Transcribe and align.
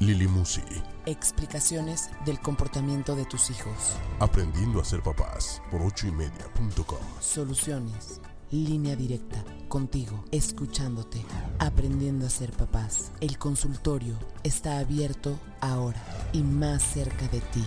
Lili 0.00 0.26
Musi, 0.26 0.62
explicaciones 1.06 2.10
del 2.24 2.40
comportamiento 2.40 3.14
de 3.14 3.24
tus 3.24 3.50
hijos, 3.50 3.96
aprendiendo 4.18 4.80
a 4.80 4.84
ser 4.84 5.02
papás 5.02 5.62
por 5.70 5.82
ochoymedia.com. 5.82 6.98
soluciones, 7.20 8.20
línea 8.50 8.96
directa, 8.96 9.44
contigo, 9.68 10.24
escuchándote, 10.32 11.24
aprendiendo 11.58 12.26
a 12.26 12.30
ser 12.30 12.52
papás. 12.52 13.12
El 13.20 13.38
consultorio 13.38 14.16
está 14.42 14.78
abierto 14.78 15.38
ahora 15.60 16.02
y 16.32 16.42
más 16.42 16.82
cerca 16.82 17.28
de 17.28 17.40
ti. 17.40 17.64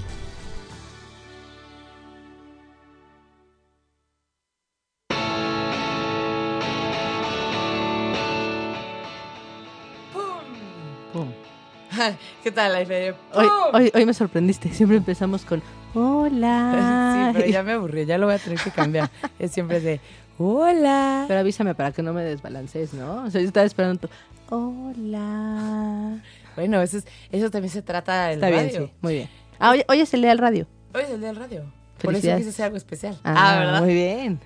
¿Qué 12.44 12.52
tal, 12.52 12.76
Aife? 12.76 13.14
Hoy, 13.34 13.48
hoy, 13.74 13.92
hoy 13.94 14.06
me 14.06 14.14
sorprendiste. 14.14 14.70
Siempre 14.70 14.98
empezamos 14.98 15.44
con 15.46 15.62
hola. 15.94 17.32
Sí, 17.34 17.40
pero 17.40 17.52
ya 17.52 17.64
me 17.64 17.72
aburrí, 17.74 18.06
ya 18.06 18.18
lo 18.18 18.26
voy 18.28 18.36
a 18.36 18.40
tener 18.40 18.60
que 18.60 18.72
cambiar. 18.72 19.10
Es 19.40 19.52
siempre 19.52 19.80
de 19.80 20.00
hola. 20.38 21.26
Pero 21.28 21.40
avísame 21.40 21.74
para 21.76 21.92
que 21.92 22.02
no 22.02 22.14
me 22.14 22.24
desbalancees, 22.24 22.94
¿no? 22.94 23.24
O 23.24 23.30
sea, 23.32 23.42
yo 23.42 23.48
estaba 23.48 23.66
esperando 23.66 24.08
tu 24.08 24.56
hola. 24.56 26.20
Bueno, 26.56 26.82
eso, 26.82 26.98
es- 26.98 27.06
eso 27.32 27.50
también 27.52 27.72
se 27.72 27.82
trata 27.82 28.28
del 28.28 28.36
Está 28.36 28.50
bien, 28.50 28.66
radio. 28.68 28.88
sí. 28.88 28.94
Muy 29.02 29.14
bien. 29.16 29.30
Ah, 29.60 29.72
hoy, 29.72 29.84
hoy 29.88 30.02
es 30.02 30.14
el 30.14 30.22
día 30.22 30.30
del 30.30 30.40
radio. 30.40 30.68
Hoy 30.94 31.02
es 31.04 31.10
el 31.10 31.20
día 31.20 31.28
del 31.30 31.38
radio. 31.38 31.64
Por 32.02 32.14
eso 32.14 32.36
quise 32.38 32.50
hacer 32.50 32.66
algo 32.66 32.78
especial. 32.78 33.18
Ah, 33.24 33.56
¿verdad? 33.60 33.82
Muy 33.82 33.94
bien. 33.94 34.40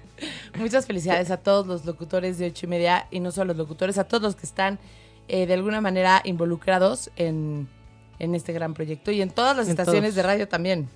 Muchas 0.60 0.86
felicidades 0.86 1.32
a 1.32 1.38
todos 1.38 1.66
los 1.66 1.86
locutores 1.86 2.38
de 2.38 2.48
ocho 2.48 2.66
y 2.66 2.70
media 2.70 3.08
y 3.10 3.20
no 3.20 3.32
solo 3.32 3.48
los 3.54 3.58
locutores, 3.58 3.98
a 3.98 4.04
todos 4.04 4.22
los 4.22 4.36
que 4.36 4.46
están 4.46 4.78
eh, 5.30 5.46
de 5.46 5.54
alguna 5.54 5.80
manera 5.80 6.22
involucrados 6.26 7.10
en, 7.16 7.68
en 8.20 8.36
este 8.36 8.52
gran 8.52 8.74
proyecto 8.74 9.12
y 9.12 9.22
en 9.22 9.30
todas 9.30 9.56
las 9.56 9.68
En 9.68 9.72
estaciones 9.72 10.02
todos. 10.12 10.16
de 10.16 10.24
radio 10.24 10.48
también. 10.48 10.90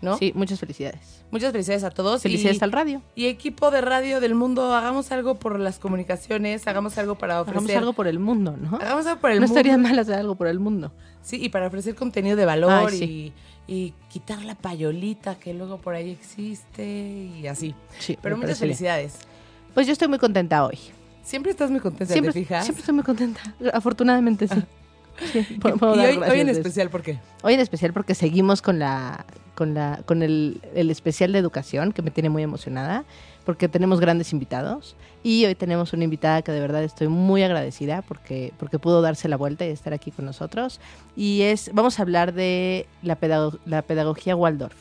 ¿No? 0.00 0.18
Sí, 0.18 0.32
muchas 0.34 0.60
felicidades. 0.60 1.24
Muchas 1.30 1.50
felicidades 1.52 1.82
a 1.82 1.90
todos. 1.90 2.20
Felicidades 2.22 2.58
y, 2.60 2.64
al 2.64 2.72
radio. 2.72 3.00
y 3.14 3.26
equipo 3.26 3.70
de 3.70 3.80
radio 3.80 4.20
del 4.20 4.34
mundo, 4.34 4.74
hagamos 4.74 5.10
algo 5.12 5.36
por 5.36 5.58
las 5.58 5.78
comunicaciones, 5.78 6.66
hagamos 6.66 6.98
algo 6.98 7.14
para 7.14 7.40
ofrecer. 7.40 7.58
Hagamos 7.62 7.76
algo 7.78 7.92
por 7.94 8.06
el 8.06 8.18
mundo, 8.18 8.54
¿no? 8.60 8.76
hagamos 8.76 9.06
algo 9.06 9.20
por 9.22 9.30
el 9.30 9.40
no 9.40 9.46
mundo. 9.46 9.58
estaría 9.58 9.78
mal 9.78 9.98
hacer 9.98 10.14
algo 10.16 10.34
por 10.34 10.46
el 10.48 10.58
mundo. 10.60 10.92
Sí, 11.22 11.42
y 11.42 11.48
para 11.48 11.68
ofrecer 11.68 11.94
contenido 11.94 12.36
de 12.36 12.44
valor 12.44 12.90
Ay, 12.90 12.98
sí. 12.98 13.32
y, 13.66 13.72
y 13.72 13.94
quitar 14.10 14.44
la 14.44 14.54
payolita 14.56 15.36
que 15.36 15.54
luego 15.54 15.78
por 15.78 15.94
ahí 15.94 16.10
existe 16.10 16.84
y 17.40 17.46
así. 17.46 17.74
Sí, 17.98 18.18
Pero 18.20 18.36
muchas 18.36 18.60
bien. 18.60 18.68
felicidades. 18.68 19.16
Pues 19.72 19.86
yo 19.86 19.94
estoy 19.94 20.08
muy 20.08 20.18
contenta 20.18 20.66
hoy. 20.66 20.78
Siempre 21.24 21.50
estás 21.50 21.70
muy 21.70 21.80
contenta, 21.80 22.12
Siempre, 22.12 22.32
¿te 22.32 22.38
fijas? 22.40 22.64
siempre 22.64 22.80
estoy 22.80 22.94
muy 22.94 23.04
contenta. 23.04 23.40
Afortunadamente 23.72 24.46
sí. 24.46 24.62
Sí, 25.32 25.42
puedo- 25.60 25.76
puedo 25.76 25.94
y 25.94 26.16
hoy, 26.16 26.40
en 26.40 26.48
especial, 26.48 26.90
¿por 26.90 27.02
qué? 27.02 27.20
Hoy 27.42 27.54
en 27.54 27.60
especial 27.60 27.92
porque 27.92 28.14
seguimos 28.16 28.62
con 28.62 28.78
la 28.80 29.24
con 29.54 29.72
la 29.72 30.00
con 30.06 30.24
el, 30.24 30.60
el 30.74 30.90
especial 30.90 31.30
de 31.32 31.38
educación 31.38 31.92
que 31.92 32.02
me 32.02 32.10
tiene 32.10 32.28
muy 32.30 32.42
emocionada 32.42 33.04
porque 33.44 33.68
tenemos 33.68 34.00
grandes 34.00 34.32
invitados 34.32 34.96
y 35.22 35.44
hoy 35.44 35.54
tenemos 35.54 35.92
una 35.92 36.02
invitada 36.02 36.42
que 36.42 36.50
de 36.50 36.58
verdad 36.58 36.82
estoy 36.82 37.06
muy 37.06 37.44
agradecida 37.44 38.02
porque 38.02 38.52
porque 38.58 38.80
pudo 38.80 39.00
darse 39.02 39.28
la 39.28 39.36
vuelta 39.36 39.64
y 39.64 39.68
estar 39.68 39.92
aquí 39.94 40.10
con 40.10 40.24
nosotros 40.24 40.80
y 41.14 41.42
es 41.42 41.70
vamos 41.72 42.00
a 42.00 42.02
hablar 42.02 42.34
de 42.34 42.86
la 43.02 43.14
pedago- 43.14 43.60
la 43.66 43.82
pedagogía 43.82 44.34
Waldorf. 44.34 44.74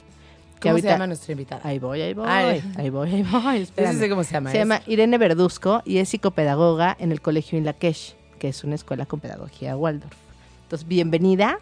¿Cómo 0.64 0.74
se 0.76 0.82
ahorita- 0.82 0.90
llama 0.92 1.08
nuestra 1.08 1.32
invitada? 1.34 1.62
Ahí 1.68 1.80
voy, 1.80 2.02
ahí 2.02 2.14
voy, 2.14 2.26
Ay. 2.28 2.64
ahí 2.78 2.90
voy, 2.90 3.10
ahí 3.14 3.24
voy. 3.24 3.66
Sí 3.78 3.94
sé 3.98 4.10
cómo 4.10 4.24
se 4.24 4.34
llama. 4.34 4.52
Se 4.52 4.58
llama 4.58 4.82
Irene 4.88 5.18
Verduzco 5.18 5.82
y 5.86 5.98
es 5.98 6.10
psicopedagoga 6.10 6.96
en 7.00 7.12
el 7.12 7.22
Colegio 7.22 7.58
Inlakesh, 7.58 8.16
que 8.40 8.48
es 8.50 8.64
una 8.64 8.76
escuela 8.76 9.06
con 9.06 9.20
pedagogía 9.20 9.76
Waldorf. 9.78 10.14
Entonces, 10.64 10.88
bienvenida. 10.88 11.60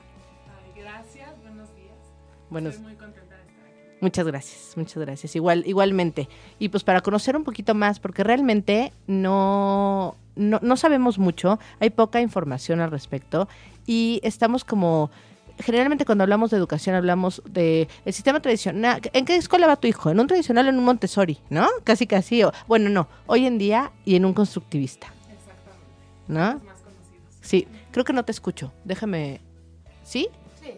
Gracias, 0.75 1.29
buenos 1.41 1.67
días. 1.75 1.95
Buenos, 2.50 2.73
Estoy 2.75 2.88
muy 2.88 2.95
contenta 2.95 3.35
de 3.35 3.41
estar 3.41 3.66
aquí. 3.67 3.97
Muchas 4.01 4.25
gracias, 4.28 4.78
muchas 4.78 4.97
gracias. 5.03 5.35
Igual, 5.35 5.63
igualmente. 5.66 6.28
Y 6.59 6.69
pues 6.69 6.84
para 6.84 7.01
conocer 7.01 7.35
un 7.35 7.44
poquito 7.44 7.75
más, 7.75 8.00
porque 8.00 8.23
realmente 8.23 8.94
no, 9.07 10.16
no, 10.35 10.59
no 10.61 10.78
sabemos 10.78 11.17
mucho, 11.19 11.59
hay 11.79 11.90
poca 11.90 12.22
información 12.22 12.79
al 12.81 12.91
respecto 12.91 13.47
y 13.85 14.19
estamos 14.23 14.63
como 14.63 15.11
generalmente 15.61 16.05
cuando 16.05 16.23
hablamos 16.23 16.51
de 16.51 16.57
educación 16.57 16.95
hablamos 16.95 17.41
de 17.45 17.88
el 18.05 18.13
sistema 18.13 18.41
tradicional. 18.41 19.01
¿En 19.13 19.25
qué 19.25 19.35
escuela 19.35 19.67
va 19.67 19.75
tu 19.75 19.88
hijo? 19.88 20.09
En 20.09 20.19
un 20.19 20.27
tradicional, 20.27 20.67
o 20.67 20.69
en 20.69 20.77
un 20.77 20.85
Montessori, 20.85 21.39
¿no? 21.49 21.67
Casi 21.83 22.07
casi. 22.07 22.44
O, 22.44 22.51
bueno, 22.67 22.89
no. 22.89 23.07
Hoy 23.27 23.45
en 23.45 23.57
día 23.57 23.91
y 24.05 24.16
en 24.16 24.25
un 24.25 24.33
constructivista, 24.33 25.07
Exactamente. 25.31 26.27
¿no? 26.27 26.53
Los 26.53 26.63
más 26.63 26.81
conocidos. 26.81 27.25
Sí. 27.41 27.67
Creo 27.91 28.05
que 28.05 28.13
no 28.13 28.25
te 28.25 28.31
escucho. 28.31 28.72
Déjame. 28.83 29.41
¿Sí? 30.03 30.29
Sí. 30.61 30.73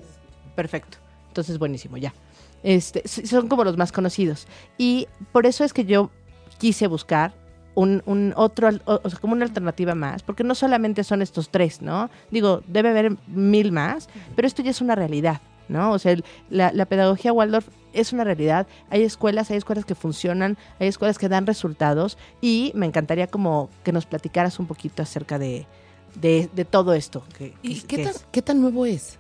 Perfecto. 0.56 0.98
Entonces, 1.28 1.58
buenísimo, 1.58 1.98
ya. 1.98 2.14
Este, 2.64 3.08
son 3.08 3.48
como 3.48 3.64
los 3.64 3.78
más 3.78 3.92
conocidos. 3.92 4.48
Y 4.78 5.08
por 5.32 5.46
eso 5.46 5.64
es 5.64 5.74
que 5.74 5.86
yo 5.86 6.12
quise 6.60 6.88
buscar 6.88 7.34
un, 7.76 8.04
un 8.06 8.34
otro, 8.36 8.68
al- 8.68 8.82
o, 8.86 9.00
o 9.04 9.10
sea, 9.10 9.20
como 9.20 9.34
una 9.34 9.46
alternativa 9.46 9.96
más, 9.96 10.22
porque 10.24 10.44
no 10.44 10.56
solamente 10.56 11.04
son 11.04 11.22
estos 11.22 11.50
tres, 11.50 11.82
¿no? 11.82 12.10
Digo, 12.32 12.62
debe 12.68 12.90
haber 12.90 13.16
mil 13.28 13.72
más, 13.72 14.10
pero 14.36 14.48
esto 14.48 14.62
ya 14.62 14.72
es 14.72 14.82
una 14.82 14.96
realidad, 14.96 15.42
¿no? 15.70 15.92
O 15.92 16.00
sea, 16.00 16.12
el- 16.12 16.24
la, 16.50 16.72
la 16.72 16.86
pedagogía 16.86 17.34
Waldorf 17.34 17.68
es 17.94 18.12
una 18.14 18.24
realidad. 18.24 18.68
Hay 18.90 19.04
escuelas, 19.04 19.50
hay 19.52 19.58
escuelas 19.58 19.86
que 19.86 19.96
funcionan, 19.96 20.58
hay 20.80 20.88
escuelas 20.88 21.18
que 21.18 21.30
dan 21.30 21.46
resultados 21.48 22.18
y 22.42 22.72
me 22.76 22.86
encantaría 22.86 23.28
como 23.28 23.70
que 23.84 23.92
nos 23.92 24.06
platicaras 24.06 24.60
un 24.60 24.68
poquito 24.68 25.02
acerca 25.04 25.38
de, 25.40 25.66
de, 26.16 26.50
de 26.54 26.66
todo 26.66 26.94
esto. 26.94 27.24
que- 27.38 27.54
¿Y 27.62 27.82
que- 27.82 27.88
qué 27.88 27.98
que 27.98 28.04
tan, 28.04 28.12
es. 28.12 28.26
qué 28.32 28.42
tan 28.42 28.62
nuevo 28.62 28.86
es? 28.86 29.18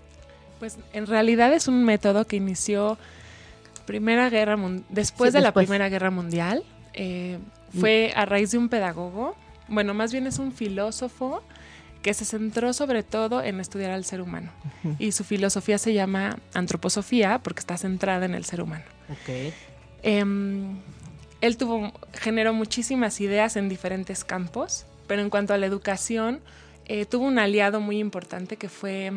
Pues 0.59 0.78
en 0.94 1.08
realidad 1.08 1.52
es 1.53 1.68
un 1.68 1.84
método 1.84 2.25
que 2.25 2.36
inició 2.38 2.97
Primera 3.86 4.30
Guerra 4.30 4.56
Mun- 4.58 4.86
después 4.90 5.31
Sí, 5.31 5.38
de 5.38 5.42
la. 5.42 5.52
Primera 5.53 5.90
Guerra 5.90 6.09
Mundial. 6.09 6.63
Eh, 6.94 7.38
fue 7.80 8.14
a 8.16 8.26
raíz 8.26 8.52
de 8.52 8.58
un 8.58 8.70
pedagogo, 8.70 9.36
bueno, 9.68 9.94
más 9.94 10.12
bien 10.12 10.28
es 10.28 10.40
un 10.40 10.52
filósofo 10.52 11.44
que 12.02 12.14
se 12.14 12.26
centró 12.26 12.74
sobre 12.74 13.02
todo 13.02 13.42
en 13.42 13.60
estudiar 13.60 13.92
al 13.92 14.04
ser 14.04 14.22
humano. 14.22 14.52
Y 15.00 15.14
su 15.14 15.24
filosofía 15.24 15.78
se 15.78 15.94
llama 15.94 16.38
antroposofía 16.54 17.40
porque 17.40 17.62
está 17.62 17.78
centrada 17.78 18.26
en 18.26 18.36
el 18.36 18.44
ser 18.44 18.62
humano. 18.62 18.84
Ok. 19.10 19.54
Em, 20.04 20.80
él 21.40 21.58
tuvo, 21.58 21.94
generó 22.14 22.54
muchísimas 22.54 23.22
ideas 23.22 23.56
en 23.56 23.70
diferentes 23.70 24.26
campos, 24.26 24.86
pero 25.08 25.22
en 25.22 25.30
cuanto 25.30 25.54
a 25.54 25.58
la 25.58 25.66
educación, 25.66 26.42
eh, 26.86 27.06
tuvo 27.06 27.26
un 27.26 27.40
aliado 27.40 27.80
muy 27.80 28.00
importante 28.00 28.58
que 28.58 28.68
fue, 28.68 29.14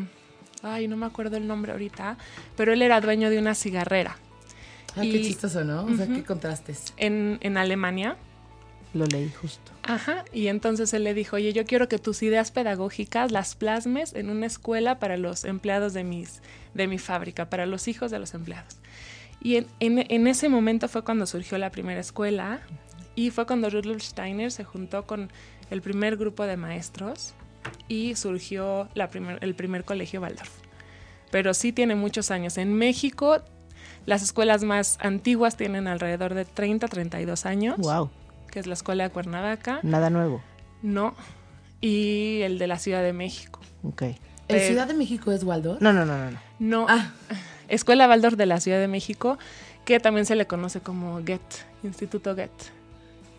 ay, 0.63 0.87
no 0.87 0.97
me 0.97 1.07
acuerdo 1.07 1.37
el 1.37 1.49
nombre 1.49 1.73
ahorita, 1.73 2.17
pero 2.57 2.73
él 2.73 2.83
era 2.83 3.01
dueño 3.01 3.31
de 3.31 3.39
una 3.39 3.55
cigarrera 3.57 4.17
Ah, 4.97 5.03
qué 5.03 5.21
chistoso, 5.21 5.63
¿no? 5.63 5.85
O 5.85 5.95
sea, 5.95 6.07
qué 6.07 6.25
contrastes. 6.25 6.95
en, 6.97 7.39
en 7.43 7.59
Alemania. 7.59 8.17
Lo 8.97 9.05
leí 9.07 9.31
justo. 9.31 9.73
Ajá, 9.83 10.25
y 10.33 10.47
entonces 10.49 10.93
él 10.95 11.05
le 11.05 11.15
dijo, 11.15 11.37
oye, 11.37 11.53
yo 11.53 11.65
quiero 11.65 11.89
que 11.89 11.99
tus 11.99 12.23
ideas 12.23 12.51
pedagógicas 12.51 13.31
las 13.31 13.55
plasmes 13.55 14.15
en 14.15 14.31
una 14.31 14.47
escuela 14.47 14.99
para 14.99 15.17
los 15.17 15.45
empleados 15.45 15.93
de, 15.93 16.03
mis, 16.05 16.41
de 16.75 16.87
mi 16.87 16.99
fábrica, 16.99 17.49
para 17.51 17.67
los 17.67 17.87
hijos 17.89 18.11
de 18.11 18.19
los 18.19 18.35
empleados. 18.35 18.77
Y 19.41 19.57
en, 19.57 19.67
en- 19.81 20.07
en 20.11 20.27
ese 20.27 20.49
momento 20.49 20.89
fue 20.89 21.05
cuando 21.05 21.27
surgió 21.27 21.59
la 21.59 21.71
primera 21.71 22.01
escuela 22.01 22.61
y 23.15 23.31
fue 23.31 23.47
cuando 23.47 23.71
Rudolf 23.71 24.03
Steiner 24.03 24.51
se 24.51 24.65
juntó 24.65 25.07
con 25.07 25.31
el 25.71 25.83
primer 25.83 26.17
grupo 26.17 26.45
de 26.45 26.57
maestros 26.57 27.35
y 27.89 28.15
surgió 28.17 28.89
la 28.95 29.09
primer- 29.11 29.39
el 29.43 29.55
primer 29.55 29.85
colegio 29.85 30.21
Waldorf. 30.21 30.51
Pero 31.31 31.55
sí 31.55 31.73
tiene 31.73 31.95
muchos 31.97 32.31
años. 32.31 32.57
En 32.57 32.73
México, 32.75 33.43
las 34.07 34.23
escuelas 34.23 34.63
más 34.65 34.97
antiguas 35.01 35.57
tienen 35.57 35.87
alrededor 35.89 36.35
de 36.35 36.45
30, 36.45 36.87
32 36.89 37.47
años, 37.47 37.77
Wow, 37.79 38.11
que 38.57 38.61
es 38.61 38.67
la 38.67 38.73
escuela 38.73 39.05
de 39.05 39.11
Cuernavaca. 39.11 39.81
nada 39.83 40.09
nuevo. 40.09 40.41
No. 40.81 41.15
Y 41.83 42.41
el 42.41 42.59
de 42.59 42.67
la 42.67 42.79
Ciudad 42.79 43.03
de 43.03 43.13
México. 43.13 43.61
Ok. 43.83 44.01
¿En 44.01 44.17
Eh, 44.49 44.67
Ciudad 44.67 44.87
de 44.87 44.95
México 44.95 45.31
es 45.31 45.45
Waldo? 45.45 45.77
No, 45.81 45.93
no, 45.93 46.07
no, 46.07 46.17
no. 46.17 46.31
no. 46.31 46.39
No. 46.59 46.87
Ah, 46.89 47.11
Escuela 47.69 48.09
Waldorf 48.09 48.37
de 48.39 48.47
la 48.47 48.59
Ciudad 48.61 48.79
de 48.79 48.89
México, 48.89 49.37
que 49.85 50.01
también 50.01 50.25
se 50.25 50.37
le 50.37 50.47
conoce 50.47 50.81
como 50.81 51.23
GET, 51.23 51.43
Instituto 51.83 52.35
GET. 52.35 52.51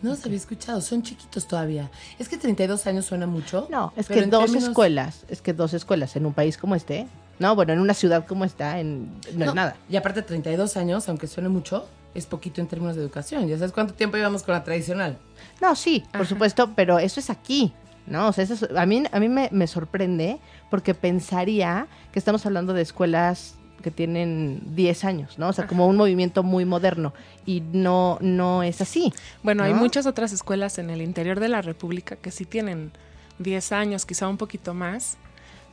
no 0.02 0.10
los 0.10 0.24
había 0.24 0.36
escuchado, 0.36 0.80
son 0.80 1.02
chiquitos 1.02 1.48
todavía. 1.48 1.90
Es 2.20 2.28
que 2.28 2.36
32 2.38 2.86
años 2.86 3.04
suena 3.06 3.26
mucho. 3.26 3.66
No, 3.72 3.92
es 3.96 4.06
que 4.06 4.20
en 4.20 4.30
dos 4.30 4.44
términos- 4.44 4.68
escuelas, 4.68 5.24
es 5.28 5.42
que 5.42 5.52
dos 5.52 5.74
escuelas 5.74 6.14
en 6.14 6.26
un 6.26 6.32
país 6.32 6.56
como 6.58 6.76
este, 6.76 7.08
no, 7.40 7.56
bueno, 7.56 7.72
en 7.72 7.80
una 7.80 7.94
ciudad 7.94 8.24
como 8.24 8.44
esta, 8.44 8.78
en, 8.78 9.10
no, 9.34 9.46
es 9.46 9.54
nada. 9.54 9.74
Y 9.90 9.96
aparte 9.96 10.22
32 10.22 10.76
años, 10.76 11.08
aunque 11.08 11.26
suene 11.26 11.48
mucho, 11.48 11.88
es 12.14 12.26
poquito 12.26 12.60
en 12.60 12.66
términos 12.66 12.96
de 12.96 13.02
educación. 13.02 13.46
¿Ya 13.48 13.56
sabes 13.58 13.72
cuánto 13.72 13.94
tiempo 13.94 14.16
llevamos 14.16 14.42
con 14.42 14.54
la 14.54 14.64
tradicional? 14.64 15.18
No, 15.60 15.74
sí, 15.76 16.04
por 16.12 16.22
Ajá. 16.22 16.30
supuesto, 16.30 16.72
pero 16.74 16.98
eso 16.98 17.20
es 17.20 17.30
aquí, 17.30 17.72
¿no? 18.06 18.28
O 18.28 18.32
sea, 18.32 18.44
eso 18.44 18.54
es- 18.54 18.76
a 18.76 18.86
mí, 18.86 19.04
a 19.10 19.20
mí 19.20 19.28
me, 19.28 19.48
me 19.52 19.66
sorprende 19.66 20.38
porque 20.70 20.94
pensaría 20.94 21.86
que 22.12 22.18
estamos 22.18 22.44
hablando 22.46 22.72
de 22.72 22.82
escuelas 22.82 23.54
que 23.82 23.90
tienen 23.92 24.60
10 24.74 25.04
años, 25.04 25.38
¿no? 25.38 25.48
O 25.48 25.52
sea, 25.52 25.68
como 25.68 25.86
un 25.86 25.96
movimiento 25.96 26.42
muy 26.42 26.64
moderno 26.64 27.14
y 27.46 27.60
no, 27.72 28.18
no 28.20 28.64
es 28.64 28.80
así. 28.80 29.12
Bueno, 29.44 29.62
hay 29.62 29.72
muchas 29.72 30.04
otras 30.06 30.32
escuelas 30.32 30.78
en 30.78 30.90
el 30.90 31.00
interior 31.00 31.38
de 31.38 31.48
la 31.48 31.62
República 31.62 32.16
que 32.16 32.32
sí 32.32 32.44
tienen 32.44 32.90
10 33.38 33.70
años, 33.70 34.04
quizá 34.04 34.26
un 34.26 34.36
poquito 34.36 34.74
más, 34.74 35.16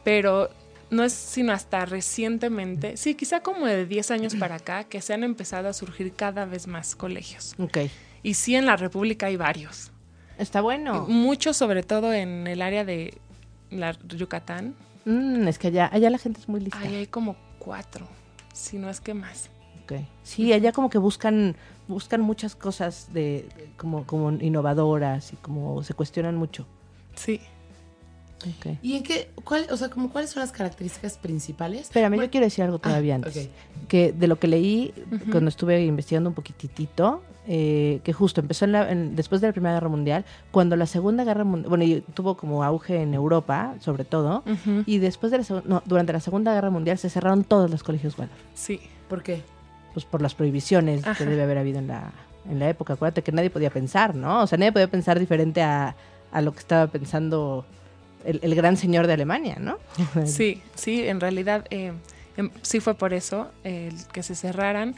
pero 0.04 0.52
no 0.90 1.04
es 1.04 1.14
sino 1.14 1.52
hasta 1.52 1.86
recientemente, 1.86 2.98
sí, 2.98 3.16
quizá 3.16 3.42
como 3.42 3.66
de 3.66 3.86
10 3.86 4.12
años 4.12 4.36
para 4.36 4.56
acá, 4.56 4.84
que 4.86 5.02
se 5.02 5.14
han 5.14 5.24
empezado 5.24 5.68
a 5.68 5.74
surgir 5.74 6.14
cada 6.14 6.46
vez 6.46 6.68
más 6.68 6.96
colegios. 6.96 7.56
Ok. 7.60 7.78
Y 8.24 8.34
sí, 8.36 8.56
en 8.56 8.66
la 8.66 8.76
República 8.76 9.28
hay 9.28 9.38
varios. 9.38 9.92
Está 10.38 10.62
bueno. 10.62 11.06
Muchos, 11.08 11.58
sobre 11.58 11.84
todo 11.84 12.14
en 12.14 12.48
el 12.48 12.62
área 12.62 12.84
de 12.84 13.18
la 13.70 13.98
Yucatán. 14.08 14.76
Mm, 15.06 15.48
es 15.48 15.60
que 15.60 15.68
allá, 15.68 15.90
allá 15.92 16.10
la 16.10 16.18
gente 16.18 16.40
es 16.40 16.50
muy 16.50 16.60
lista. 16.60 16.80
Ahí 16.80 16.96
hay 16.96 17.08
como 17.08 17.36
cuatro, 17.60 18.08
si 18.54 18.78
no 18.78 18.90
es 18.90 19.00
que 19.00 19.14
más. 19.14 19.50
Ok. 19.84 19.94
Sí, 20.24 20.52
allá 20.52 20.72
como 20.72 20.90
que 20.90 20.98
buscan 20.98 21.56
buscan 21.88 22.22
muchas 22.22 22.56
cosas 22.56 23.14
de 23.14 23.48
como 23.78 24.06
como 24.08 24.32
innovadoras 24.32 25.34
y 25.34 25.36
como 25.36 25.84
se 25.84 25.94
cuestionan 25.94 26.36
mucho. 26.36 26.66
Sí. 27.16 27.40
¿Y 28.82 28.96
en 28.98 29.04
qué, 29.04 29.30
cuál, 29.44 29.66
o 29.72 29.78
sea, 29.78 29.90
como 29.90 30.10
cuáles 30.12 30.30
son 30.30 30.42
las 30.42 30.52
características 30.52 31.18
principales? 31.18 31.82
Espérame, 31.84 32.12
Bueno, 32.12 32.24
yo 32.26 32.30
quiero 32.30 32.46
decir 32.46 32.64
algo 32.64 32.78
todavía 32.80 33.14
ah, 33.16 33.18
antes. 33.18 33.36
ok. 33.48 33.88
Que 33.88 34.12
de 34.14 34.28
lo 34.28 34.38
que 34.38 34.48
leí 34.48 34.94
cuando 35.32 35.50
estuve 35.50 35.84
investigando 35.84 36.30
un 36.30 36.36
poquitito, 36.36 37.24
eh, 37.48 38.02
que 38.04 38.14
justo 38.14 38.42
empezó 38.42 38.66
en 38.66 38.72
la- 38.74 38.92
en- 38.92 39.16
después 39.16 39.42
de 39.42 39.48
la 39.48 39.54
Primera 39.54 39.76
Guerra 39.76 39.90
Mundial, 39.90 40.26
cuando 40.52 40.76
la 40.76 40.86
Segunda 40.86 41.24
Guerra 41.24 41.44
Mundial, 41.44 41.70
bueno, 41.70 41.84
y 41.86 42.02
tuvo 42.14 42.36
como 42.38 42.64
auge 42.64 43.02
en 43.02 43.14
Europa, 43.14 43.76
sobre 43.80 44.04
todo, 44.06 44.44
y 44.86 44.98
después 45.00 45.32
de 45.32 45.40
la 45.40 45.62
no, 45.66 45.82
durante 45.86 46.14
la 46.14 46.20
Segunda 46.20 46.54
Guerra 46.54 46.70
Mundial 46.70 46.98
se 46.98 47.10
cerraron 47.10 47.44
todos 47.44 47.70
los 47.72 47.84
colegios 47.84 48.18
Waldorf, 48.18 48.40
Sí. 48.54 48.80
¿Por 49.10 49.24
qué? 49.24 49.42
pues 49.94 50.06
por 50.06 50.22
las 50.22 50.36
prohibiciones 50.36 51.06
que 51.18 51.26
debe 51.26 51.44
haber 51.44 51.58
habido 51.58 51.80
en 51.80 51.88
la, 51.88 52.12
en 52.50 52.60
la 52.60 52.68
época. 52.70 52.94
Acuérdate 52.94 53.22
que 53.22 53.32
nadie 53.32 53.50
podía 53.50 53.70
pensar, 53.70 54.14
¿no? 54.14 54.42
O 54.42 54.48
sea, 54.48 54.58
nadie 54.58 54.74
podía 54.74 54.90
pensar 54.90 55.18
diferente 55.20 55.62
a, 55.62 55.96
a 56.34 56.42
lo 56.42 56.52
que 56.52 56.60
estaba 56.60 56.88
pensando 56.88 57.66
el, 58.26 58.40
el 58.44 58.56
gran 58.56 58.78
señor 58.78 59.08
de 59.08 59.14
Alemania, 59.14 59.58
¿no? 59.60 59.78
Sí, 60.26 60.62
sí, 60.76 61.08
en 61.08 61.20
realidad 61.20 61.66
eh, 61.70 61.94
em, 62.38 62.50
sí 62.62 62.80
fue 62.80 62.94
por 62.96 63.14
eso 63.14 63.52
el 63.64 63.94
que 64.12 64.24
se 64.24 64.36
cerraran. 64.36 64.96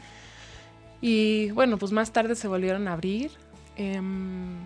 Y 1.00 1.50
bueno, 1.52 1.78
pues 1.78 1.92
más 1.92 2.12
tarde 2.12 2.34
se 2.34 2.48
volvieron 2.48 2.88
a 2.88 2.94
abrir. 2.94 3.30
Em, 3.76 4.56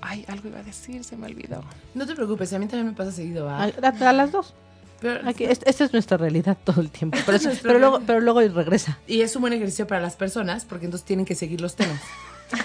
ay, 0.00 0.24
algo 0.28 0.48
iba 0.48 0.58
a 0.58 0.62
decir, 0.62 1.02
se 1.04 1.16
me 1.16 1.26
olvidó. 1.26 1.64
No 1.94 2.06
te 2.06 2.14
preocupes, 2.14 2.52
a 2.52 2.58
mí 2.58 2.66
también 2.66 2.88
me 2.88 2.92
pasa 2.92 3.12
seguido. 3.12 3.48
A, 3.48 3.64
a- 3.64 4.08
a 4.08 4.12
las 4.12 4.32
dos. 4.32 4.54
Pero- 5.00 5.26
Aquí, 5.28 5.44
es- 5.44 5.60
esta 5.64 5.84
es 5.84 5.92
nuestra 5.92 6.16
realidad 6.16 6.56
todo 6.64 6.80
el 6.80 6.90
tiempo. 6.90 7.16
Pero, 7.24 7.38
pero 7.62 7.78
luego, 7.78 8.00
pero 8.06 8.20
luego 8.20 8.40
regresa. 8.40 8.98
Y 9.06 9.20
es 9.22 9.34
un 9.36 9.42
buen 9.42 9.52
ejercicio 9.54 9.86
para 9.86 10.00
las 10.00 10.16
personas 10.16 10.64
porque 10.64 10.84
entonces 10.86 11.06
tienen 11.06 11.24
que 11.24 11.34
seguir 11.34 11.60
los 11.60 11.74
temas. 11.76 12.00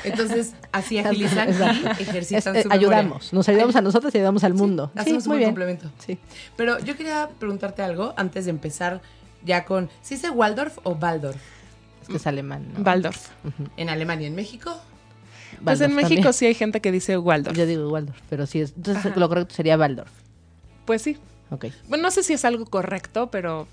Entonces, 0.03 0.53
así 0.71 0.97
agilizan 0.99 1.49
y 1.99 2.03
ejercitan 2.03 2.55
Es- 2.55 2.61
eh, 2.61 2.63
su 2.63 2.69
memoria. 2.69 2.73
ayudamos, 2.73 3.33
nos 3.33 3.47
ayudamos 3.49 3.75
a 3.75 3.81
nosotros 3.81 4.13
y 4.15 4.17
ayudamos 4.17 4.43
al 4.43 4.53
mundo. 4.53 4.91
Sí, 4.93 4.99
Hacemos 4.99 5.23
un 5.25 5.29
muy 5.29 5.37
buen 5.37 5.39
bien. 5.39 5.49
complemento. 5.51 5.91
Sí. 6.05 6.17
Pero 6.55 6.79
yo 6.79 6.95
quería 6.97 7.29
preguntarte 7.39 7.81
algo 7.81 8.13
antes 8.17 8.45
de 8.45 8.51
empezar 8.51 9.01
ya 9.43 9.65
con... 9.65 9.89
¿Se 10.01 10.15
dice 10.15 10.29
Waldorf 10.29 10.77
o 10.83 10.91
Waldorf? 10.91 11.37
Es 12.01 12.07
que 12.09 12.17
es 12.17 12.27
alemán. 12.27 12.67
¿no? 12.77 12.83
Waldorf. 12.83 13.29
En 13.77 13.89
Alemania, 13.89 14.27
en 14.27 14.35
México. 14.35 14.71
Pues 15.63 15.79
Waldorf 15.79 15.89
en 15.89 15.95
México 15.95 16.15
también. 16.15 16.33
sí 16.33 16.45
hay 16.47 16.53
gente 16.53 16.81
que 16.81 16.91
dice 16.91 17.17
Waldorf. 17.17 17.55
Yo 17.57 17.65
digo 17.65 17.89
Waldorf, 17.89 18.19
pero 18.29 18.45
sí 18.45 18.59
es. 18.61 18.73
Entonces 18.75 19.05
Ajá. 19.05 19.19
lo 19.19 19.29
correcto 19.29 19.53
sería 19.55 19.77
Waldorf. 19.77 20.11
Pues 20.85 21.01
sí. 21.01 21.17
Ok. 21.49 21.65
Bueno, 21.87 22.03
no 22.03 22.11
sé 22.11 22.23
si 22.23 22.33
es 22.33 22.43
algo 22.45 22.65
correcto, 22.65 23.29
pero 23.31 23.67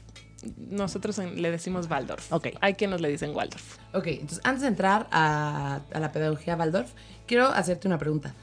nosotros 0.56 1.19
en- 1.19 1.40
le 1.42 1.50
decimos 1.50 1.88
Waldorf. 1.90 2.32
Ok. 2.32 2.48
Hay 2.60 2.75
quienes 2.75 3.00
le 3.00 3.08
dicen 3.08 3.34
Waldorf. 3.34 3.78
Ok, 3.92 4.06
entonces 4.06 4.40
antes 4.44 4.62
de 4.62 4.69
entrar 4.69 5.06
a, 5.10 5.81
a 5.92 6.00
la 6.00 6.12
pedagogía 6.12 6.56
Waldorf, 6.56 6.90
quiero 7.26 7.46
hacerte 7.48 7.88
una 7.88 7.98
pregunta. 7.98 8.34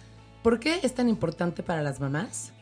¿Por 0.43 0.59
qué 0.59 0.79
es 0.83 0.93
tan 0.93 1.09
importante 1.09 1.63
para 1.63 1.81
las 1.81 1.99
mamás 1.99 2.53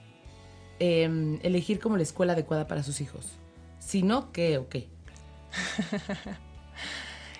em, 0.80 1.40
elegir 1.44 1.80
como 1.80 1.98
la 1.98 2.04
escuela 2.04 2.34
adecuada 2.34 2.68
para 2.68 2.84
sus 2.84 3.02
hijos? 3.02 3.34
Si 3.80 4.02
no, 4.04 4.32
¿qué 4.32 4.58
o 4.58 4.68
qué? 4.70 4.88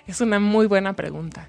Es 0.06 0.20
una 0.20 0.38
muy 0.38 0.66
buena 0.66 0.92
pregunta. 0.94 1.48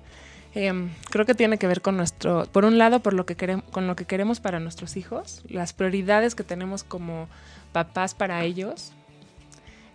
Em, 0.55 0.89
creo 1.11 1.25
que 1.25 1.35
tiene 1.35 1.59
que 1.59 1.67
ver 1.67 1.81
con 1.81 1.95
nuestro, 1.97 2.45
por 2.51 2.65
un 2.65 2.79
lado, 2.79 3.01
por 3.01 3.13
lo 3.13 3.25
que 3.27 3.35
queremos, 3.35 3.65
con 3.69 3.85
lo 3.85 3.95
que 3.95 4.05
queremos 4.05 4.39
para 4.39 4.59
nuestros 4.59 4.97
hijos, 4.97 5.43
las 5.47 5.73
prioridades 5.73 6.33
que 6.33 6.43
tenemos 6.43 6.83
como 6.83 7.27
papás 7.71 8.15
para 8.15 8.43
ellos, 8.43 8.93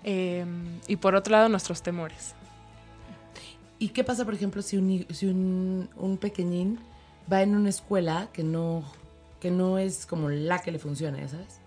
em, 0.03 0.81
y 0.87 0.97
por 0.97 1.15
otro 1.15 1.33
lado, 1.33 1.49
nuestros 1.49 1.83
temores. 1.83 2.35
¿Y 3.79 3.91
qué 3.91 4.05
pasa, 4.05 4.25
por 4.25 4.35
ejemplo, 4.35 4.63
si 4.63 4.77
un, 4.77 5.07
si 5.11 5.27
un, 5.27 5.91
un 5.97 6.19
pequeñín 6.19 6.81
va 7.33 7.43
en 7.43 7.57
una 7.57 7.69
escuela 7.71 8.31
que 8.33 8.45
no, 8.45 8.85
que 9.41 9.51
no 9.51 9.79
es 9.79 10.07
como 10.07 10.29
la 10.31 10.61
que 10.63 10.73
le 10.73 10.79
funciona, 10.79 11.27
sabes? 11.29 11.63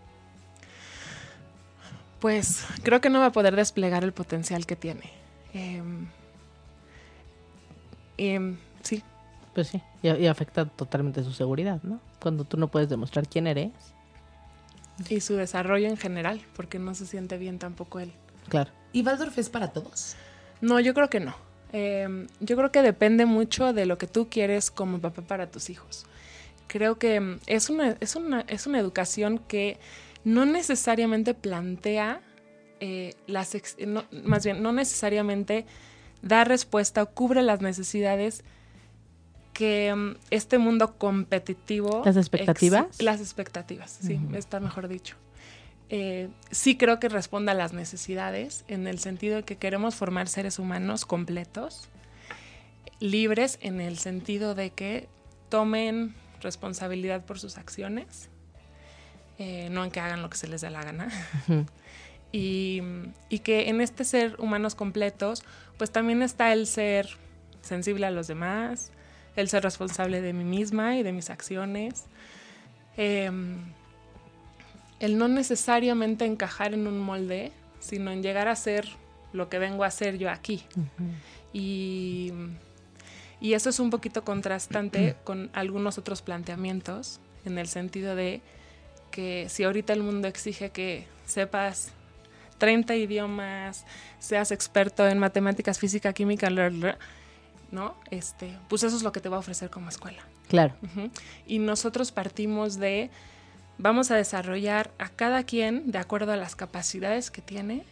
Pues 2.20 2.66
creo 2.84 3.02
que 3.02 3.10
no 3.10 3.20
va 3.20 3.28
a 3.28 3.32
poder 3.32 3.56
desplegar 3.56 4.04
el 4.04 4.14
potencial 4.14 4.66
que 4.66 4.76
tiene. 4.76 5.12
Em, 5.54 6.14
em, 8.18 8.58
sí, 8.84 9.04
Pues 9.54 9.68
sí. 9.70 9.82
Y, 10.02 10.10
y 10.12 10.28
afecta 10.28 10.66
totalmente 10.66 11.24
su 11.24 11.32
seguridad, 11.34 11.82
¿no? 11.84 12.02
Cuando 12.20 12.46
tú 12.46 12.58
no 12.58 12.70
puedes 12.70 12.90
demostrar 12.90 13.28
quién 13.28 13.48
eres. 13.48 13.96
y 15.10 15.20
su 15.22 15.36
desarrollo 15.36 15.88
en 15.88 15.98
general, 15.98 16.42
porque 16.54 16.80
no 16.80 16.96
se 16.96 17.06
siente 17.06 17.38
bien 17.38 17.60
tampoco 17.60 18.00
él. 18.00 18.14
Claro. 18.50 18.72
¿Y 18.94 19.02
Waldorf 19.04 19.38
es 19.38 19.50
para 19.50 19.70
todos? 19.74 20.16
No, 20.62 20.80
yo 20.80 20.94
creo 20.94 21.10
que 21.10 21.20
no. 21.20 21.36
Eh, 21.74 22.28
yo 22.40 22.56
creo 22.56 22.72
que 22.72 22.82
depende 22.82 23.26
mucho 23.26 23.74
de 23.74 23.86
lo 23.86 23.98
que 23.98 24.08
tú 24.08 24.30
quieres 24.30 24.72
como 24.72 25.00
papá 25.00 25.22
para 25.24 25.52
tus 25.52 25.70
hijos. 25.70 26.06
Creo 26.68 26.98
que 26.98 27.20
mm, 27.20 27.40
es 27.48 27.70
una, 27.70 27.98
es 28.00 28.16
una, 28.16 28.42
es 28.48 28.66
una 28.68 28.80
educación 28.80 29.40
que 29.40 29.80
no 30.24 30.46
necesariamente 30.46 31.34
plantea 31.34 32.22
eh, 32.80 33.14
las 33.28 33.56
ex- 33.56 33.76
no, 33.86 34.04
más 34.24 34.44
bien, 34.46 34.62
no 34.64 34.72
necesariamente 34.72 35.66
da 36.22 36.44
respuesta 36.44 37.04
o 37.04 37.10
cubre 37.12 37.42
las 37.44 37.62
necesidades 37.62 38.44
que 39.54 39.94
mm, 39.96 40.16
este 40.32 40.58
mundo 40.58 40.98
competitivo... 40.98 42.02
¿Las 42.06 42.18
expectativas? 42.18 42.86
ex- 42.88 43.02
las 43.02 43.20
expectativas, 43.22 43.98
sí, 44.02 44.20
está 44.34 44.60
mejor 44.60 44.88
dicho. 44.88 45.16
Eh, 45.90 46.30
sí 46.52 46.78
creo 46.78 47.00
que 47.00 47.10
responda 47.10 47.52
a 47.52 47.56
las 47.56 47.74
necesidades 47.74 48.66
en 48.68 48.88
el 48.88 49.00
sentido 49.00 49.38
de 49.38 49.44
que 49.44 49.58
queremos 49.58 49.96
formar 49.96 50.28
seres 50.28 50.58
humanos 50.58 51.06
completos, 51.06 51.90
libres 53.00 53.60
en 53.62 53.82
el 53.82 53.98
sentido 54.00 54.56
de 54.56 54.72
que 54.72 55.08
tomen 55.50 56.16
responsabilidad 56.42 57.24
por 57.26 57.40
sus 57.40 57.58
acciones, 57.58 58.30
eh, 59.38 59.70
no 59.70 59.84
en 59.84 59.92
que 59.92 60.00
hagan 60.00 60.22
lo 60.22 60.30
que 60.30 60.38
se 60.38 60.48
les 60.48 60.62
dé 60.62 60.70
la 60.70 60.84
gana. 60.84 61.10
Y, 62.32 62.82
y 63.30 63.40
que 63.40 63.70
en 63.70 63.80
este 63.80 64.04
ser 64.04 64.36
humanos 64.40 64.76
completos, 64.76 65.42
pues 65.78 65.90
también 65.90 66.22
está 66.22 66.52
el 66.52 66.68
ser 66.68 67.08
sensible 67.62 68.08
a 68.08 68.12
los 68.12 68.28
demás, 68.28 68.92
el 69.36 69.50
ser 69.50 69.64
responsable 69.64 70.22
de 70.22 70.34
mí 70.34 70.44
misma 70.44 70.98
y 70.98 71.04
de 71.04 71.14
mis 71.14 71.30
acciones, 71.30 72.06
em, 72.98 73.58
el 75.00 75.18
no 75.18 75.28
necesariamente 75.28 76.26
encajar 76.26 76.74
en 76.74 76.88
un 76.88 77.00
molde, 77.00 77.52
sino 77.80 78.12
en 78.12 78.24
llegar 78.24 78.48
a 78.48 78.56
ser 78.56 78.88
lo 79.34 79.50
que 79.50 79.60
vengo 79.60 79.84
a 79.84 79.92
ser 79.92 80.18
yo 80.18 80.30
aquí. 80.30 80.64
Y, 81.54 82.32
y 83.42 83.54
eso 83.54 83.70
es 83.70 83.80
un 83.80 83.90
poquito 83.90 84.24
contrastante 84.24 85.16
con 85.24 85.50
algunos 85.54 85.98
otros 85.98 86.22
planteamientos, 86.22 87.20
en 87.46 87.58
el 87.58 87.68
sentido 87.68 88.16
de 88.16 88.42
que 89.12 89.48
si 89.50 89.64
ahorita 89.64 89.94
el 89.94 90.04
mundo 90.04 90.28
exige 90.28 90.72
que 90.72 91.08
sepas 91.26 91.92
30 92.58 92.96
idiomas, 92.96 93.86
seas 94.20 94.52
experto 94.52 95.08
en 95.08 95.20
matemáticas, 95.20 95.80
física, 95.80 96.14
química, 96.14 96.50
bla, 96.50 96.70
bla, 96.70 96.98
¿no? 97.72 97.96
Este, 98.12 98.58
pues 98.70 98.84
eso 98.84 98.96
es 98.96 99.04
lo 99.04 99.12
que 99.12 99.20
te 99.20 99.30
va 99.30 99.38
a 99.38 99.40
ofrecer 99.40 99.70
como 99.70 99.90
escuela. 99.90 100.24
Claro. 100.48 100.76
Y 101.48 101.60
nosotros 101.60 102.12
partimos 102.12 102.78
de, 102.78 103.10
vamos 103.78 104.12
a 104.12 104.16
desarrollar 104.16 104.92
a 105.00 105.10
cada 105.10 105.44
quien 105.44 105.92
de 105.92 105.98
acuerdo 105.98 106.32
a 106.32 106.38
las 106.38 106.56
capacidades 106.56 107.32
que 107.32 107.42
tiene, 107.42 107.84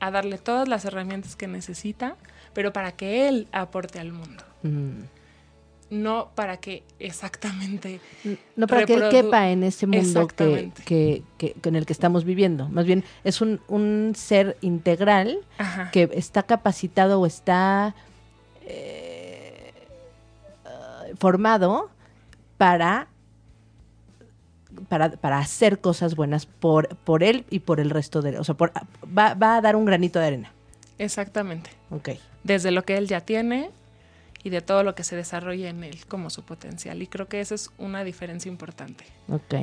a 0.00 0.10
darle 0.10 0.38
todas 0.38 0.68
las 0.68 0.84
herramientas 0.84 1.36
que 1.36 1.46
necesita, 1.46 2.16
pero 2.54 2.72
para 2.72 2.92
que 2.92 3.28
él 3.28 3.46
aporte 3.52 3.98
al 4.00 4.12
mundo, 4.12 4.44
Mm. 4.62 5.02
no 5.90 6.30
para 6.34 6.56
que 6.58 6.82
exactamente... 6.98 8.00
No 8.56 8.66
para 8.66 8.84
que 8.86 8.94
él 8.94 9.08
quepa 9.10 9.50
en 9.50 9.62
ese 9.62 9.86
mundo 9.86 9.98
que, 10.02 10.08
Exactamente. 10.08 10.82
que, 10.84 11.22
que- 11.38 11.54
en 11.68 11.76
el 11.76 11.84
que 11.86 11.92
estamos 11.92 12.24
viviendo. 12.24 12.68
Más 12.68 12.84
bien, 12.86 13.04
es 13.24 13.40
un, 13.40 13.60
un 13.68 14.12
ser 14.16 14.56
integral 14.60 15.38
Ajá. 15.58 15.90
que 15.90 16.08
está 16.14 16.42
capacitado 16.44 17.20
o 17.20 17.26
está 17.26 17.94
eh, 18.64 19.72
formado 21.18 21.90
para, 22.56 23.08
para, 24.88 25.10
para 25.12 25.38
hacer 25.38 25.80
cosas 25.80 26.14
buenas 26.16 26.46
por, 26.46 26.88
por 26.96 27.22
él 27.22 27.44
y 27.50 27.60
por 27.60 27.80
el 27.80 27.90
resto 27.90 28.22
de... 28.22 28.38
O 28.38 28.44
sea, 28.44 28.54
por- 28.54 28.72
va, 29.06 29.34
va 29.34 29.56
a 29.56 29.60
dar 29.60 29.76
un 29.76 29.84
granito 29.84 30.18
de 30.18 30.26
arena. 30.26 30.52
Exactamente. 30.98 31.70
Ok. 31.90 32.10
Desde 32.44 32.70
lo 32.70 32.84
que 32.84 32.96
él 32.96 33.06
ya 33.08 33.20
tiene 33.22 33.70
y 34.44 34.50
de 34.50 34.60
todo 34.60 34.82
lo 34.82 34.94
que 34.94 35.04
se 35.04 35.14
desarrolla 35.16 35.68
en 35.68 35.84
él 35.84 36.04
como 36.06 36.28
su 36.30 36.42
potencial. 36.44 37.00
Y 37.02 37.06
creo 37.06 37.28
que 37.28 37.40
esa 37.40 37.54
es 37.54 37.70
una 37.78 38.04
diferencia 38.04 38.48
importante. 38.50 39.04
Ok. 39.28 39.54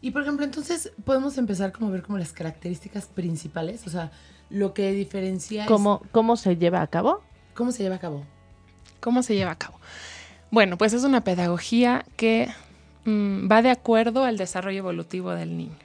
Y 0.00 0.10
por 0.10 0.22
ejemplo, 0.22 0.44
entonces 0.44 0.92
podemos 1.04 1.38
empezar 1.38 1.72
como 1.72 1.88
a 1.88 1.90
ver 1.92 2.02
como 2.02 2.18
las 2.18 2.32
características 2.32 3.06
principales, 3.06 3.86
o 3.86 3.90
sea, 3.90 4.10
lo 4.50 4.74
que 4.74 4.92
diferencia 4.92 5.62
es- 5.62 5.68
¿Cómo, 5.68 6.02
¿Cómo 6.12 6.36
se 6.36 6.56
lleva 6.56 6.82
a 6.82 6.86
cabo? 6.86 7.22
cómo 7.54 7.70
se 7.72 7.82
lleva 7.84 7.94
a 7.96 8.00
cabo. 8.00 8.24
¿Cómo 9.00 9.22
se 9.22 9.34
lleva 9.34 9.52
a 9.52 9.58
cabo? 9.58 9.78
Bueno, 10.50 10.76
pues 10.76 10.92
es 10.92 11.04
una 11.04 11.22
pedagogía 11.24 12.04
que 12.16 12.48
mm, 13.04 13.50
va 13.50 13.62
de 13.62 13.70
acuerdo 13.70 14.24
al 14.24 14.36
desarrollo 14.36 14.78
evolutivo 14.78 15.30
del 15.30 15.56
niño. 15.56 15.76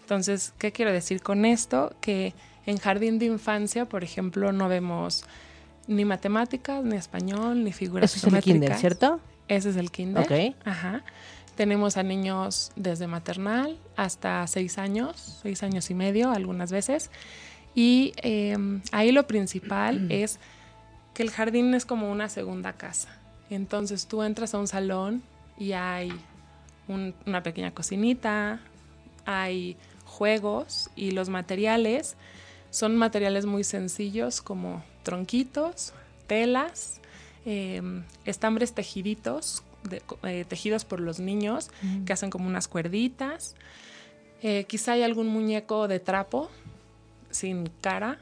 Entonces, 0.00 0.54
¿qué 0.58 0.72
quiero 0.72 0.92
decir 0.92 1.22
con 1.22 1.44
esto? 1.44 1.94
Que 2.00 2.34
en 2.64 2.78
jardín 2.78 3.18
de 3.18 3.26
infancia, 3.26 3.84
por 3.84 4.04
ejemplo, 4.04 4.52
no 4.52 4.68
vemos 4.68 5.24
ni 5.86 6.04
matemáticas, 6.04 6.84
ni 6.84 6.96
español, 6.96 7.64
ni 7.64 7.72
figuras 7.72 8.14
Eso 8.14 8.28
es 8.28 8.34
el 8.34 8.42
kinder. 8.42 8.74
¿cierto? 8.76 9.20
Ese 9.48 9.70
es 9.70 9.76
el 9.76 9.90
kinder. 9.90 10.24
Ok. 10.24 10.56
Ajá. 10.64 11.02
Tenemos 11.56 11.96
a 11.96 12.02
niños 12.02 12.70
desde 12.76 13.06
maternal 13.06 13.76
hasta 13.96 14.46
seis 14.46 14.78
años, 14.78 15.40
seis 15.42 15.62
años 15.62 15.90
y 15.90 15.94
medio 15.94 16.30
algunas 16.30 16.70
veces. 16.70 17.10
Y 17.74 18.12
eh, 18.22 18.56
ahí 18.92 19.12
lo 19.12 19.26
principal 19.26 20.06
es 20.12 20.38
que 21.14 21.22
el 21.22 21.30
jardín 21.30 21.74
es 21.74 21.84
como 21.84 22.10
una 22.10 22.28
segunda 22.28 22.74
casa. 22.74 23.08
Entonces 23.50 24.06
tú 24.06 24.22
entras 24.22 24.54
a 24.54 24.58
un 24.58 24.68
salón 24.68 25.22
y 25.58 25.72
hay 25.72 26.12
un- 26.88 27.14
una 27.26 27.42
pequeña 27.42 27.70
cocinita, 27.72 28.60
hay 29.24 29.76
juegos 30.04 30.90
y 30.96 31.10
los 31.12 31.28
materiales 31.28 32.16
son 32.70 32.96
materiales 32.96 33.46
muy 33.46 33.64
sencillos 33.64 34.40
como 34.42 34.82
tronquitos, 35.02 35.92
telas, 36.26 37.00
eh, 37.46 37.80
estambres 38.24 38.72
tejiditos, 38.74 39.62
de- 39.84 40.02
eh, 40.24 40.44
tejidos 40.48 40.84
por 40.84 41.00
los 41.00 41.18
niños 41.20 41.70
que 42.04 42.12
hacen 42.12 42.30
como 42.30 42.46
unas 42.46 42.68
cuerditas. 42.68 43.54
Eh, 44.42 44.64
quizá 44.68 44.92
hay 44.92 45.02
algún 45.02 45.28
muñeco 45.28 45.88
de 45.88 46.00
trapo 46.00 46.50
sin 47.30 47.68
cara 47.80 48.18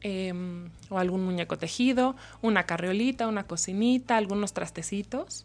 em, 0.00 0.70
o 0.90 0.98
algún 1.00 1.24
muñeco 1.24 1.58
tejido, 1.58 2.14
una 2.40 2.64
carriolita, 2.66 3.26
una 3.26 3.44
cocinita, 3.48 4.16
algunos 4.16 4.52
trastecitos. 4.52 5.44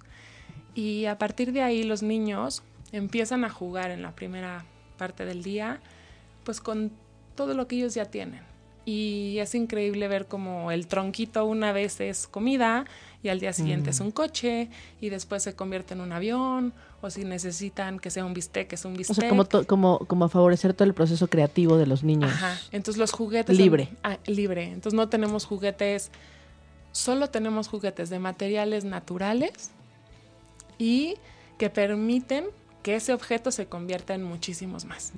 Y 0.75 1.05
a 1.05 1.17
partir 1.17 1.51
de 1.53 1.61
ahí 1.61 1.83
los 1.83 2.01
niños 2.03 2.63
empiezan 2.91 3.43
a 3.45 3.49
jugar 3.49 3.91
en 3.91 4.01
la 4.01 4.11
primera 4.15 4.65
parte 4.97 5.25
del 5.25 5.43
día, 5.43 5.79
pues 6.43 6.61
con 6.61 6.91
todo 7.35 7.53
lo 7.53 7.67
que 7.67 7.75
ellos 7.77 7.93
ya 7.93 8.05
tienen. 8.05 8.41
Y 8.85 9.37
es 9.39 9.55
increíble 9.55 10.07
ver 10.09 10.25
como 10.27 10.69
el 10.71 10.87
tronquito 10.87 11.45
una 11.45 11.71
vez 11.71 12.01
es 12.01 12.27
comida 12.27 12.85
y 13.23 13.29
al 13.29 13.39
día 13.39 13.53
siguiente 13.53 13.91
es 13.91 14.01
un 14.01 14.11
coche 14.11 14.67
y 14.99 15.07
después 15.09 15.41
se 15.41 15.55
convierte 15.55 15.93
en 15.93 16.01
un 16.01 16.11
avión 16.11 16.73
o 17.01 17.09
si 17.09 17.23
necesitan 17.23 17.97
que 17.99 18.09
sea 18.11 18.25
un 18.25 18.33
bistec 18.33 18.73
es 18.73 18.83
un 18.83 18.95
O 18.95 18.97
bistec. 18.97 19.15
sea, 19.17 19.29
como, 19.29 19.45
to- 19.45 19.65
como, 19.65 19.99
como 19.99 20.27
favorecer 20.27 20.73
todo 20.73 20.85
el 20.85 20.93
proceso 20.93 21.27
creativo 21.29 21.77
de 21.77 21.85
los 21.85 22.03
niños. 22.03 22.31
Ajá. 22.33 22.57
Entonces 22.73 22.99
los 22.99 23.13
juguetes. 23.13 23.57
Libre. 23.57 23.85
son- 23.85 23.97
ah, 24.03 24.17
libre. 24.27 24.63
Entonces 24.65 24.93
no 24.93 25.07
tenemos 25.07 25.45
juguetes. 25.45 26.11
Solo 26.91 27.29
tenemos 27.29 27.69
juguetes 27.69 28.09
de 28.09 28.19
materiales 28.19 28.83
naturales 28.83 29.71
y 30.77 31.15
que 31.57 31.69
permiten 31.69 32.45
que 32.81 32.95
ese 32.95 33.13
objeto 33.13 33.51
se 33.51 33.67
convierta 33.67 34.13
en 34.13 34.23
muchísimos 34.23 34.85
más. 34.85 35.13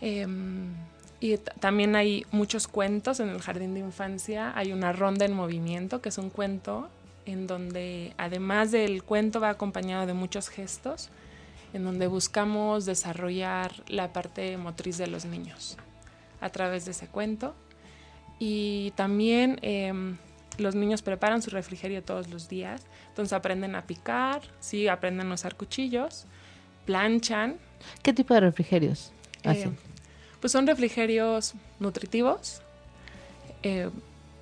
Em, 0.00 0.74
y 1.20 1.36
también 1.36 1.96
hay 1.96 2.24
muchos 2.30 2.68
cuentos 2.68 3.18
en 3.18 3.28
el 3.28 3.40
jardín 3.40 3.74
de 3.74 3.80
infancia. 3.80 4.52
Hay 4.56 4.72
una 4.72 4.92
ronda 4.92 5.24
en 5.24 5.32
movimiento, 5.32 6.00
que 6.00 6.10
es 6.10 6.18
un 6.18 6.30
cuento 6.30 6.88
en 7.26 7.46
donde 7.46 8.14
además 8.16 8.70
del 8.70 9.02
cuento 9.02 9.40
va 9.40 9.50
acompañado 9.50 10.06
de 10.06 10.14
muchos 10.14 10.48
gestos, 10.48 11.10
en 11.74 11.84
donde 11.84 12.06
buscamos 12.06 12.86
desarrollar 12.86 13.72
la 13.88 14.12
parte 14.12 14.56
motriz 14.56 14.96
de 14.96 15.08
los 15.08 15.26
niños 15.26 15.76
a 16.40 16.48
través 16.50 16.84
de 16.84 16.92
ese 16.92 17.08
cuento. 17.08 17.54
Y 18.38 18.92
también 18.92 19.58
em, 19.62 20.16
los 20.58 20.74
niños 20.74 21.02
preparan 21.02 21.40
su 21.42 21.50
refrigerio 21.50 22.02
todos 22.02 22.28
los 22.28 22.48
días, 22.48 22.82
entonces 23.08 23.32
aprenden 23.32 23.74
a 23.74 23.82
picar, 23.86 24.42
sí, 24.60 24.88
aprenden 24.88 25.30
a 25.30 25.34
usar 25.34 25.54
cuchillos, 25.56 26.26
planchan, 26.84 27.56
¿Qué 28.02 28.12
tipo 28.12 28.34
de 28.34 28.40
refrigerios 28.40 29.12
eh, 29.44 29.50
hacen? 29.50 29.76
pues 30.40 30.52
son 30.52 30.66
refrigerios 30.66 31.54
nutritivos. 31.80 32.60
eh, 33.62 33.90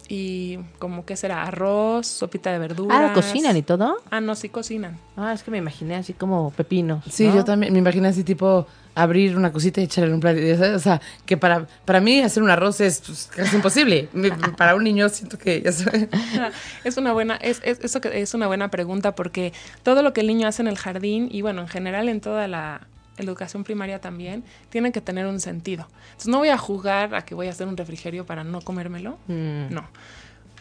y 0.08 0.58
como 0.78 1.04
que 1.04 1.16
será 1.16 1.42
arroz, 1.42 2.06
sopita 2.06 2.52
de 2.52 2.60
verduras. 2.60 3.10
ah, 3.10 3.12
cocinan 3.12 3.56
y 3.56 3.62
todo. 3.62 3.96
Ah, 4.08 4.20
no, 4.20 4.36
sí 4.36 4.48
cocinan. 4.48 5.00
Ah, 5.16 5.32
es 5.32 5.42
que 5.42 5.50
me 5.50 5.58
imaginé 5.58 5.96
así 5.96 6.12
como 6.12 6.52
pepinos. 6.52 7.04
Sí, 7.10 7.26
¿no? 7.26 7.34
yo 7.34 7.44
también 7.44 7.72
me 7.72 7.80
imagino 7.80 8.06
así 8.06 8.22
tipo 8.22 8.68
abrir 8.96 9.36
una 9.36 9.52
cosita 9.52 9.80
y 9.80 9.84
echarle 9.84 10.12
un 10.14 10.20
plato. 10.20 10.40
O 10.74 10.78
sea, 10.80 11.00
que 11.26 11.36
para, 11.36 11.66
para 11.84 12.00
mí 12.00 12.20
hacer 12.22 12.42
un 12.42 12.50
arroz 12.50 12.80
es 12.80 13.02
pues, 13.06 13.30
casi 13.32 13.54
imposible. 13.54 14.08
Para 14.56 14.74
un 14.74 14.82
niño 14.82 15.08
siento 15.10 15.38
que 15.38 15.60
ya. 15.62 15.70
Es 16.84 16.96
una 16.96 17.12
buena, 17.12 17.36
es, 17.36 17.60
es- 17.62 17.78
eso 17.84 18.00
que 18.00 18.20
es 18.22 18.32
una 18.34 18.46
buena 18.46 18.70
pregunta 18.70 19.14
porque 19.14 19.52
todo 19.82 20.02
lo 20.02 20.12
que 20.12 20.22
el 20.22 20.26
niño 20.26 20.48
hace 20.48 20.62
en 20.62 20.68
el 20.68 20.78
jardín 20.78 21.28
y 21.30 21.42
bueno, 21.42 21.60
en 21.60 21.68
general 21.68 22.08
en 22.08 22.20
toda 22.20 22.48
la 22.48 22.86
educación 23.18 23.64
primaria 23.64 24.00
también, 24.00 24.44
tiene 24.70 24.92
que 24.92 25.00
tener 25.00 25.26
un 25.26 25.40
sentido. 25.40 25.88
Entonces 26.06 26.28
no 26.28 26.38
voy 26.38 26.48
a 26.48 26.58
jugar 26.58 27.14
a 27.14 27.24
que 27.24 27.34
voy 27.34 27.46
a 27.46 27.50
hacer 27.50 27.66
un 27.68 27.76
refrigerio 27.76 28.26
para 28.26 28.44
no 28.44 28.60
comérmelo. 28.62 29.18
Mm. 29.26 29.72
No. 29.74 29.86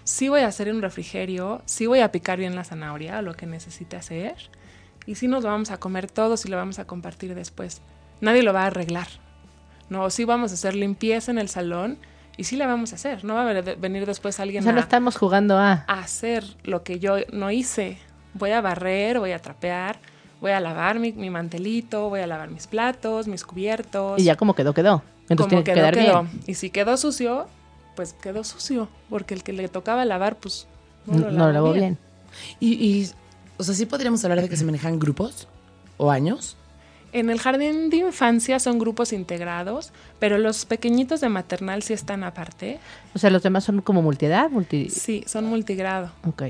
Sí 0.04 0.30
voy 0.30 0.42
a 0.42 0.48
hacer 0.48 0.72
un 0.74 0.82
refrigerio, 0.82 1.62
sí 1.65 1.86
voy 1.88 2.00
a 2.01 2.12
picar 2.12 2.38
bien 2.38 2.56
la 2.56 2.63
zanahoria 2.63 3.20
o 3.20 3.22
lo 3.22 3.34
que 3.34 3.46
necesite 3.46 3.96
hacer. 3.98 4.36
Y 5.06 5.15
sí 5.15 5.27
nos 5.27 5.44
lo 5.44 5.50
vamos 5.50 5.72
a 5.72 5.77
comer 5.77 6.10
todos 6.10 6.46
y 6.46 6.50
lo 6.50 6.58
vamos 6.58 6.80
a 6.80 6.86
compartir 6.86 7.34
después. 7.36 7.82
Nadie 8.22 8.43
lo 8.43 8.53
va 8.53 8.63
a 8.63 8.67
arreglar. 8.67 9.07
No, 9.89 10.10
sí 10.10 10.25
vamos 10.25 10.51
a 10.51 10.55
hacer 10.55 10.75
limpieza 10.75 11.31
en 11.31 11.38
el 11.38 11.50
salón 11.50 11.98
y 12.38 12.45
sí 12.45 12.55
la 12.55 12.65
vamos 12.67 12.91
a 12.91 12.95
hacer. 12.95 13.24
No 13.24 13.36
va 13.36 13.50
a 13.50 13.62
venir 13.62 14.05
después 14.05 14.39
O 14.39 14.41
alguien 14.43 14.63
sea, 14.63 14.72
no 14.72 14.79
a, 14.79 14.81
estamos 14.81 15.15
jugando 15.17 15.57
a... 15.57 15.86
a 15.88 16.00
hacer 16.00 16.43
lo 16.63 16.84
que 16.84 17.00
yo 17.00 17.17
no 17.31 17.51
hice. 17.51 17.98
Voy 18.34 18.51
a 18.51 18.62
barrer, 18.62 19.19
voy 19.19 19.31
a 19.31 19.39
trapear, 19.39 20.00
voy 20.41 20.51
a 20.51 20.60
lavar 20.60 21.00
mi, 21.00 21.12
mi 21.13 21.29
mantelito, 21.29 22.10
voy 22.10 22.22
a 22.22 22.27
lavar 22.27 22.50
mis 22.50 22.67
platos, 22.67 23.27
mis 23.27 23.43
cubiertos. 23.43 24.19
Y 24.19 24.24
ya 24.24 24.36
como 24.36 24.55
quedó, 24.55 24.74
quedó. 24.74 25.03
Entonces 25.29 25.38
Como 25.38 25.48
tiene 25.48 25.63
que 25.63 25.72
quedó, 25.74 25.81
quedar 25.91 25.93
quedó. 25.93 26.24
bien. 26.24 26.41
Y 26.48 26.53
si 26.55 26.69
quedó 26.69 26.98
sucio, 26.98 27.48
pues 27.95 28.13
quedó 28.13 28.43
sucio. 28.43 28.89
Porque 29.10 29.34
el 29.34 29.43
que 29.43 29.53
le 29.53 29.67
tocaba 29.69 30.03
lavar, 30.05 30.36
pues 30.38 30.67
no 31.05 31.17
No 31.31 31.48
lo 31.48 31.51
lavó 31.53 31.72
bien. 31.74 31.98
bien. 31.98 31.98
Y, 32.60 32.74
y, 32.86 33.12
o 33.57 33.63
sea, 33.63 33.74
sí 33.75 33.86
podríamos 33.86 34.24
hablar 34.25 34.41
de 34.41 34.50
que 34.50 34.57
se 34.57 34.65
manejan 34.65 35.00
grupos 35.00 35.48
o 35.98 36.12
años. 36.12 36.57
En 37.17 37.29
el 37.29 37.39
jardín 37.39 37.89
de 37.89 37.98
infancia 37.98 38.60
son 38.60 38.77
grupos 38.77 39.13
integrados, 39.13 39.93
pero 40.19 40.38
los 40.38 40.65
pequeñitos 40.65 41.22
de 41.22 41.29
maternal 41.29 41.81
sí 41.81 41.93
están 41.93 42.24
aparte. 42.25 42.77
O 43.13 43.19
sea, 43.19 43.29
los 43.29 43.41
demás 43.41 43.63
son 43.63 43.81
como 43.81 44.01
multiedad, 44.01 44.50
multi... 44.50 44.89
Sí, 44.89 45.24
son 45.25 45.45
multigrado. 45.45 46.12
Ok. 46.27 46.43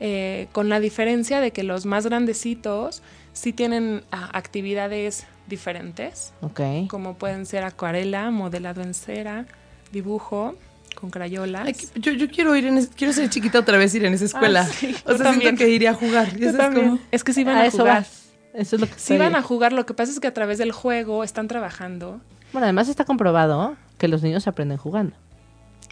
Eh, 0.00 0.48
con 0.50 0.68
la 0.68 0.80
diferencia 0.80 1.40
de 1.40 1.52
que 1.52 1.62
los 1.62 1.86
más 1.86 2.04
grandecitos 2.06 3.00
sí 3.32 3.52
tienen 3.52 4.02
ah, 4.10 4.28
actividades 4.32 5.24
diferentes, 5.46 6.32
Ok. 6.40 6.60
como 6.88 7.14
pueden 7.14 7.46
ser 7.46 7.62
acuarela, 7.62 8.30
modelado 8.32 8.82
en 8.82 8.94
cera, 8.94 9.46
dibujo 9.92 10.56
con 10.96 11.10
crayolas. 11.10 11.66
Ay, 11.68 11.76
yo, 11.94 12.10
yo 12.12 12.28
quiero 12.28 12.56
ir 12.56 12.66
en 12.66 12.78
es- 12.78 12.88
quiero 12.88 13.12
ser 13.12 13.30
chiquita 13.30 13.60
otra 13.60 13.78
vez 13.78 13.94
ir 13.94 14.04
en 14.04 14.14
esa 14.14 14.24
escuela. 14.24 14.66
Ah, 14.68 14.72
sí, 14.72 14.96
o 15.04 15.10
sea, 15.14 15.18
también. 15.26 15.40
siento 15.40 15.58
que 15.64 15.70
iría 15.70 15.90
a 15.90 15.94
jugar. 15.94 16.28
¿Y 16.36 16.40
Yo 16.40 16.48
eso 16.48 16.56
es 16.56 16.56
también. 16.56 16.86
como- 16.88 17.00
Es 17.12 17.22
que 17.22 17.32
sí 17.32 17.44
van 17.44 17.56
a 17.56 17.60
a, 17.60 17.66
eso 17.66 17.78
jugar. 17.78 17.98
vas. 17.98 18.21
Eso 18.54 18.76
es 18.76 18.80
lo 18.80 18.86
que 18.86 18.94
Sí 18.94 19.14
estoy- 19.14 19.18
van 19.18 19.34
a 19.36 19.42
jugar, 19.42 19.72
lo 19.72 19.86
que 19.86 19.94
pasa 19.94 20.12
es 20.12 20.20
que 20.20 20.28
a 20.28 20.34
través 20.34 20.58
del 20.58 20.72
juego 20.72 21.24
están 21.24 21.48
trabajando. 21.48 22.20
Bueno, 22.52 22.66
además 22.66 22.88
está 22.88 23.04
comprobado 23.04 23.76
que 23.98 24.08
los 24.08 24.22
niños 24.22 24.46
aprenden 24.46 24.76
jugando. 24.78 25.16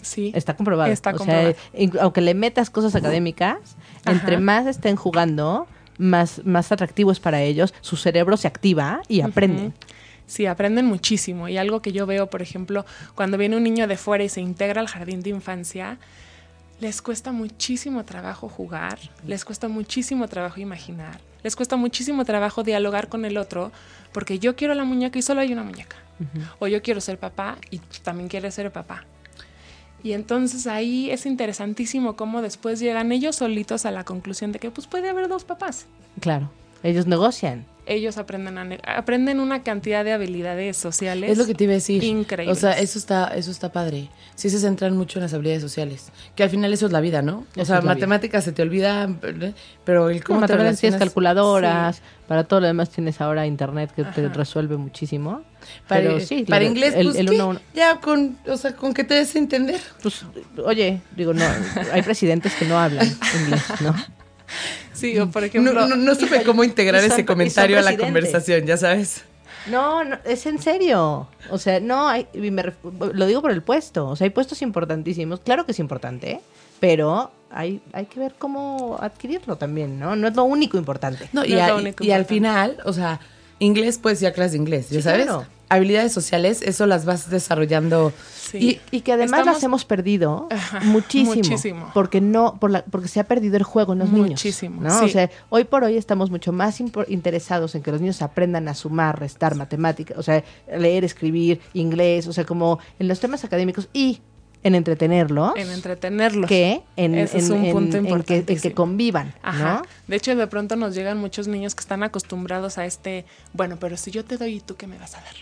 Sí. 0.02 0.32
Está 0.34 0.56
comprobado. 0.56 0.90
Está 0.92 1.10
o 1.10 1.16
comprobado. 1.16 1.54
sea, 1.74 2.02
aunque 2.02 2.20
le 2.20 2.34
metas 2.34 2.70
cosas 2.70 2.94
académicas, 2.94 3.58
Ajá. 4.04 4.12
entre 4.16 4.38
más 4.38 4.66
estén 4.66 4.96
jugando, 4.96 5.66
más, 5.98 6.42
más 6.44 6.72
atractivo 6.72 7.12
es 7.12 7.20
para 7.20 7.42
ellos. 7.42 7.74
Su 7.82 7.96
cerebro 7.96 8.36
se 8.36 8.48
activa 8.48 9.00
y 9.08 9.20
aprenden. 9.20 9.74
Sí, 10.26 10.46
aprenden 10.46 10.86
muchísimo. 10.86 11.48
Y 11.48 11.58
algo 11.58 11.82
que 11.82 11.92
yo 11.92 12.06
veo, 12.06 12.30
por 12.30 12.40
ejemplo, 12.40 12.86
cuando 13.14 13.36
viene 13.36 13.56
un 13.56 13.62
niño 13.64 13.86
de 13.88 13.96
fuera 13.96 14.22
y 14.24 14.28
se 14.28 14.40
integra 14.40 14.80
al 14.80 14.86
jardín 14.86 15.22
de 15.22 15.30
infancia, 15.30 15.98
les 16.78 17.02
cuesta 17.02 17.32
muchísimo 17.32 18.04
trabajo 18.04 18.48
jugar, 18.48 18.98
les 19.26 19.44
cuesta 19.44 19.68
muchísimo 19.68 20.28
trabajo 20.28 20.60
imaginar, 20.60 21.20
les 21.42 21.56
cuesta 21.56 21.76
muchísimo 21.76 22.24
trabajo 22.24 22.62
dialogar 22.62 23.08
con 23.08 23.24
el 23.24 23.36
otro, 23.36 23.72
porque 24.12 24.38
yo 24.38 24.56
quiero 24.56 24.74
la 24.74 24.84
muñeca 24.84 25.18
y 25.18 25.22
solo 25.22 25.40
hay 25.40 25.52
una 25.52 25.62
muñeca. 25.62 25.96
O 26.58 26.66
yo 26.66 26.82
quiero 26.82 27.00
ser 27.00 27.18
papá 27.18 27.56
y 27.70 27.78
también 28.02 28.28
quiere 28.28 28.50
ser 28.50 28.70
papá. 28.70 29.04
Y 30.02 30.12
entonces 30.12 30.66
ahí 30.66 31.10
es 31.10 31.26
interesantísimo 31.26 32.16
cómo 32.16 32.42
después 32.42 32.80
llegan 32.80 33.12
ellos 33.12 33.36
solitos 33.36 33.86
a 33.86 33.90
la 33.90 34.04
conclusión 34.04 34.52
de 34.52 34.58
que 34.58 34.70
pues 34.70 34.86
puede 34.86 35.08
haber 35.08 35.28
dos 35.28 35.44
papás. 35.44 35.86
Claro. 36.20 36.50
Ellos 36.82 37.06
negocian. 37.06 37.66
Ellos 37.92 38.18
aprenden 38.18 38.78
aprenden 38.86 39.40
una 39.40 39.64
cantidad 39.64 40.04
de 40.04 40.12
habilidades 40.12 40.76
sociales. 40.76 41.28
Es 41.32 41.38
lo 41.38 41.44
que 41.46 41.54
te 41.54 41.64
iba 41.64 41.72
a 41.72 41.74
decir. 41.74 42.04
Increíbles. 42.04 42.56
O 42.56 42.60
sea, 42.60 42.78
eso 42.78 42.98
está, 43.00 43.28
eso 43.34 43.50
está 43.50 43.72
padre. 43.72 44.08
Sí 44.36 44.48
se 44.48 44.60
centran 44.60 44.96
mucho 44.96 45.18
en 45.18 45.24
las 45.24 45.34
habilidades 45.34 45.60
sociales. 45.60 46.12
Que 46.36 46.44
al 46.44 46.50
final 46.50 46.72
eso 46.72 46.86
es 46.86 46.92
la 46.92 47.00
vida, 47.00 47.20
¿no? 47.20 47.38
O 47.38 47.60
Eso 47.60 47.72
sea, 47.72 47.80
matemáticas 47.80 48.44
se 48.44 48.52
te 48.52 48.62
olvida, 48.62 49.10
pero 49.84 50.08
el 50.08 50.22
cómo 50.22 50.36
Como 50.38 50.46
te 50.46 50.52
tienes 50.52 50.64
relacionas... 50.66 50.98
calculadoras, 51.00 52.00
para 52.28 52.44
todo 52.44 52.60
lo 52.60 52.68
demás 52.68 52.90
tienes 52.90 53.20
ahora 53.20 53.44
internet 53.46 53.90
que 53.94 54.04
te 54.04 54.28
resuelve 54.28 54.76
muchísimo. 54.76 55.42
Para, 55.88 56.00
Pero 56.02 56.20
sí, 56.20 56.44
para 56.48 56.64
inglés, 56.64 56.94
el- 56.94 57.06
pues, 57.08 57.16
el 57.18 57.28
¿qué? 57.28 57.34
uno 57.34 57.44
a 57.44 57.46
uno. 57.48 57.60
ya 57.74 58.00
con, 58.00 58.38
o 58.46 58.56
sea, 58.56 58.74
con 58.76 58.94
que 58.94 59.02
te 59.02 59.14
des 59.14 59.34
a 59.34 59.38
entender. 59.40 59.80
Pues, 60.00 60.24
oye, 60.64 61.00
digo, 61.16 61.34
no, 61.34 61.44
hay 61.92 62.02
presidentes 62.02 62.54
que 62.54 62.66
no 62.66 62.78
hablan 62.78 63.06
inglés, 63.42 63.62
¿no? 63.80 63.94
Sí, 65.00 65.18
o 65.18 65.30
por 65.30 65.42
ejemplo... 65.44 65.72
no, 65.72 65.86
no, 65.88 65.96
no 65.96 66.14
supe 66.14 66.42
cómo 66.44 66.62
integrar 66.64 67.02
son- 67.02 67.12
ese 67.12 67.24
comentario 67.24 67.78
a 67.78 67.82
la 67.82 67.96
conversación, 67.96 68.66
ya 68.66 68.76
sabes. 68.76 69.22
No, 69.70 70.04
no, 70.04 70.16
es 70.24 70.46
en 70.46 70.60
serio. 70.60 71.28
O 71.50 71.58
sea, 71.58 71.80
no, 71.80 72.08
hay, 72.08 72.26
y 72.32 72.50
me 72.50 72.62
ref- 72.62 73.12
lo 73.12 73.26
digo 73.26 73.42
por 73.42 73.50
el 73.50 73.62
puesto. 73.62 74.08
O 74.08 74.16
sea, 74.16 74.24
hay 74.24 74.30
puestos 74.30 74.62
importantísimos. 74.62 75.40
Claro 75.40 75.66
que 75.66 75.72
es 75.72 75.78
importante, 75.78 76.40
pero 76.80 77.30
hay, 77.50 77.80
hay 77.92 78.06
que 78.06 78.20
ver 78.20 78.34
cómo 78.38 78.96
adquirirlo 79.00 79.56
también, 79.56 79.98
¿no? 79.98 80.16
No 80.16 80.28
es 80.28 80.34
lo 80.36 80.44
único 80.44 80.78
importante. 80.78 81.28
No, 81.32 81.44
y, 81.44 81.50
No 81.50 81.56
es 81.58 81.62
a- 81.62 81.68
lo 81.68 81.76
único 81.76 82.02
y 82.04 82.10
al 82.10 82.24
final, 82.24 82.78
o 82.84 82.92
sea, 82.92 83.20
inglés, 83.58 83.98
pues 84.02 84.20
ya 84.20 84.32
clases 84.32 84.52
de 84.52 84.58
inglés, 84.58 84.88
ya 84.88 84.96
Sí, 84.98 85.02
sabes. 85.02 85.24
claro. 85.26 85.44
Habilidades 85.70 86.12
sociales, 86.12 86.60
eso 86.62 86.84
las 86.86 87.04
vas 87.04 87.30
desarrollando. 87.30 88.12
Sí. 88.36 88.80
Y, 88.90 88.96
y 88.96 89.00
que 89.02 89.12
además 89.12 89.38
Estamos- 89.40 89.54
las 89.54 89.62
hemos 89.62 89.84
perdido 89.84 90.48
muchísimo, 90.82 91.34
muchísimo. 91.36 91.90
Porque 91.94 92.20
no, 92.20 92.58
por 92.58 92.72
la, 92.72 92.84
porque 92.84 93.06
se 93.06 93.20
ha 93.20 93.24
perdido 93.24 93.56
el 93.56 93.62
juego 93.62 93.92
en 93.92 94.00
los 94.00 94.10
niños. 94.10 94.30
Muchísimo, 94.30 94.82
¿no? 94.82 95.04
O 95.04 95.08
sea, 95.08 95.30
hoy 95.48 95.62
por 95.64 95.84
hoy 95.84 95.96
estamos 95.96 96.30
mucho 96.30 96.50
más 96.52 96.80
interesados 96.80 97.74
en 97.76 97.82
que 97.82 97.92
los 97.92 98.00
niños 98.00 98.20
aprendan 98.22 98.66
a 98.68 98.74
sumar, 98.74 99.20
restar, 99.20 99.54
matemáticas, 99.54 100.18
o 100.18 100.22
sea, 100.24 100.42
leer, 100.76 101.04
escribir, 101.04 101.60
inglés, 101.74 102.26
o 102.26 102.32
sea, 102.32 102.44
como 102.44 102.80
en 102.98 103.06
los 103.06 103.20
temas 103.20 103.44
académicos 103.44 103.88
y 103.92 104.20
en 104.62 104.74
entretenerlos. 104.74 105.52
en 105.56 105.70
entretenerlos. 105.70 106.48
que 106.48 106.82
en, 106.96 107.14
Ese 107.14 107.38
es 107.38 107.48
en- 107.48 107.52
un 107.56 107.64
en- 107.64 107.72
punto 107.72 107.96
en 107.96 108.22
que, 108.22 108.44
en 108.46 108.60
que 108.60 108.72
convivan, 108.74 109.34
Ajá. 109.42 109.74
¿no? 109.74 109.82
De 110.06 110.16
hecho, 110.16 110.34
de 110.36 110.46
pronto 110.46 110.76
nos 110.76 110.94
llegan 110.94 111.18
muchos 111.18 111.48
niños 111.48 111.74
que 111.74 111.80
están 111.80 112.02
acostumbrados 112.02 112.76
a 112.78 112.84
este, 112.84 113.24
bueno, 113.54 113.78
pero 113.80 113.96
si 113.96 114.10
yo 114.10 114.24
te 114.24 114.36
doy, 114.36 114.56
¿y 114.56 114.60
tú 114.60 114.76
qué 114.76 114.86
me 114.86 114.98
vas 114.98 115.14
a 115.16 115.20
dar? 115.22 115.34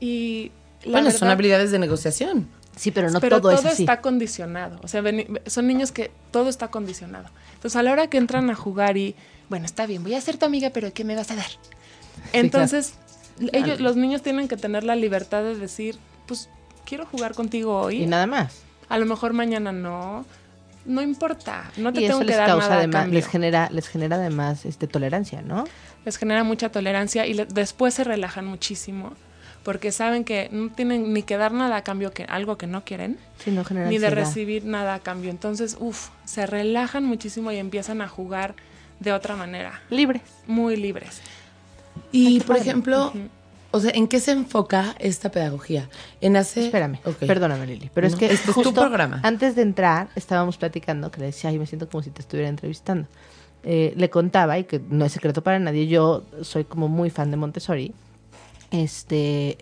Y 0.00 0.50
la 0.82 0.90
bueno, 0.92 1.04
verdad, 1.06 1.18
son 1.18 1.28
habilidades 1.28 1.70
de 1.70 1.78
negociación. 1.78 2.48
Sí, 2.76 2.90
pero 2.90 3.10
no 3.10 3.20
pero 3.20 3.40
todo, 3.40 3.52
todo, 3.56 3.60
es 3.60 3.72
así. 3.72 3.84
está 3.84 4.02
condicionado. 4.02 4.78
O 4.82 4.88
sea, 4.88 5.00
veni- 5.00 5.26
son 5.46 5.66
niños 5.66 5.92
que 5.92 6.10
todo 6.30 6.50
está 6.50 6.68
condicionado. 6.68 7.28
Entonces, 7.54 7.74
a 7.76 7.82
la 7.82 7.92
hora 7.92 8.08
que 8.08 8.18
entran 8.18 8.50
a 8.50 8.54
jugar 8.54 8.98
y, 8.98 9.14
bueno, 9.48 9.64
está 9.64 9.86
bien, 9.86 10.02
voy 10.02 10.14
a 10.14 10.20
ser 10.20 10.36
tu 10.36 10.44
amiga, 10.44 10.70
pero 10.70 10.92
¿qué 10.92 11.02
me 11.02 11.14
vas 11.16 11.30
a 11.30 11.36
dar? 11.36 11.46
Entonces, 12.34 12.94
ellos, 13.52 13.80
los 13.80 13.96
niños 13.96 14.20
tienen 14.22 14.46
que 14.48 14.56
tener 14.58 14.84
la 14.84 14.94
libertad 14.94 15.42
de 15.42 15.54
decir, 15.56 15.96
pues, 16.26 16.50
quiero 16.86 17.04
jugar 17.06 17.34
contigo 17.34 17.78
hoy. 17.80 18.02
Y 18.02 18.06
nada 18.06 18.26
más. 18.26 18.62
A 18.88 18.96
lo 18.98 19.04
mejor 19.06 19.32
mañana 19.32 19.72
no. 19.72 20.24
No 20.86 21.02
importa. 21.02 21.70
No 21.76 21.92
te 21.92 22.00
y 22.00 22.06
tengo 22.06 22.20
eso 22.20 22.20
que 22.20 22.26
les 22.28 22.36
dar 22.36 22.46
causa 22.46 22.68
nada 22.68 22.82
a 22.82 22.90
cambio. 22.90 23.14
les 23.18 23.26
genera, 23.26 23.68
les 23.72 23.88
genera 23.88 24.16
además 24.16 24.64
este 24.64 24.86
tolerancia, 24.86 25.42
¿no? 25.42 25.64
les 26.04 26.16
genera 26.18 26.44
mucha 26.44 26.68
tolerancia 26.70 27.26
y 27.26 27.34
le- 27.34 27.46
después 27.46 27.92
se 27.94 28.04
relajan 28.04 28.46
muchísimo 28.46 29.12
porque 29.64 29.90
saben 29.90 30.22
que 30.22 30.48
no 30.52 30.70
tienen 30.70 31.12
ni 31.12 31.24
que 31.24 31.36
dar 31.36 31.50
nada 31.50 31.74
a 31.78 31.82
cambio 31.82 32.12
que 32.12 32.22
algo 32.22 32.56
que 32.56 32.68
no 32.68 32.84
quieren 32.84 33.18
Sí, 33.44 33.50
no 33.50 33.64
genera 33.64 33.88
ni 33.88 33.98
de 33.98 34.10
recibir 34.10 34.64
nada 34.64 34.94
a 34.94 35.00
cambio 35.00 35.30
entonces 35.30 35.76
uff 35.80 36.10
se 36.24 36.46
relajan 36.46 37.04
muchísimo 37.04 37.50
y 37.50 37.56
empiezan 37.56 38.00
a 38.02 38.06
jugar 38.06 38.54
de 39.00 39.10
otra 39.12 39.34
manera 39.34 39.80
libres. 39.90 40.22
muy 40.46 40.76
libres 40.76 41.20
Y, 42.12 42.38
por 42.38 42.58
padre. 42.58 43.28
O 43.76 43.80
sea, 43.80 43.92
¿en 43.94 44.08
qué 44.08 44.18
se 44.20 44.32
enfoca 44.32 44.94
esta 44.98 45.30
pedagogía? 45.30 45.88
En 46.20 46.36
hacer... 46.36 46.64
Espérame, 46.64 46.98
Ok. 47.04 47.18
perdóname 47.26 47.66
Lili, 47.66 47.90
pero 47.94 48.06
es 48.06 48.14
No, 48.14 48.18
que 48.18 48.26
este 48.26 48.36
es 48.36 48.42
tu 48.44 48.52
justo 48.52 48.72
programa. 48.74 49.20
antes 49.22 49.54
de 49.54 49.62
entrar 49.62 50.08
estábamos 50.16 50.56
platicando 50.56 51.10
que 51.10 51.20
le 51.20 51.26
decía, 51.26 51.50
ay, 51.50 51.58
me 51.58 51.66
siento 51.66 51.88
como 51.88 52.02
si 52.02 52.10
te 52.10 52.20
estuviera 52.22 52.48
entrevistando. 52.48 53.06
Eh, 53.62 53.92
le 53.96 54.10
contaba, 54.10 54.58
y 54.58 54.64
que 54.64 54.80
no 54.90 55.04
es 55.04 55.12
secreto 55.12 55.42
para 55.42 55.58
nadie, 55.58 55.86
yo 55.88 56.22
soy 56.42 56.64
como 56.64 56.88
muy 56.88 57.10
fan 57.10 57.30
de 57.30 57.36
Montessori, 57.36 57.92
este, 58.70 59.58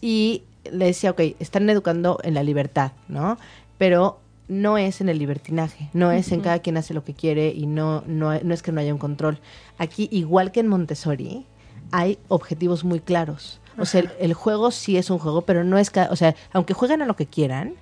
y 0.00 0.42
le 0.70 0.86
decía, 0.86 1.10
ok, 1.10 1.20
están 1.38 1.68
educando 1.70 2.18
en 2.22 2.34
la 2.34 2.42
libertad, 2.42 2.92
¿no? 3.08 3.38
Pero 3.78 4.20
no 4.48 4.78
es 4.78 5.00
en 5.00 5.08
el 5.08 5.18
libertinaje, 5.18 5.90
no 5.92 6.10
es 6.10 6.32
en 6.32 6.40
cada 6.40 6.60
quien 6.60 6.76
hace 6.76 6.94
lo 6.94 7.04
que 7.04 7.14
quiere 7.14 7.48
y 7.48 7.66
no, 7.66 8.02
no, 8.06 8.38
no 8.40 8.54
es 8.54 8.62
que 8.62 8.72
no 8.72 8.80
haya 8.80 8.92
un 8.94 8.98
control. 8.98 9.38
Aquí, 9.76 10.08
igual 10.10 10.52
que 10.52 10.60
en 10.60 10.68
Montessori, 10.68 11.44
hay 11.92 12.18
objetivos 12.28 12.84
muy 12.84 13.00
claros. 13.00 13.60
O 13.78 13.84
sea, 13.84 14.00
el, 14.00 14.10
el 14.18 14.34
juego 14.34 14.72
sí 14.72 14.96
es 14.96 15.08
un 15.08 15.18
juego, 15.18 15.42
pero 15.42 15.62
no 15.62 15.78
es 15.78 15.90
cada, 15.90 16.10
o 16.10 16.16
sea, 16.16 16.34
aunque 16.52 16.74
jueguen 16.74 17.00
a 17.00 17.06
lo 17.06 17.14
que 17.14 17.26
quieran, 17.26 17.74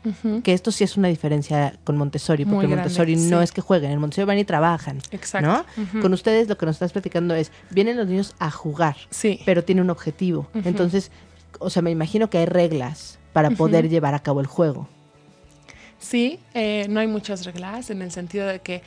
que 0.45 0.53
esto 0.53 0.71
sí 0.71 0.85
es 0.85 0.97
una 0.99 1.09
diferencia 1.09 1.75
con 1.85 1.97
Montessori, 1.97 2.45
Muy 2.45 2.57
porque 2.57 2.67
grande, 2.67 2.83
Montessori 2.83 3.17
no 3.17 3.41
es 3.41 3.51
que 3.51 3.63
jueguen, 3.63 3.93
en 3.93 3.99
Montessori 3.99 4.27
van 4.27 4.39
y 4.39 4.45
trabajan. 4.45 4.99
Exacto. 5.11 5.65
¿no? 5.75 6.03
Con 6.03 6.13
ustedes 6.13 6.49
lo 6.49 6.59
que 6.59 6.67
nos 6.67 6.77
estás 6.77 6.93
platicando 6.93 7.35
es, 7.35 7.51
vienen 7.71 7.97
los 7.97 8.07
niños 8.07 8.35
a 8.39 8.51
jugar, 8.51 8.97
sí 9.11 9.41
pero 9.47 9.65
tiene 9.65 9.81
un 9.81 9.89
objetivo. 9.89 10.49
Entonces, 10.53 11.11
o 11.61 11.71
sea, 11.71 11.81
me 11.81 11.91
imagino 11.91 12.29
que 12.29 12.39
hay 12.39 12.47
reglas 12.47 13.19
para 13.33 13.51
poder 13.51 13.89
llevar 13.89 14.15
a 14.15 14.19
cabo 14.19 14.41
el 14.41 14.47
juego. 14.47 14.89
sí 15.99 16.41
eh, 16.53 16.87
no 16.91 17.01
hay 17.01 17.07
muchas 17.07 17.47
reglas 17.47 17.89
en 17.89 18.03
el 18.03 18.11
sentido 18.11 18.47
de 18.47 18.61
que 18.61 18.83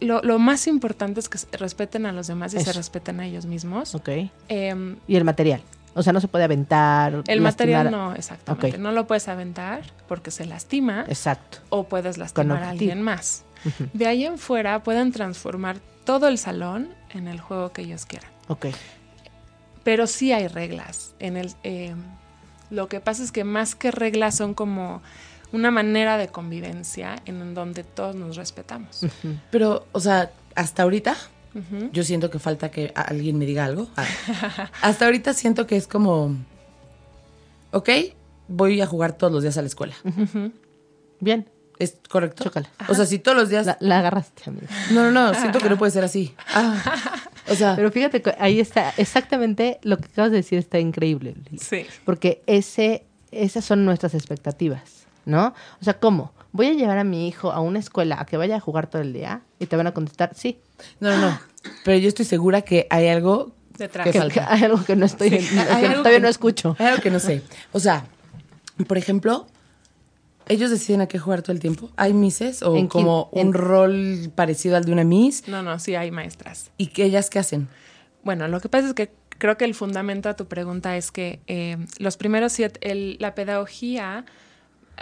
lo, 0.00 0.20
lo 0.22 0.38
más 0.38 0.66
importante 0.66 1.20
es 1.20 1.28
que 1.28 1.38
se 1.38 1.46
respeten 1.56 2.06
a 2.06 2.12
los 2.12 2.26
demás 2.26 2.52
y 2.54 2.60
se 2.60 2.72
respeten 2.72 3.20
a 3.20 3.26
ellos 3.26 3.46
mismos 3.46 3.94
¿Ok? 3.94 4.08
Em, 4.48 4.96
Y 5.08 5.16
el 5.16 5.24
material. 5.24 5.62
O 5.94 6.02
sea, 6.02 6.12
no 6.12 6.20
se 6.20 6.28
puede 6.28 6.44
aventar. 6.44 7.12
el 7.14 7.22
lastimar 7.22 7.40
material 7.42 7.90
no 7.90 8.14
exactamente 8.14 8.76
Ok. 8.76 8.82
no 8.82 8.92
lo 8.92 9.06
puedes 9.06 9.28
aventar 9.28 9.82
porque 10.06 10.30
se 10.30 10.44
lastima 10.44 11.04
Exacto. 11.08 11.58
o 11.70 11.84
puedes 11.84 12.18
lastimar 12.18 12.62
a 12.62 12.70
alguien 12.70 13.00
más. 13.02 13.44
De 13.94 14.06
ahí 14.06 14.24
en 14.26 14.38
fuera 14.38 14.82
pueden 14.82 15.10
transformar 15.12 15.78
todo 16.04 16.28
el 16.28 16.36
salón 16.38 16.90
en 17.10 17.26
el 17.28 17.40
juego 17.40 17.72
que 17.72 17.82
ellos 17.82 18.04
quieran. 18.04 18.30
Ok. 18.48 18.66
Pero 19.82 20.06
sí 20.06 20.32
hay 20.32 20.48
reglas. 20.48 21.14
En 21.18 21.36
el, 21.36 21.52
eh, 21.62 21.94
lo 22.70 22.88
que 22.88 23.00
pasa 23.00 23.22
es 23.22 23.32
que 23.32 23.44
más 23.44 23.74
que 23.74 23.90
reglas 23.90 24.36
son 24.36 24.52
como 24.54 25.00
una 25.52 25.70
manera 25.70 26.18
de 26.18 26.28
convivencia 26.28 27.16
en 27.24 27.54
donde 27.54 27.84
todos 27.84 28.14
nos 28.14 28.36
respetamos. 28.36 29.00
Pero, 29.50 29.86
o 29.92 30.00
sea, 30.00 30.30
hasta 30.54 30.82
ahorita, 30.82 31.16
yo 31.92 32.02
siento 32.02 32.30
que 32.30 32.38
falta 32.38 32.70
que 32.70 32.92
alguien 32.94 33.38
me 33.38 33.46
diga 33.46 33.64
algo. 33.64 33.88
Ah. 33.96 34.70
Hasta 34.82 35.06
ahorita 35.06 35.32
siento 35.32 35.66
que 35.66 35.76
es 35.76 35.86
como, 35.86 36.36
ok, 37.70 37.88
voy 38.48 38.80
a 38.80 38.86
jugar 38.86 39.12
todos 39.14 39.32
los 39.32 39.42
días 39.42 39.56
a 39.56 39.62
la 39.62 39.68
escuela. 39.68 39.94
Bien. 41.20 41.48
¿Es 41.78 41.96
correcto? 42.08 42.44
Chócala. 42.44 42.70
O 42.88 42.94
sea, 42.94 43.04
si 43.04 43.18
todos 43.18 43.36
los 43.36 43.48
días... 43.50 43.66
La, 43.66 43.76
la 43.80 43.98
agarraste, 43.98 44.44
amiga. 44.46 44.68
No, 44.92 45.10
no, 45.10 45.10
no, 45.10 45.34
siento 45.34 45.58
que 45.58 45.68
no 45.68 45.76
puede 45.76 45.92
ser 45.92 46.04
así. 46.04 46.34
Ah, 46.48 46.82
o 47.48 47.54
sea, 47.54 47.76
Pero 47.76 47.90
fíjate, 47.90 48.22
que 48.22 48.34
ahí 48.38 48.60
está, 48.60 48.94
exactamente 48.96 49.78
lo 49.82 49.98
que 49.98 50.06
acabas 50.06 50.30
de 50.30 50.38
decir 50.38 50.58
está 50.58 50.78
increíble. 50.78 51.34
Sí. 51.60 51.86
Porque 52.04 52.42
ese, 52.46 53.04
esas 53.30 53.64
son 53.64 53.84
nuestras 53.84 54.14
expectativas, 54.14 54.95
¿no? 55.26 55.52
O 55.80 55.84
sea, 55.84 55.98
¿cómo? 56.00 56.32
Voy 56.52 56.68
a 56.68 56.72
llevar 56.72 56.96
a 56.96 57.04
mi 57.04 57.28
hijo 57.28 57.52
a 57.52 57.60
una 57.60 57.78
escuela 57.78 58.18
a 58.20 58.24
que 58.24 58.38
vaya 58.38 58.56
a 58.56 58.60
jugar 58.60 58.86
todo 58.88 59.02
el 59.02 59.12
día 59.12 59.42
y 59.58 59.66
te 59.66 59.76
van 59.76 59.86
a 59.86 59.92
contestar, 59.92 60.32
sí. 60.34 60.58
no, 61.00 61.10
no, 61.10 61.20
no. 61.30 61.40
Pero 61.84 61.98
yo 61.98 62.08
estoy 62.08 62.24
segura 62.24 62.62
que 62.62 62.86
hay 62.88 63.08
algo 63.08 63.52
Detrás. 63.76 64.08
que 64.10 64.40
hay 64.48 64.64
algo 64.64 64.82
que 64.82 64.96
no 64.96 65.04
estoy, 65.04 65.28
Sí, 65.30 65.48
que 65.54 65.60
hay 65.60 65.84
algo 65.84 65.98
todavía 65.98 66.18
que- 66.18 66.22
no 66.22 66.28
escucho. 66.28 66.74
Hay 66.78 66.86
algo 66.86 67.02
que 67.02 67.10
no 67.10 67.18
sé. 67.20 67.42
O 67.72 67.80
sea, 67.80 68.06
por 68.86 68.96
ejemplo, 68.96 69.46
ellos 70.48 70.70
deciden 70.70 71.00
a 71.00 71.06
qué 71.08 71.18
jugar 71.18 71.42
todo 71.42 71.52
el 71.52 71.60
tiempo. 71.60 71.90
¿Hay 71.96 72.12
mises 72.14 72.62
o 72.62 72.76
En 72.76 72.86
como 72.86 73.30
en- 73.32 73.48
un 73.48 73.52
rol 73.54 74.32
parecido 74.34 74.76
al 74.76 74.84
de 74.84 74.92
una 74.92 75.02
miss? 75.04 75.48
No, 75.48 75.62
no, 75.62 75.78
sí 75.78 75.94
hay 75.96 76.10
maestras. 76.12 76.70
¿Y 76.78 76.86
que 76.88 77.04
ellas 77.04 77.28
qué 77.30 77.40
hacen? 77.40 77.68
Bueno, 78.22 78.46
lo 78.48 78.60
que 78.60 78.68
pasa 78.68 78.86
es 78.88 78.94
que 78.94 79.10
creo 79.38 79.56
que 79.58 79.64
el 79.64 79.74
fundamento 79.74 80.28
a 80.28 80.34
tu 80.36 80.46
pregunta 80.46 80.96
es 80.96 81.10
que 81.10 81.40
eh, 81.48 81.76
los 81.98 82.16
primeros 82.16 82.52
siete, 82.52 82.78
el- 82.88 83.16
la 83.18 83.34
pedagogía 83.34 84.24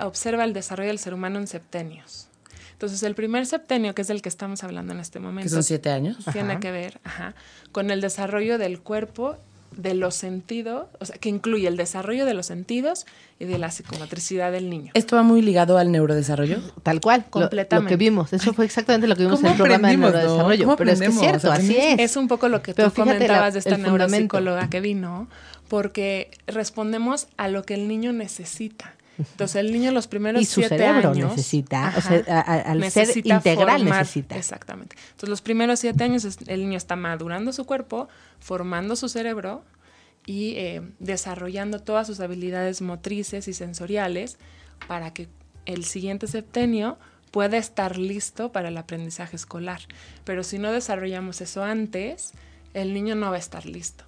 observa 0.00 0.44
el 0.44 0.52
desarrollo 0.52 0.88
del 0.88 0.98
ser 0.98 1.14
humano 1.14 1.38
en 1.38 1.46
septenios. 1.46 2.28
Entonces, 2.72 3.02
el 3.04 3.14
primer 3.14 3.46
septenio, 3.46 3.94
que 3.94 4.02
es 4.02 4.09
del 4.09 4.20
que 4.20 4.28
estamos 4.28 4.64
hablando 4.64 4.92
en 4.92 5.00
este 5.00 5.20
momento, 5.20 5.44
Que 5.44 5.48
son 5.54 5.62
siete 5.62 5.90
años. 5.90 6.18
tiene 6.33 6.52
Ajá. 6.52 6.61
que 6.61 6.70
ver 6.70 7.00
ajá, 7.04 7.35
con 7.72 7.90
el 7.90 8.00
desarrollo 8.00 8.59
del 8.59 8.80
cuerpo, 8.80 9.37
de 9.76 9.94
los 9.94 10.14
sentidos, 10.14 10.87
o 11.00 11.04
sea, 11.04 11.16
que 11.16 11.28
incluye 11.28 11.66
el 11.66 11.76
desarrollo 11.76 12.26
de 12.26 12.35
los 12.35 12.46
sentidos 12.46 13.07
y 13.40 13.44
de 13.44 13.59
la 13.59 13.72
psicomotricidad 13.72 14.52
del 14.52 14.70
niño. 14.70 14.92
Esto 14.94 15.16
va 15.16 15.22
muy 15.24 15.42
ligado 15.42 15.78
al 15.78 15.90
neurodesarrollo. 15.90 16.59
Tal 16.85 17.00
cual, 17.00 17.20
lo- 17.20 17.24
Lo, 17.24 17.30
Completamente. 17.46 17.88
que 17.90 17.96
vimos. 17.96 18.33
Eso 18.33 18.52
fue 18.54 18.66
exactamente 18.66 19.09
lo 19.09 19.16
que 19.16 19.22
vimos 19.24 19.40
en 19.40 19.42
¿Cómo 19.46 19.52
el 19.54 19.57
programa 19.57 19.88
de 19.88 19.96
no? 19.96 20.02
neurodesarrollo. 20.11 20.64
¿Cómo 20.66 20.76
Pero 20.76 20.90
es 20.92 21.00
que 21.00 21.07
es 21.07 21.18
cierto, 21.18 21.50
así 21.50 21.76
es. 21.76 21.98
Es 21.98 22.16
un 22.16 22.28
poco 22.28 22.48
lo 22.48 22.62
que 22.62 22.72
Pero 22.74 22.88
tú 22.90 22.94
fíjate 23.02 23.11
la- 23.12 23.18
comentabas 23.26 23.52
de 23.54 23.59
esta 23.61 23.70
el 23.70 23.76
fundamento. 23.85 24.07
neuropsicóloga 24.38 24.70
que 24.70 24.80
vino, 24.80 25.26
porque 25.68 26.30
respondemos 26.46 27.26
a 27.37 27.48
lo 27.48 27.64
que 27.64 27.74
el 27.74 27.88
niño 27.88 28.12
necesita. 28.12 28.93
Entonces 29.18 29.57
el 29.57 29.72
niño 29.72 29.90
los 29.92 30.07
primeros 30.09 30.42
Y 30.42 30.44
su 30.44 30.55
siete 30.61 30.77
cerebro 30.79 31.11
años 31.11 31.31
necesita, 31.31 31.94
o 31.96 32.00
sea, 32.00 32.22
a- 32.29 32.40
a- 32.40 32.61
al 32.72 32.90
ser 32.90 33.16
integral 33.18 33.83
formar- 33.83 33.98
necesita. 34.00 34.37
Exactamente. 34.37 34.96
Entonces 35.11 35.29
los 35.29 35.40
primeros 35.42 35.79
siete 35.81 36.03
años 36.05 36.24
es- 36.24 36.38
el 36.46 36.61
niño 36.62 36.77
está 36.77 36.96
madurando 36.96 37.53
su 37.53 37.64
cuerpo, 37.64 38.09
formando 38.40 38.96
su 38.96 39.09
cerebro 39.09 39.64
y 40.27 40.55
eh, 40.57 40.83
desarrollando 40.98 41.81
todas 41.81 42.07
sus 42.07 42.20
habilidades 42.20 42.81
motrices 42.83 43.46
y 43.46 43.53
sensoriales 43.53 44.38
para 44.88 45.12
que 45.12 45.29
el 45.66 45.85
siguiente 45.85 46.27
septenio 46.27 46.98
pueda 47.31 47.57
estar 47.57 47.98
listo 47.98 48.53
para 48.53 48.68
el 48.68 48.77
aprendizaje 48.79 49.37
escolar. 49.37 49.81
Pero 50.24 50.42
si 50.44 50.59
no 50.59 50.72
desarrollamos 50.72 51.40
eso 51.40 51.62
antes, 51.64 52.33
el 52.74 52.94
niño 52.94 53.14
no 53.16 53.31
va 53.31 53.37
a 53.37 53.38
estar 53.38 53.66
listo. 53.66 54.05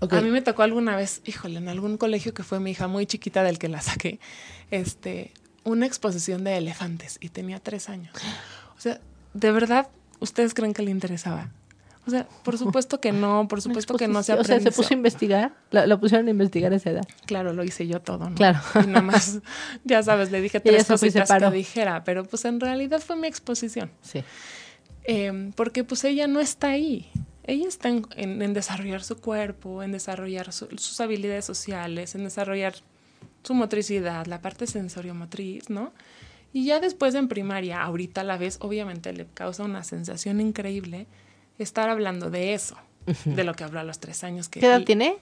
A 0.00 0.20
mí 0.20 0.30
me 0.30 0.40
tocó 0.40 0.62
alguna 0.62 0.96
vez, 0.96 1.20
híjole, 1.26 1.58
en 1.58 1.68
algún 1.68 1.98
colegio 1.98 2.32
que 2.32 2.42
fue 2.42 2.58
mi 2.60 2.70
hija 2.70 2.88
muy 2.88 3.06
chiquita 3.06 3.42
del 3.42 3.58
que 3.58 3.68
la 3.68 3.82
saqué, 3.82 4.18
este, 4.70 5.32
una 5.64 5.86
exposición 5.86 6.44
de 6.44 6.56
elefantes 6.56 7.18
y 7.20 7.28
tenía 7.28 7.60
tres 7.60 7.88
años. 7.88 8.14
O 8.76 8.80
sea, 8.80 9.00
¿de 9.34 9.52
verdad 9.52 9.88
ustedes 10.20 10.54
creen 10.54 10.72
que 10.72 10.82
le 10.82 10.90
interesaba? 10.90 11.50
O 12.06 12.10
sea, 12.10 12.26
por 12.44 12.56
supuesto 12.58 13.00
que 13.00 13.12
no, 13.12 13.46
por 13.46 13.60
supuesto 13.60 13.96
que 13.96 14.08
no 14.08 14.22
se 14.22 14.34
O 14.34 14.44
sea, 14.44 14.58
se 14.60 14.72
puso 14.72 14.88
a 14.90 14.96
investigar, 14.96 15.52
la, 15.70 15.86
la 15.86 16.00
pusieron 16.00 16.26
a 16.28 16.30
investigar 16.30 16.72
a 16.72 16.76
esa 16.76 16.90
edad. 16.90 17.06
Claro, 17.26 17.52
lo 17.52 17.62
hice 17.62 17.86
yo 17.86 18.00
todo, 18.00 18.30
¿no? 18.30 18.36
Claro. 18.36 18.60
Y 18.82 18.86
nada 18.86 19.02
más, 19.02 19.40
ya 19.84 20.02
sabes, 20.02 20.30
le 20.30 20.40
dije 20.40 20.60
tres 20.60 20.86
cositas 20.86 21.30
que 21.30 21.50
dijera, 21.50 22.04
pero 22.04 22.24
pues 22.24 22.44
en 22.46 22.58
realidad 22.58 23.00
fue 23.00 23.16
mi 23.16 23.26
exposición. 23.26 23.90
Sí. 24.00 24.24
Eh, 25.04 25.50
porque 25.56 25.84
pues 25.84 26.04
ella 26.04 26.26
no 26.26 26.40
está 26.40 26.68
ahí. 26.68 27.10
Ella 27.44 27.66
está 27.68 27.88
en, 27.88 28.06
en- 28.16 28.42
en 28.42 28.52
desarrollar 28.54 29.02
su 29.02 29.16
cuerpo, 29.20 29.82
en 29.82 29.92
desarrollar 29.92 30.52
su- 30.52 30.68
sus 30.76 31.00
habilidades 31.00 31.44
sociales, 31.44 32.14
en 32.14 32.24
desarrollar 32.24 32.74
su 33.42 33.54
motricidad, 33.54 34.26
la 34.26 34.40
parte 34.42 34.66
sensoriomotriz, 34.66 35.70
¿no? 35.70 35.92
Y 36.52 36.64
ya 36.66 36.80
después 36.80 37.14
en 37.14 37.28
primaria, 37.28 37.80
ahorita 37.82 38.22
a 38.22 38.24
la 38.24 38.36
vez, 38.36 38.58
obviamente 38.60 39.12
le 39.12 39.26
causa 39.26 39.62
una 39.62 39.84
sensación 39.84 40.40
increíble 40.40 41.06
estar 41.58 41.88
hablando 41.88 42.28
de 42.30 42.54
eso, 42.54 42.76
de 43.24 43.44
lo 43.44 43.54
que 43.54 43.64
habló 43.64 43.80
a 43.80 43.84
los 43.84 43.98
tres 44.00 44.24
años. 44.24 44.48
Que 44.48 44.60
¿Qué 44.60 44.66
edad 44.66 44.82
tiene? 44.82 45.16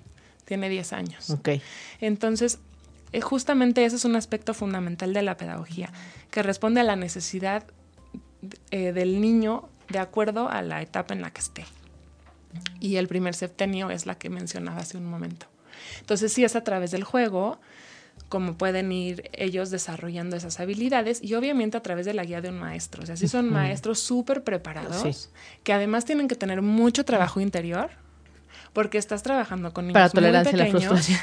Tiene 0.45 0.69
10 0.71 0.93
años. 0.95 1.29
Ok. 1.31 1.51
Entonces, 2.01 2.59
eh, 3.13 3.21
justamente 3.21 3.85
ese 3.85 3.97
es 3.97 4.05
un 4.07 4.17
aspecto 4.17 4.55
fundamental 4.55 5.13
de 5.13 5.23
la 5.23 5.37
pedagogía, 5.37 5.93
que 6.31 6.43
responde 6.43 6.81
a 6.81 6.85
la 6.85 6.97
necesidad 6.97 7.65
eh, 8.71 8.93
del 8.93 9.21
niño 9.21 9.69
de 9.91 9.99
acuerdo 9.99 10.49
a 10.49 10.63
la 10.63 10.81
etapa 10.83 11.13
en 11.15 11.21
la 11.23 11.31
que 11.31 11.41
esté. 11.41 11.65
Y 12.81 12.97
el 12.97 13.09
primer 13.09 13.35
septenio 13.35 13.91
es 13.91 14.07
la 14.07 14.17
que 14.17 14.31
mencionaba 14.31 14.79
hace 14.81 14.97
un 14.97 15.07
momento. 15.07 15.47
Entonces, 16.01 16.33
sí 16.33 16.45
es 16.45 16.57
a 16.57 16.65
través 16.65 16.91
del 16.91 17.05
juego 17.05 17.59
como 18.29 18.55
pueden 18.59 18.91
ir 18.93 19.31
ellos 19.33 19.71
desarrollando 19.71 20.37
esas 20.37 20.59
habilidades 20.61 21.23
y 21.23 21.35
obviamente 21.35 21.77
a 21.77 21.83
través 21.83 22.05
de 22.05 22.15
la 22.15 22.25
guía 22.25 22.41
de 22.41 22.49
un 22.51 22.59
maestro. 22.59 23.03
O 23.03 23.07
sea, 23.07 23.17
sí 23.17 23.29
son 23.29 23.49
maestros 23.51 24.01
súper 24.01 24.43
preparados, 24.45 25.17
Sí. 25.17 25.29
que 25.63 25.73
además 25.73 26.05
tienen 26.05 26.27
que 26.29 26.35
tener 26.35 26.61
mucho 26.61 27.05
trabajo 27.05 27.41
interior, 27.41 27.91
porque 28.73 28.99
estás 28.99 29.23
trabajando 29.23 29.73
con 29.73 29.87
niños 29.87 29.95
Para 29.95 30.07
muy 30.07 30.13
tolerancia 30.15 30.57
la 30.57 30.65
pequeños 30.65 30.85
frustración. 30.93 31.21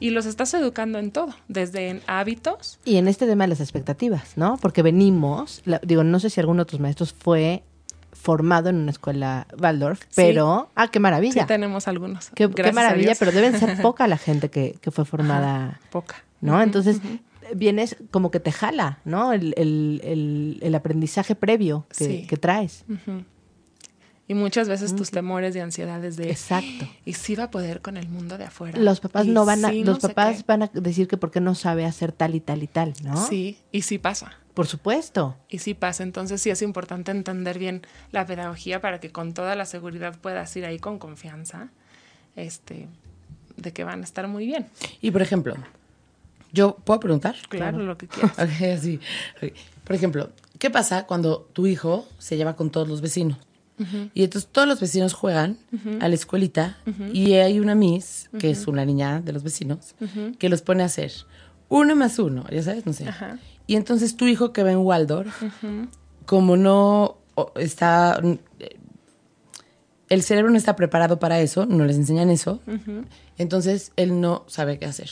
y 0.00 0.10
los 0.10 0.26
estás 0.26 0.52
educando 0.54 0.98
en 0.98 1.10
todo, 1.12 1.34
desde 1.48 1.88
en 1.88 2.02
hábitos. 2.06 2.78
Y 2.84 2.96
en 2.96 3.08
este 3.08 3.26
tema 3.26 3.44
de 3.44 3.48
las 3.48 3.60
expectativas, 3.60 4.36
¿no? 4.36 4.58
Porque 4.60 4.82
venimos, 4.82 5.62
la- 5.64 5.80
digo, 5.82 6.02
no 6.04 6.18
sé 6.20 6.28
si 6.28 6.40
alguno 6.40 6.64
de 6.64 6.70
tus 6.70 6.80
maestros 6.80 7.14
fue 7.14 7.62
formado 8.12 8.68
en 8.70 8.76
una 8.76 8.90
escuela 8.90 9.46
Waldorf, 9.60 10.02
pero, 10.14 10.70
ah, 10.74 10.88
qué 10.88 11.00
maravilla. 11.00 11.42
Sí 11.42 11.46
tenemos 11.46 11.88
algunos. 11.88 12.30
Qué, 12.34 12.46
maravilla, 12.72 13.14
pero 13.18 13.32
deben 13.32 13.58
ser 13.58 13.76
poca 13.82 14.06
la 14.06 14.18
gente 14.18 14.50
que, 14.50 14.76
que 14.80 14.90
fue 14.90 15.04
formada, 15.04 15.80
poca. 15.90 16.16
¿no? 16.40 16.60
Entonces, 16.62 17.00
vienes 17.56 17.96
como 18.10 18.30
que 18.30 18.40
te 18.40 18.52
jala, 18.52 18.98
¿no? 19.04 19.32
El, 19.32 19.54
el- 19.56 20.00
el- 20.04 20.58
el 20.62 20.74
aprendizaje 20.74 21.34
previo 21.34 21.86
que, 21.96 22.04
Sí. 22.04 22.26
que 22.26 22.36
traes. 22.36 22.84
Y 24.28 24.34
muchas 24.34 24.68
veces 24.68 24.94
tus 24.94 25.10
temores 25.10 25.54
y 25.56 25.60
ansiedades 25.60 26.16
de 26.16 26.30
Exacto. 26.30 26.86
y 27.04 27.14
sí 27.14 27.34
va 27.34 27.44
a 27.44 27.50
poder 27.50 27.82
con 27.82 27.96
el 27.96 28.08
mundo 28.08 28.38
de 28.38 28.44
afuera. 28.44 28.78
Los 28.78 29.00
papás 29.00 29.26
Y 29.26 29.30
no 29.30 29.44
van 29.44 29.64
a, 29.64 29.70
sí, 29.70 29.84
los 29.84 30.02
no 30.02 30.08
papás 30.08 30.46
van 30.46 30.62
a 30.62 30.66
decir 30.72 31.08
que 31.08 31.16
por 31.16 31.30
qué 31.30 31.40
no 31.40 31.54
sabe 31.54 31.84
hacer 31.84 32.12
tal 32.12 32.34
y 32.34 32.40
tal 32.40 32.62
y 32.62 32.66
tal, 32.68 32.94
¿no? 33.02 33.16
Sí, 33.26 33.58
y 33.72 33.82
sí 33.82 33.98
pasa. 33.98 34.32
Por 34.54 34.66
supuesto. 34.66 35.36
Y 35.48 35.58
sí 35.58 35.74
pasa, 35.74 36.02
entonces 36.02 36.42
sí 36.42 36.50
es 36.50 36.60
importante 36.62 37.10
entender 37.10 37.58
bien 37.58 37.82
la 38.10 38.26
pedagogía 38.26 38.80
para 38.80 39.00
que 39.00 39.10
con 39.10 39.32
toda 39.32 39.56
la 39.56 39.64
seguridad 39.64 40.18
puedas 40.20 40.54
ir 40.56 40.66
ahí 40.66 40.78
con 40.78 40.98
confianza, 40.98 41.70
este, 42.36 42.88
de 43.56 43.72
que 43.72 43.84
van 43.84 44.00
a 44.02 44.04
estar 44.04 44.28
muy 44.28 44.46
bien. 44.46 44.66
Y 45.00 45.10
por 45.10 45.22
ejemplo, 45.22 45.54
¿yo 46.52 46.76
puedo 46.84 47.00
preguntar? 47.00 47.36
Claro, 47.48 47.78
lo 47.78 47.96
que 47.96 48.08
quieras. 48.08 48.32
Ok, 48.38 48.62
así. 48.76 49.00
Ok. 49.42 49.52
Por 49.84 49.96
ejemplo, 49.96 50.30
¿qué 50.58 50.70
pasa 50.70 51.06
cuando 51.06 51.48
tu 51.52 51.66
hijo 51.66 52.06
se 52.18 52.36
lleva 52.36 52.54
con 52.54 52.70
todos 52.70 52.88
los 52.88 53.00
vecinos? 53.00 53.38
Y 54.14 54.22
entonces 54.22 54.48
todos 54.52 54.68
los 54.68 54.78
vecinos 54.78 55.12
juegan 55.12 55.58
a 56.00 56.08
la 56.08 56.14
escuelita 56.14 56.78
y 57.12 57.32
hay 57.32 57.58
una 57.58 57.74
Miss, 57.74 58.30
que 58.38 58.50
es 58.50 58.68
una 58.68 58.84
niña 58.84 59.20
de 59.20 59.32
los 59.32 59.42
vecinos, 59.42 59.96
que 60.38 60.48
los 60.48 60.62
pone 60.62 60.84
a 60.84 60.86
hacer 60.86 61.10
uno 61.68 61.96
más 61.96 62.18
uno, 62.18 62.44
ya 62.50 62.62
sabes, 62.62 62.84
no 62.86 62.92
sé. 62.92 63.08
Ajá. 63.08 63.38
Y 63.72 63.76
entonces 63.76 64.18
tu 64.18 64.26
hijo 64.26 64.52
que 64.52 64.62
va 64.62 64.70
en 64.70 64.80
Waldorf, 64.80 65.44
como 66.26 66.58
no 66.58 67.16
está... 67.54 68.20
El 70.10 70.22
cerebro 70.22 70.50
no 70.50 70.58
está 70.58 70.76
preparado 70.76 71.18
para 71.18 71.40
eso, 71.40 71.64
no 71.64 71.86
les 71.86 71.96
enseñan 71.96 72.28
eso, 72.28 72.60
entonces 73.38 73.92
él 73.96 74.20
no 74.20 74.44
sabe 74.46 74.78
qué 74.78 74.84
hacer. 74.84 75.08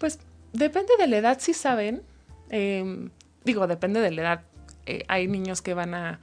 Pues 0.00 0.18
depende 0.52 0.94
de 0.98 1.06
la 1.06 1.18
edad, 1.18 1.38
si 1.38 1.54
saben. 1.54 2.02
Eh, 2.50 3.08
digo, 3.44 3.68
depende 3.68 4.00
de 4.00 4.10
la 4.10 4.22
edad. 4.22 4.40
Eh, 4.86 5.04
hay 5.06 5.28
niños 5.28 5.62
que 5.62 5.74
van 5.74 5.94
a 5.94 6.18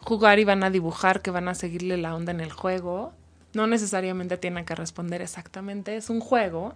jugar 0.00 0.40
y 0.40 0.44
van 0.44 0.64
a 0.64 0.70
dibujar, 0.70 1.22
que 1.22 1.30
van 1.30 1.46
a 1.46 1.54
seguirle 1.54 1.98
la 1.98 2.16
onda 2.16 2.32
en 2.32 2.40
el 2.40 2.50
juego. 2.50 3.12
No 3.52 3.68
necesariamente 3.68 4.38
tienen 4.38 4.64
que 4.64 4.74
responder 4.74 5.22
exactamente, 5.22 5.94
es 5.94 6.10
un 6.10 6.18
juego. 6.18 6.74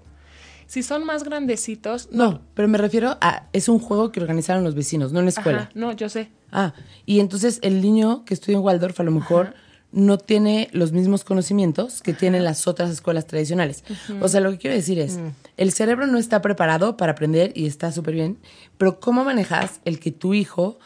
Si 0.69 0.83
son 0.83 1.05
más 1.05 1.25
grandecitos, 1.25 2.11
No, 2.13 2.43
pero 2.55 2.69
me 2.69 2.77
refiero 2.79 3.17
a, 3.21 3.49
es 3.53 3.69
un 3.69 3.79
juego 3.79 4.13
que 4.13 4.21
organizaron 4.21 4.63
los 4.63 4.75
vecinos, 4.75 5.13
no 5.13 5.19
en 5.19 5.25
la 5.25 5.31
escuela. 5.31 5.59
Ajá, 5.63 5.71
no, 5.75 5.93
yo 5.93 6.09
sé. 6.09 6.29
Ah, 6.53 6.75
y 7.07 7.21
entonces 7.21 7.59
el 7.63 7.81
niño 7.81 8.25
que 8.27 8.35
estudia 8.35 8.59
en 8.59 8.65
Waldorf 8.65 9.01
a 9.01 9.03
lo 9.03 9.11
mejor 9.11 9.55
no 9.93 10.19
tiene 10.19 10.69
los 10.73 10.93
mismos 10.93 11.25
conocimientos 11.25 12.03
que 12.03 12.13
tienen 12.13 12.45
las 12.45 12.67
otras 12.67 12.91
escuelas 12.91 13.27
tradicionales. 13.27 13.83
O 14.21 14.29
sea, 14.29 14.41
lo 14.41 14.51
que 14.51 14.59
quiero 14.59 14.77
decir 14.77 14.99
es, 14.99 15.19
el 15.57 15.73
cerebro 15.73 16.07
no 16.07 16.19
está 16.19 16.43
preparado 16.43 16.99
para 16.99 17.13
aprender 17.13 17.53
y 17.55 17.67
está 17.67 17.91
súper 17.91 18.15
bien, 18.15 18.39
pero 18.77 19.01
¿cómo 19.01 19.25
manejas 19.25 19.81
el 19.87 19.99
que 19.99 20.13
tu 20.13 20.35
hijo 20.35 20.79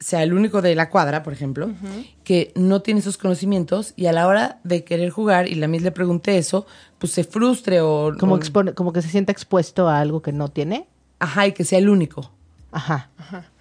sea 0.00 0.24
el 0.24 0.34
único 0.34 0.62
de 0.62 0.74
la 0.74 0.90
cuadra, 0.90 1.22
por 1.22 1.32
ejemplo, 1.32 1.70
que 2.24 2.52
no 2.56 2.82
tiene 2.82 2.98
esos 2.98 3.16
conocimientos 3.16 3.94
y 3.94 4.06
a 4.06 4.12
la 4.12 4.26
hora 4.26 4.58
de 4.64 4.82
querer 4.82 5.10
jugar 5.10 5.46
y 5.46 5.54
la 5.54 5.68
misma 5.68 5.86
le 5.86 5.92
pregunté 5.92 6.38
eso, 6.38 6.66
pues 7.02 7.12
se 7.12 7.24
frustre 7.24 7.80
o... 7.80 8.14
Como, 8.18 8.34
o- 8.34 8.38
expone- 8.38 8.72
como 8.74 8.92
que 8.92 9.02
se 9.02 9.08
sienta 9.08 9.32
expuesto 9.32 9.88
a 9.88 9.98
algo 9.98 10.22
que 10.22 10.32
no 10.32 10.48
tiene. 10.48 10.86
Ajá, 11.18 11.46
y 11.48 11.52
que 11.52 11.64
sea 11.64 11.78
el 11.80 11.88
único. 11.88 12.30
Ajá. 12.70 13.10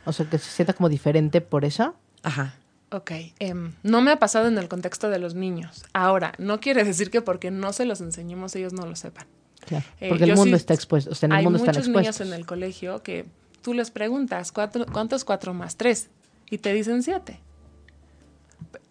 O 0.05 0.13
sea, 0.13 0.29
que 0.29 0.37
se 0.37 0.49
sienta 0.49 0.73
como 0.73 0.87
diferente 0.89 1.41
por 1.41 1.65
eso. 1.65 1.95
Ajá. 2.23 2.53
Ok, 2.91 3.11
em, 3.39 3.73
no 3.83 4.01
me 4.01 4.11
ha 4.11 4.19
pasado 4.19 4.47
en 4.47 4.57
el 4.57 4.67
contexto 4.67 5.09
de 5.09 5.17
los 5.17 5.33
niños. 5.33 5.85
Ahora, 5.93 6.33
no 6.37 6.59
quiere 6.59 6.83
decir 6.83 7.09
que 7.09 7.21
porque 7.21 7.49
no 7.49 7.73
se 7.73 7.85
los 7.85 7.99
enseñemos 8.01 8.55
ellos 8.55 8.73
no 8.73 8.85
lo 8.85 8.95
sepan. 8.95 9.25
Claro. 9.65 9.85
Eh, 9.99 10.09
Porque 10.09 10.25
el 10.25 10.35
mundo 10.35 10.55
sí- 10.57 10.61
está 10.61 10.73
expuesto. 10.73 11.09
O 11.11 11.15
sea, 11.15 11.27
en 11.27 11.31
el 11.33 11.37
hay 11.39 11.43
mundo 11.45 11.57
están 11.59 11.75
muchos 11.75 11.87
niños 11.89 12.21
en 12.21 12.33
el 12.33 12.45
colegio 12.45 13.01
que 13.03 13.25
tú 13.61 13.73
les 13.73 13.91
preguntas, 13.91 14.51
¿cuatro, 14.51 14.85
¿cuánto 14.91 15.15
es 15.15 15.23
cuatro 15.25 15.53
más 15.53 15.77
tres? 15.77 16.09
Y 16.49 16.57
te 16.59 16.73
dicen 16.73 17.01
siete. 17.03 17.39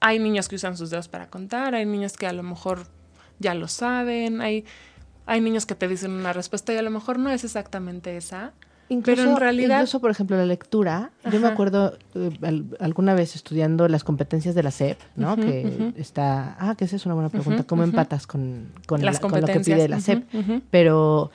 Hay 0.00 0.18
niños 0.18 0.48
que 0.48 0.56
usan 0.56 0.76
sus 0.76 0.90
dedos 0.90 1.08
para 1.08 1.28
contar, 1.28 1.74
hay 1.74 1.84
niños 1.86 2.16
que 2.16 2.26
a 2.26 2.32
lo 2.32 2.42
mejor 2.42 2.86
ya 3.40 3.54
lo 3.54 3.66
saben, 3.66 4.40
hay, 4.40 4.64
hay 5.26 5.40
niños 5.40 5.66
que 5.66 5.74
te 5.74 5.88
dicen 5.88 6.12
una 6.12 6.32
respuesta 6.32 6.72
y 6.72 6.76
a 6.76 6.82
lo 6.82 6.90
mejor 6.90 7.18
no 7.18 7.30
es 7.30 7.42
exactamente 7.42 8.16
esa. 8.16 8.52
Incluso, 8.88 9.22
pero 9.22 9.30
en 9.30 9.36
realidad... 9.36 9.76
incluso, 9.78 10.00
por 10.00 10.10
ejemplo, 10.10 10.36
la 10.36 10.46
lectura. 10.46 11.12
Yo 11.32 11.38
me 11.40 11.46
acuerdo 11.46 11.96
eh, 12.16 12.30
al- 12.42 12.76
alguna 12.80 13.14
vez 13.14 13.36
estudiando 13.36 13.86
las 13.86 14.02
competencias 14.02 14.54
de 14.56 14.62
la 14.64 14.72
SEP, 14.72 14.98
¿no? 15.14 15.36
que 15.36 15.92
está. 15.96 16.56
Ah, 16.58 16.74
que 16.76 16.86
esa 16.86 16.96
es 16.96 17.06
una 17.06 17.14
buena 17.14 17.28
pregunta. 17.28 17.62
¿Cómo 17.64 17.84
empatas 17.84 18.26
con, 18.26 18.72
con, 18.86 19.04
Las 19.04 19.14
la- 19.14 19.20
con 19.20 19.40
lo 19.40 19.46
que 19.46 19.60
pide 19.60 19.88
la 19.88 20.00
SEP? 20.00 20.24
Pero 20.72 21.30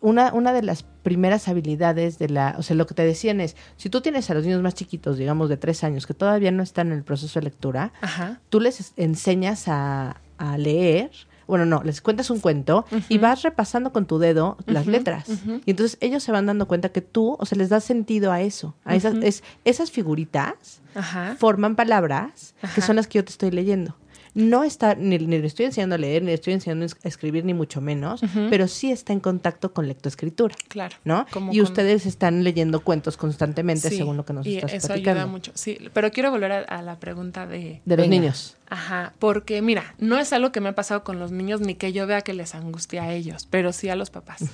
una, 0.00 0.32
una 0.34 0.52
de 0.52 0.62
las 0.62 0.84
primeras 0.84 1.48
habilidades 1.48 2.18
de 2.20 2.28
la. 2.28 2.54
O 2.58 2.62
sea, 2.62 2.76
lo 2.76 2.86
que 2.86 2.94
te 2.94 3.04
decían 3.04 3.40
es: 3.40 3.56
si 3.76 3.90
tú 3.90 4.00
tienes 4.00 4.30
a 4.30 4.34
los 4.34 4.44
niños 4.44 4.62
más 4.62 4.74
chiquitos, 4.74 5.18
digamos 5.18 5.48
de 5.48 5.56
tres 5.56 5.82
años, 5.82 6.06
que 6.06 6.14
todavía 6.14 6.52
no 6.52 6.62
están 6.62 6.88
en 6.92 6.98
el 6.98 7.02
proceso 7.04 7.40
de 7.40 7.44
lectura, 7.44 7.92
Ajá. 8.00 8.40
tú 8.50 8.60
les 8.60 8.78
es- 8.78 8.92
enseñas 8.96 9.64
a, 9.66 10.20
a 10.42 10.58
leer, 10.58 11.10
bueno, 11.46 11.66
no, 11.66 11.82
les 11.82 12.00
cuentas 12.00 12.30
un 12.30 12.40
cuento 12.40 12.84
y 13.08 13.18
vas 13.18 13.42
repasando 13.42 13.92
con 13.92 14.06
tu 14.06 14.18
dedo 14.18 14.56
las 14.66 14.86
letras. 14.86 15.28
Y 15.66 15.70
entonces 15.70 15.98
ellos 16.00 16.22
se 16.22 16.32
van 16.32 16.46
dando 16.46 16.66
cuenta 16.66 16.90
que 16.90 17.00
tú, 17.00 17.36
o 17.38 17.46
sea, 17.46 17.58
les 17.58 17.68
das 17.68 17.84
sentido 17.84 18.32
a 18.32 18.40
eso. 18.40 18.74
A 18.84 18.94
esas, 18.96 19.14
es, 19.22 19.42
esas 19.64 19.90
figuritas 19.90 20.80
Ajá. 20.94 21.36
forman 21.38 21.76
palabras 21.76 22.54
que 22.74 22.80
son 22.80 22.96
las 22.96 23.06
que 23.06 23.18
yo 23.18 23.24
te 23.24 23.30
estoy 23.30 23.50
leyendo. 23.50 23.94
No 24.34 24.64
está, 24.64 24.94
ni, 24.94 25.18
ni 25.18 25.38
le 25.38 25.46
estoy 25.46 25.66
enseñando 25.66 25.94
a 25.94 25.98
leer, 25.98 26.22
ni 26.22 26.28
le 26.28 26.34
estoy 26.34 26.54
enseñando 26.54 26.86
a 26.86 27.08
escribir, 27.08 27.44
ni 27.44 27.52
mucho 27.54 27.80
menos, 27.80 28.22
pero 28.50 28.66
sí 28.68 28.90
está 28.90 29.12
en 29.12 29.20
contacto 29.20 29.72
con 29.74 29.86
lectoescritura. 29.88 30.54
Claro. 30.68 30.96
¿No? 31.04 31.26
Como 31.30 31.52
y 31.52 31.56
con- 31.58 31.64
ustedes 31.64 32.06
están 32.06 32.42
leyendo 32.44 32.80
cuentos 32.80 33.16
constantemente, 33.16 33.90
Sí, 33.90 33.96
según 33.98 34.16
lo 34.16 34.24
que 34.24 34.32
nos 34.32 34.46
y 34.46 34.56
estás 34.56 34.72
eso 34.72 34.86
platicando. 34.88 35.20
ayuda 35.20 35.30
mucho. 35.30 35.52
Sí, 35.54 35.78
pero 35.92 36.10
quiero 36.10 36.30
volver 36.30 36.52
a, 36.52 36.58
a 36.60 36.82
la 36.82 36.98
pregunta 36.98 37.46
de... 37.46 37.82
De 37.84 37.96
los 37.96 38.08
Venga. 38.08 38.20
niños. 38.22 38.56
Ajá, 38.68 39.12
porque 39.18 39.60
mira, 39.60 39.94
no 39.98 40.18
es 40.18 40.32
algo 40.32 40.50
que 40.50 40.60
me 40.62 40.70
ha 40.70 40.74
pasado 40.74 41.04
con 41.04 41.18
los 41.18 41.30
niños 41.30 41.60
ni 41.60 41.74
que 41.74 41.92
yo 41.92 42.06
vea 42.06 42.22
que 42.22 42.32
les 42.32 42.54
angustia 42.54 43.02
a 43.02 43.12
ellos, 43.12 43.46
pero 43.50 43.70
sí 43.74 43.90
a 43.90 43.96
los 43.96 44.08
papás. 44.08 44.44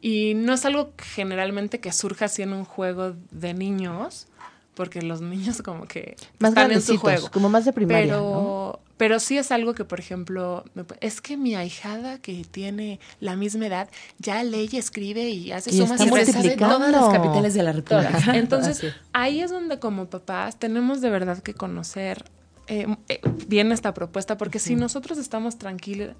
Y 0.00 0.34
no 0.36 0.52
es 0.54 0.64
algo 0.64 0.92
generalmente 0.98 1.80
que 1.80 1.90
surja 1.90 2.26
así 2.26 2.42
en 2.42 2.52
un 2.52 2.64
juego 2.64 3.14
de 3.32 3.54
niños, 3.54 4.28
porque 4.74 5.02
los 5.02 5.20
niños 5.20 5.62
como 5.62 5.86
que 5.86 6.14
Más 6.38 6.50
están 6.50 6.70
en 6.70 6.80
su 6.80 6.96
juego. 6.98 7.28
como 7.32 7.48
más 7.48 7.64
de 7.64 7.72
primaria, 7.72 8.04
pero, 8.14 8.20
¿no? 8.20 8.85
Pero 8.96 9.20
sí 9.20 9.36
es 9.36 9.52
algo 9.52 9.74
que, 9.74 9.84
por 9.84 10.00
ejemplo, 10.00 10.64
es 11.00 11.20
que 11.20 11.36
mi 11.36 11.54
ahijada 11.54 12.18
que 12.18 12.44
tiene 12.50 12.98
la 13.20 13.36
misma 13.36 13.66
edad 13.66 13.88
ya 14.18 14.42
lee 14.42 14.68
y 14.72 14.76
escribe 14.78 15.28
y 15.28 15.52
hace 15.52 15.70
Y 15.70 15.78
sumas 15.78 16.00
y 16.00 16.08
todas 16.56 16.90
las 16.90 17.08
capitales 17.12 17.54
de 17.54 17.62
la 17.62 17.72
República. 17.72 18.36
Entonces, 18.36 18.78
Así. 18.78 18.88
ahí 19.12 19.40
es 19.40 19.50
donde 19.50 19.78
como 19.78 20.06
papás 20.06 20.58
tenemos 20.58 21.00
de 21.00 21.10
verdad 21.10 21.42
que 21.42 21.52
conocer 21.52 22.24
eh, 22.68 22.86
eh, 23.08 23.20
bien 23.46 23.70
esta 23.70 23.92
propuesta, 23.92 24.38
porque 24.38 24.58
si 24.58 24.74
nosotros 24.74 25.18
estamos 25.18 25.58
tranquilos, 25.58 26.16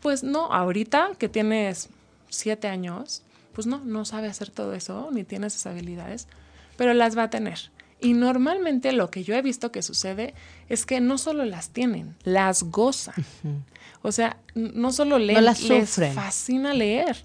pues 0.00 0.24
no, 0.24 0.52
ahorita 0.52 1.10
que 1.18 1.28
tienes 1.28 1.90
siete 2.30 2.68
años, 2.68 3.22
pues 3.52 3.66
no, 3.66 3.80
no 3.84 4.04
sabe 4.04 4.28
hacer 4.28 4.50
todo 4.50 4.72
eso, 4.72 5.10
ni 5.12 5.24
tiene 5.24 5.48
esas 5.48 5.66
habilidades, 5.66 6.28
pero 6.76 6.94
las 6.94 7.16
va 7.16 7.24
a 7.24 7.30
tener. 7.30 7.70
Y 8.00 8.14
normalmente 8.14 8.92
lo 8.92 9.10
que 9.10 9.22
yo 9.22 9.34
he 9.34 9.42
visto 9.42 9.70
que 9.70 9.82
sucede 9.82 10.34
es 10.70 10.86
que 10.86 11.00
no 11.00 11.18
solo 11.18 11.44
las 11.44 11.70
tienen, 11.70 12.16
las 12.22 12.62
gozan. 12.62 13.14
O 14.02 14.12
sea, 14.12 14.38
no 14.54 14.92
solo 14.92 15.18
leen, 15.18 15.44
las 15.44 15.62
les 15.64 16.00
fascina 16.14 16.72
leer, 16.72 17.22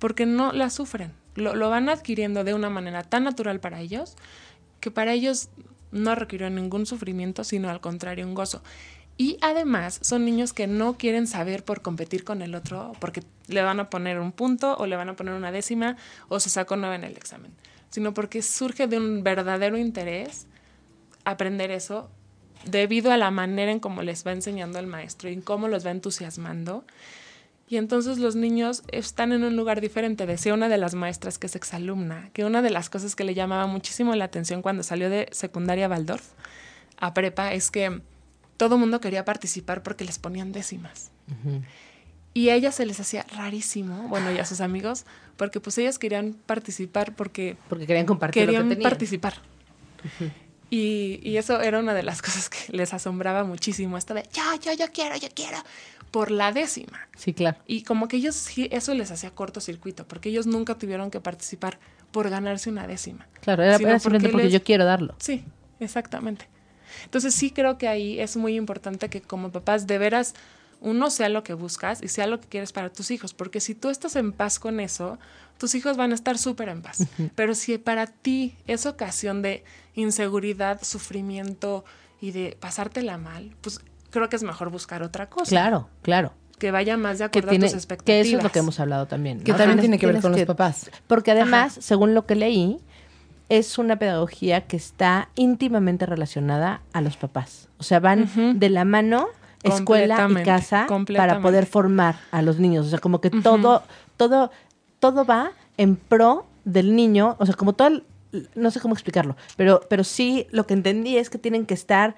porque 0.00 0.26
no 0.26 0.50
las 0.50 0.74
sufren. 0.74 1.12
Lo, 1.36 1.54
lo 1.54 1.70
van 1.70 1.88
adquiriendo 1.88 2.42
de 2.42 2.52
una 2.52 2.68
manera 2.68 3.04
tan 3.04 3.22
natural 3.22 3.60
para 3.60 3.80
ellos 3.80 4.16
que 4.80 4.90
para 4.90 5.12
ellos 5.12 5.50
no 5.92 6.16
requirió 6.16 6.50
ningún 6.50 6.84
sufrimiento, 6.84 7.44
sino 7.44 7.68
al 7.70 7.80
contrario, 7.80 8.26
un 8.26 8.34
gozo. 8.34 8.62
Y 9.18 9.38
además 9.40 9.98
son 10.02 10.24
niños 10.24 10.52
que 10.52 10.66
no 10.66 10.96
quieren 10.96 11.26
saber 11.26 11.64
por 11.64 11.82
competir 11.82 12.24
con 12.24 12.42
el 12.42 12.54
otro, 12.54 12.92
porque 12.98 13.22
le 13.46 13.62
van 13.62 13.78
a 13.78 13.88
poner 13.88 14.18
un 14.18 14.32
punto 14.32 14.76
o 14.78 14.86
le 14.86 14.96
van 14.96 15.10
a 15.10 15.16
poner 15.16 15.34
una 15.34 15.52
décima 15.52 15.96
o 16.28 16.40
se 16.40 16.50
sacó 16.50 16.76
nueve 16.76 16.96
en 16.96 17.04
el 17.04 17.16
examen, 17.16 17.52
sino 17.90 18.14
porque 18.14 18.42
surge 18.42 18.88
de 18.88 18.98
un 18.98 19.22
verdadero 19.22 19.78
interés 19.78 20.46
aprender 21.24 21.70
eso 21.70 22.10
debido 22.64 23.12
a 23.12 23.16
la 23.16 23.30
manera 23.30 23.70
en 23.70 23.80
cómo 23.80 24.02
les 24.02 24.26
va 24.26 24.32
enseñando 24.32 24.78
el 24.78 24.86
maestro 24.86 25.28
y 25.28 25.34
en 25.34 25.42
cómo 25.42 25.68
los 25.68 25.86
va 25.86 25.90
entusiasmando. 25.90 26.84
Y 27.68 27.78
entonces 27.78 28.18
los 28.18 28.36
niños 28.36 28.82
están 28.92 29.32
en 29.32 29.42
un 29.42 29.56
lugar 29.56 29.80
diferente. 29.80 30.24
Decía 30.24 30.54
una 30.54 30.68
de 30.68 30.78
las 30.78 30.94
maestras 30.94 31.38
que 31.38 31.48
es 31.48 31.56
exalumna, 31.56 32.30
que 32.32 32.44
una 32.44 32.62
de 32.62 32.70
las 32.70 32.88
cosas 32.88 33.16
que 33.16 33.24
le 33.24 33.34
llamaba 33.34 33.66
muchísimo 33.66 34.14
la 34.14 34.24
atención 34.24 34.62
cuando 34.62 34.82
salió 34.84 35.10
de 35.10 35.28
secundaria 35.32 35.88
Waldorf 35.88 36.24
a 36.98 37.12
prepa 37.12 37.52
es 37.52 37.70
que 37.70 38.00
todo 38.56 38.78
mundo 38.78 39.00
quería 39.00 39.24
participar 39.24 39.82
porque 39.82 40.04
les 40.04 40.18
ponían 40.18 40.52
décimas. 40.52 41.10
Y 42.34 42.50
a 42.50 42.54
ellas 42.54 42.74
se 42.74 42.86
les 42.86 43.00
hacía 43.00 43.26
rarísimo, 43.34 44.08
bueno, 44.08 44.30
y 44.30 44.38
a 44.38 44.44
sus 44.44 44.60
amigos, 44.60 45.04
porque 45.36 45.58
pues 45.58 45.76
ellas 45.78 45.98
querían 45.98 46.34
participar 46.46 47.14
porque 47.16 47.56
Porque 47.68 47.86
querían 47.86 48.06
compartir 48.06 48.42
lo 48.42 48.46
querían 48.46 48.68
que 48.68 48.76
tenían. 48.76 48.90
participar. 48.90 49.34
Y, 50.70 51.20
y 51.22 51.36
eso 51.36 51.60
era 51.60 51.78
una 51.78 51.94
de 51.94 52.02
las 52.02 52.22
cosas 52.26 52.48
que 52.48 52.58
les 52.76 52.92
asombraba 52.94 53.44
muchísimo, 53.44 53.96
esto 53.98 54.14
de 54.14 54.22
yo, 54.32 54.42
yo, 54.62 54.72
yo 54.72 54.86
quiero, 54.92 55.16
yo 55.16 55.28
quiero, 55.34 55.58
por 56.10 56.30
la 56.30 56.52
décima. 56.52 57.08
Sí, 57.16 57.34
claro. 57.34 57.58
Y 57.66 57.82
como 57.82 58.08
que 58.08 58.16
ellos 58.16 58.34
sí, 58.36 58.68
eso 58.72 58.94
les 58.94 59.10
hacía 59.10 59.30
cortocircuito, 59.30 60.06
porque 60.06 60.28
ellos 60.30 60.46
nunca 60.46 60.76
tuvieron 60.76 61.10
que 61.10 61.20
participar 61.20 61.78
por 62.10 62.30
ganarse 62.30 62.70
una 62.70 62.86
décima. 62.86 63.26
Claro, 63.42 63.62
era, 63.62 63.76
era 63.76 63.98
simplemente 63.98 64.28
porque 64.30 64.44
les- 64.44 64.52
yo 64.52 64.62
quiero 64.62 64.84
darlo. 64.84 65.14
Sí, 65.18 65.44
exactamente. 65.80 66.48
Entonces 67.04 67.34
sí 67.34 67.50
creo 67.50 67.78
que 67.78 67.88
ahí 67.88 68.18
es 68.20 68.36
muy 68.36 68.56
importante 68.56 69.08
que 69.10 69.20
como 69.20 69.50
papás 69.50 69.86
de 69.86 69.98
veras 69.98 70.34
uno 70.80 71.10
sea 71.10 71.28
lo 71.28 71.42
que 71.42 71.54
buscas 71.54 72.02
y 72.02 72.08
sea 72.08 72.26
lo 72.26 72.38
que 72.40 72.48
quieres 72.48 72.72
para 72.72 72.90
tus 72.92 73.10
hijos, 73.10 73.34
porque 73.34 73.60
si 73.60 73.74
tú 73.74 73.88
estás 73.90 74.14
en 74.14 74.32
paz 74.32 74.58
con 74.58 74.78
eso, 74.78 75.18
tus 75.58 75.74
hijos 75.74 75.96
van 75.96 76.12
a 76.12 76.14
estar 76.14 76.38
súper 76.38 76.68
en 76.68 76.82
paz. 76.82 77.06
Pero 77.34 77.54
si 77.54 77.76
para 77.78 78.06
ti 78.06 78.54
es 78.66 78.86
ocasión 78.86 79.42
de 79.42 79.64
inseguridad, 79.96 80.80
sufrimiento 80.82 81.84
y 82.20 82.30
de 82.30 82.56
pasártela 82.60 83.18
mal, 83.18 83.54
pues 83.60 83.80
creo 84.10 84.28
que 84.28 84.36
es 84.36 84.42
mejor 84.44 84.70
buscar 84.70 85.02
otra 85.02 85.28
cosa. 85.28 85.48
Claro, 85.50 85.88
claro. 86.02 86.32
Que 86.58 86.70
vaya 86.70 86.96
más 86.96 87.18
de 87.18 87.28
Que, 87.30 87.40
acuerdo 87.40 87.50
tiene, 87.50 87.66
a 87.66 87.68
tus 87.68 87.76
expectativas. 87.76 88.22
que 88.24 88.28
eso 88.28 88.36
es 88.38 88.42
lo 88.44 88.50
que 88.50 88.58
hemos 88.60 88.80
hablado 88.80 89.06
también. 89.06 89.40
Que 89.42 89.52
también 89.52 89.80
tiene 89.80 89.98
que 89.98 90.06
ver 90.06 90.22
con 90.22 90.32
los 90.32 90.42
papás. 90.44 90.90
Porque 91.06 91.32
además, 91.32 91.76
según 91.80 92.14
lo 92.14 92.24
que 92.24 92.34
leí, 92.34 92.78
es 93.48 93.78
una 93.78 93.96
pedagogía 93.98 94.62
que 94.66 94.76
está 94.76 95.28
íntimamente 95.34 96.06
relacionada 96.06 96.80
a 96.94 97.00
los 97.02 97.16
papás. 97.16 97.68
O 97.78 97.82
sea, 97.82 98.00
van 98.00 98.58
de 98.58 98.70
la 98.70 98.84
mano 98.86 99.26
escuela 99.62 100.28
y 100.30 100.34
casa 100.44 100.86
para 101.16 101.40
poder 101.40 101.66
formar 101.66 102.16
a 102.30 102.40
los 102.40 102.58
niños. 102.58 102.86
O 102.86 102.88
sea, 102.90 103.00
como 103.00 103.20
que 103.20 103.30
todo, 103.30 103.82
todo, 104.16 104.50
todo 104.98 105.24
va 105.26 105.50
en 105.76 105.96
pro 105.96 106.46
del 106.64 106.96
niño. 106.96 107.36
O 107.38 107.44
sea, 107.46 107.54
como 107.54 107.74
todo, 107.74 107.88
el- 107.88 108.04
no 108.54 108.70
sé 108.70 108.80
cómo 108.80 108.94
explicarlo, 108.94 109.36
pero, 109.56 109.80
pero 109.88 110.04
sí 110.04 110.46
lo 110.50 110.66
que 110.66 110.74
entendí 110.74 111.16
es 111.16 111.30
que 111.30 111.38
tienen 111.38 111.64
que 111.66 111.74
estar, 111.74 112.16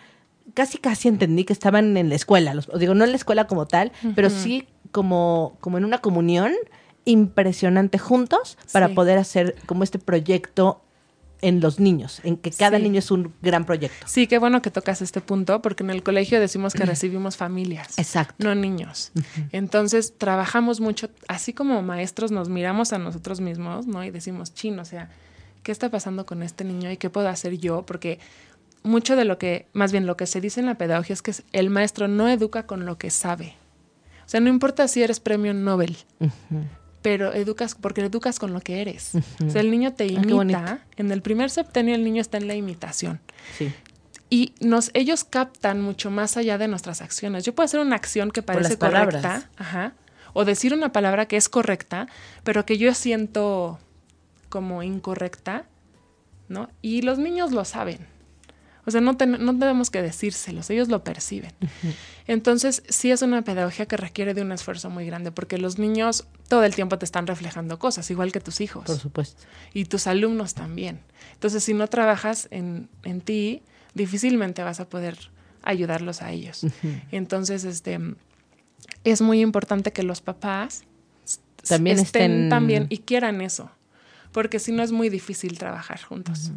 casi 0.54 0.78
casi 0.78 1.08
entendí 1.08 1.44
que 1.44 1.52
estaban 1.52 1.96
en 1.96 2.08
la 2.08 2.14
escuela. 2.14 2.54
Los, 2.54 2.68
digo, 2.78 2.94
no 2.94 3.04
en 3.04 3.10
la 3.10 3.16
escuela 3.16 3.46
como 3.46 3.66
tal, 3.66 3.92
pero 4.14 4.30
sí 4.30 4.66
como, 4.90 5.56
como 5.60 5.78
en 5.78 5.84
una 5.84 5.98
comunión 5.98 6.52
impresionante 7.04 7.98
juntos 7.98 8.58
para 8.72 8.88
Sí. 8.88 8.94
poder 8.94 9.18
hacer 9.18 9.56
como 9.66 9.82
este 9.84 9.98
proyecto 9.98 10.82
en 11.40 11.60
los 11.60 11.78
niños, 11.78 12.20
en 12.24 12.36
que 12.36 12.50
cada 12.50 12.78
Sí. 12.78 12.82
niño 12.82 12.98
es 12.98 13.10
un 13.12 13.32
gran 13.42 13.64
proyecto. 13.64 14.06
Sí, 14.08 14.26
qué 14.26 14.38
bueno 14.38 14.60
que 14.60 14.72
tocas 14.72 15.00
este 15.02 15.20
punto, 15.20 15.62
porque 15.62 15.84
en 15.84 15.90
el 15.90 16.02
colegio 16.02 16.40
decimos 16.40 16.74
que 16.74 16.84
recibimos 16.84 17.36
familias. 17.36 17.96
Exacto. 17.98 18.34
no 18.44 18.54
niños. 18.56 19.12
Entonces, 19.52 20.14
trabajamos 20.18 20.80
mucho, 20.80 21.10
así 21.28 21.52
como 21.52 21.80
maestros 21.82 22.32
nos 22.32 22.48
miramos 22.48 22.92
a 22.92 22.98
nosotros 22.98 23.40
mismos, 23.40 23.86
¿no? 23.86 24.02
Y 24.04 24.10
decimos, 24.10 24.52
chin, 24.52 24.78
o 24.80 24.84
sea, 24.84 25.10
¿qué 25.62 25.72
está 25.72 25.90
pasando 25.90 26.26
con 26.26 26.42
este 26.42 26.64
niño 26.64 26.90
y 26.90 26.96
qué 26.96 27.10
puedo 27.10 27.28
hacer 27.28 27.58
yo? 27.58 27.84
Porque 27.86 28.18
mucho 28.82 29.16
de 29.16 29.24
lo 29.24 29.38
que, 29.38 29.66
más 29.72 29.92
bien 29.92 30.06
lo 30.06 30.16
que 30.16 30.26
se 30.26 30.40
dice 30.40 30.60
en 30.60 30.66
la 30.66 30.76
pedagogía 30.76 31.14
es 31.14 31.22
que 31.22 31.32
el 31.52 31.70
maestro 31.70 32.08
no 32.08 32.28
educa 32.28 32.66
con 32.66 32.86
lo 32.86 32.96
que 32.98 33.10
sabe. 33.10 33.54
O 34.24 34.28
sea, 34.28 34.40
no 34.40 34.48
importa 34.48 34.86
si 34.88 35.02
eres 35.02 35.20
premio 35.20 35.54
Nobel, 35.54 35.96
pero 37.02 37.32
educas, 37.32 37.74
porque 37.74 38.02
educas 38.02 38.38
con 38.38 38.52
lo 38.52 38.60
que 38.60 38.80
eres. 38.82 39.12
O 39.46 39.50
sea, 39.50 39.60
el 39.60 39.70
niño 39.70 39.94
te 39.94 40.04
Ah, 40.04 40.08
imita. 40.08 40.80
En 40.96 41.10
el 41.10 41.22
primer 41.22 41.50
septenio 41.50 41.94
el 41.94 42.04
niño 42.04 42.20
está 42.20 42.36
en 42.36 42.46
la 42.48 42.54
imitación 42.54 43.20
Sí. 43.56 43.72
y 44.30 44.52
nos 44.60 44.90
ellos 44.94 45.24
captan 45.24 45.80
mucho 45.80 46.10
más 46.10 46.36
allá 46.36 46.58
de 46.58 46.68
nuestras 46.68 47.00
acciones. 47.00 47.44
Yo 47.44 47.54
puedo 47.54 47.64
hacer 47.64 47.80
una 47.80 47.96
acción 47.96 48.30
que 48.30 48.42
parece 48.42 48.76
correcta, 48.78 49.48
ajá, 49.56 49.94
o 50.34 50.44
decir 50.44 50.74
una 50.74 50.92
palabra 50.92 51.26
que 51.26 51.36
es 51.38 51.48
correcta, 51.48 52.06
pero 52.44 52.66
que 52.66 52.76
yo 52.76 52.92
siento 52.94 53.78
como 54.48 54.82
incorrecta, 54.82 55.66
¿no? 56.48 56.68
Y 56.82 57.02
los 57.02 57.18
niños 57.18 57.52
lo 57.52 57.64
saben. 57.64 58.06
O 58.86 58.90
sea, 58.90 59.02
no, 59.02 59.12
no 59.12 59.58
tenemos 59.58 59.90
que 59.90 60.00
decírselos, 60.00 60.70
ellos 60.70 60.88
lo 60.88 61.04
perciben. 61.04 61.52
Entonces, 62.26 62.82
sí 62.88 63.10
es 63.10 63.20
una 63.20 63.42
pedagogía 63.42 63.84
que 63.84 63.98
requiere 63.98 64.32
de 64.32 64.40
un 64.40 64.50
esfuerzo 64.52 64.88
muy 64.88 65.04
grande, 65.04 65.30
porque 65.30 65.58
los 65.58 65.78
niños 65.78 66.26
todo 66.48 66.64
el 66.64 66.74
tiempo 66.74 66.98
te 66.98 67.04
están 67.04 67.26
reflejando 67.26 67.78
cosas, 67.78 68.10
igual 68.10 68.32
que 68.32 68.40
tus 68.40 68.62
hijos 68.62 68.84
Por 68.86 68.98
supuesto. 68.98 69.42
y 69.74 69.84
tus 69.84 70.06
alumnos 70.06 70.54
también. 70.54 71.00
Entonces, 71.34 71.64
si 71.64 71.74
no 71.74 71.88
trabajas 71.88 72.48
en, 72.50 72.88
en 73.02 73.20
ti, 73.20 73.62
difícilmente 73.92 74.62
vas 74.62 74.80
a 74.80 74.88
poder 74.88 75.18
ayudarlos 75.62 76.22
a 76.22 76.30
ellos. 76.30 76.64
Entonces, 77.12 77.64
este 77.64 77.98
es 79.04 79.20
muy 79.20 79.42
importante 79.42 79.92
que 79.92 80.02
los 80.02 80.22
papás 80.22 80.84
También 81.66 81.98
estén 81.98 82.30
estén- 82.46 82.48
también 82.48 82.86
y 82.88 82.98
quieran 82.98 83.42
eso, 83.42 83.70
porque 84.32 84.58
si 84.58 84.72
no 84.72 84.82
es 84.82 84.92
muy 84.92 85.08
difícil 85.08 85.58
trabajar 85.58 86.00
juntos. 86.02 86.50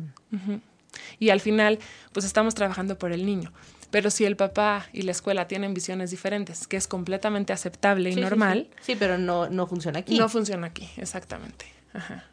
Y 1.20 1.30
al 1.30 1.40
final, 1.40 1.80
pues 2.12 2.26
estamos 2.26 2.56
trabajando 2.56 2.98
por 2.98 3.12
el 3.12 3.26
niño. 3.26 3.52
Pero 3.92 4.10
si 4.10 4.24
el 4.26 4.38
papá 4.38 4.88
y 4.94 5.02
la 5.02 5.12
escuela 5.12 5.48
tienen 5.48 5.74
visiones 5.74 6.12
diferentes, 6.12 6.66
que 6.68 6.78
es 6.78 6.88
completamente 6.88 7.52
aceptable 7.54 8.10
y 8.10 8.14
Sí, 8.14 8.20
sí, 8.20 8.24
normal, 8.24 8.70
Sí, 8.82 8.96
pero 8.98 9.18
no, 9.18 9.50
no 9.50 9.68
funciona 9.68 10.00
aquí. 10.00 10.18
no 10.18 10.30
funciona 10.30 10.68
aquí, 10.68 10.90
exactamente. 10.98 11.66
Ajá. 11.94 12.24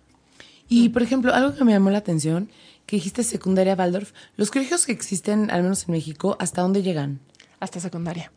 Y, 0.68 0.90
por 0.90 1.02
ejemplo, 1.02 1.34
algo 1.34 1.56
que 1.56 1.64
me 1.64 1.72
llamó 1.72 1.90
la 1.90 1.98
atención, 1.98 2.50
que 2.86 2.96
dijiste 2.96 3.24
secundaria 3.24 3.74
Waldorf, 3.74 4.12
los 4.36 4.50
colegios 4.50 4.86
que 4.86 4.92
existen, 4.92 5.50
al 5.50 5.62
menos 5.62 5.88
en 5.88 5.92
México, 5.92 6.36
¿hasta 6.38 6.62
dónde 6.62 6.82
llegan? 6.82 7.20
Hasta 7.58 7.80
secundaria. 7.80 8.30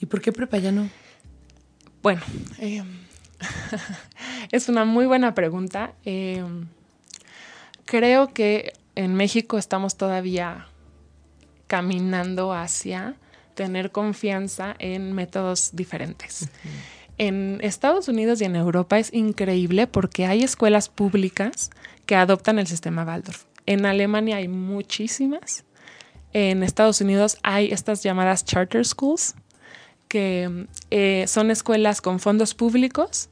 ¿Y 0.00 0.06
por 0.06 0.20
qué 0.20 0.30
prepa 0.30 0.58
ya 0.58 0.70
no? 0.72 0.88
Bueno, 2.02 2.20
eh, 2.58 2.82
es 4.52 4.68
una 4.68 4.84
muy 4.84 5.06
buena 5.06 5.34
pregunta. 5.34 5.92
Eh, 6.04 6.44
creo 7.84 8.32
que 8.32 8.72
en 8.94 9.14
México 9.14 9.58
estamos 9.58 9.96
todavía 9.96 10.68
caminando 11.66 12.52
hacia 12.52 13.14
tener 13.54 13.90
confianza 13.90 14.74
en 14.78 15.12
métodos 15.12 15.70
diferentes. 15.72 16.48
En 17.18 17.58
Estados 17.62 18.08
Unidos 18.08 18.40
y 18.40 18.44
en 18.44 18.56
Europa 18.56 18.98
es 18.98 19.12
increíble 19.14 19.86
porque 19.86 20.26
hay 20.26 20.42
escuelas 20.42 20.88
públicas 20.88 21.70
que 22.06 22.16
adoptan 22.16 22.58
el 22.58 22.66
sistema 22.66 23.04
Waldorf. 23.04 23.44
En 23.66 23.86
Alemania 23.86 24.36
hay 24.36 24.48
muchísimas. 24.48 25.64
En 26.32 26.64
Estados 26.64 27.00
Unidos 27.00 27.38
hay 27.42 27.70
estas 27.70 28.02
llamadas 28.02 28.44
charter 28.44 28.84
schools, 28.84 29.36
que 30.14 30.68
eh, 30.92 31.24
son 31.26 31.50
escuelas 31.50 32.00
con 32.00 32.20
fondos 32.20 32.54
públicos 32.54 33.30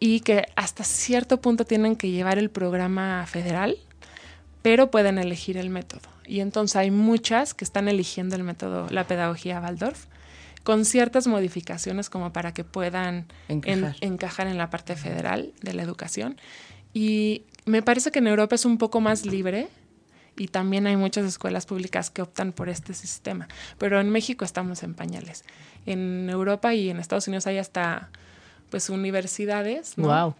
y 0.00 0.22
que 0.22 0.46
hasta 0.56 0.82
cierto 0.82 1.40
punto 1.40 1.64
tienen 1.64 1.94
que 1.94 2.10
llevar 2.10 2.36
el 2.36 2.50
programa 2.50 3.24
federal, 3.28 3.78
pero 4.60 4.90
pueden 4.90 5.18
elegir 5.18 5.56
el 5.56 5.70
método. 5.70 6.08
Y 6.26 6.40
entonces 6.40 6.74
hay 6.74 6.90
muchas 6.90 7.54
que 7.54 7.64
están 7.64 7.86
eligiendo 7.86 8.34
el 8.34 8.42
método, 8.42 8.88
la 8.90 9.06
pedagogía 9.06 9.60
Waldorf, 9.60 10.06
con 10.64 10.84
ciertas 10.84 11.28
modificaciones 11.28 12.10
como 12.10 12.32
para 12.32 12.52
que 12.52 12.64
puedan 12.64 13.28
Encajar. 13.46 13.94
encajar 14.00 14.48
en 14.48 14.58
la 14.58 14.70
parte 14.70 14.96
federal 14.96 15.52
de 15.62 15.74
la 15.74 15.84
educación. 15.84 16.40
Y 16.92 17.44
me 17.66 17.82
parece 17.82 18.10
que 18.10 18.18
en 18.18 18.26
Europa 18.26 18.56
es 18.56 18.64
un 18.64 18.78
poco 18.78 19.00
más 19.00 19.24
libre 19.24 19.68
y 20.38 20.48
también 20.48 20.86
hay 20.86 20.96
muchas 20.96 21.26
escuelas 21.26 21.66
públicas 21.66 22.10
que 22.10 22.22
optan 22.22 22.52
por 22.52 22.68
este 22.68 22.94
sistema. 22.94 23.48
Pero 23.76 24.00
en 24.00 24.08
México 24.10 24.44
estamos 24.44 24.82
en 24.82 24.94
pañales. 24.94 25.44
En 25.84 26.30
Europa 26.30 26.74
y 26.74 26.88
en 26.90 26.98
Estados 27.00 27.26
Unidos 27.28 27.46
hay 27.46 27.58
hasta 27.58 28.10
pues 28.70 28.88
universidades 28.90 29.96
¿no? 29.98 30.08
Wow. 30.08 30.34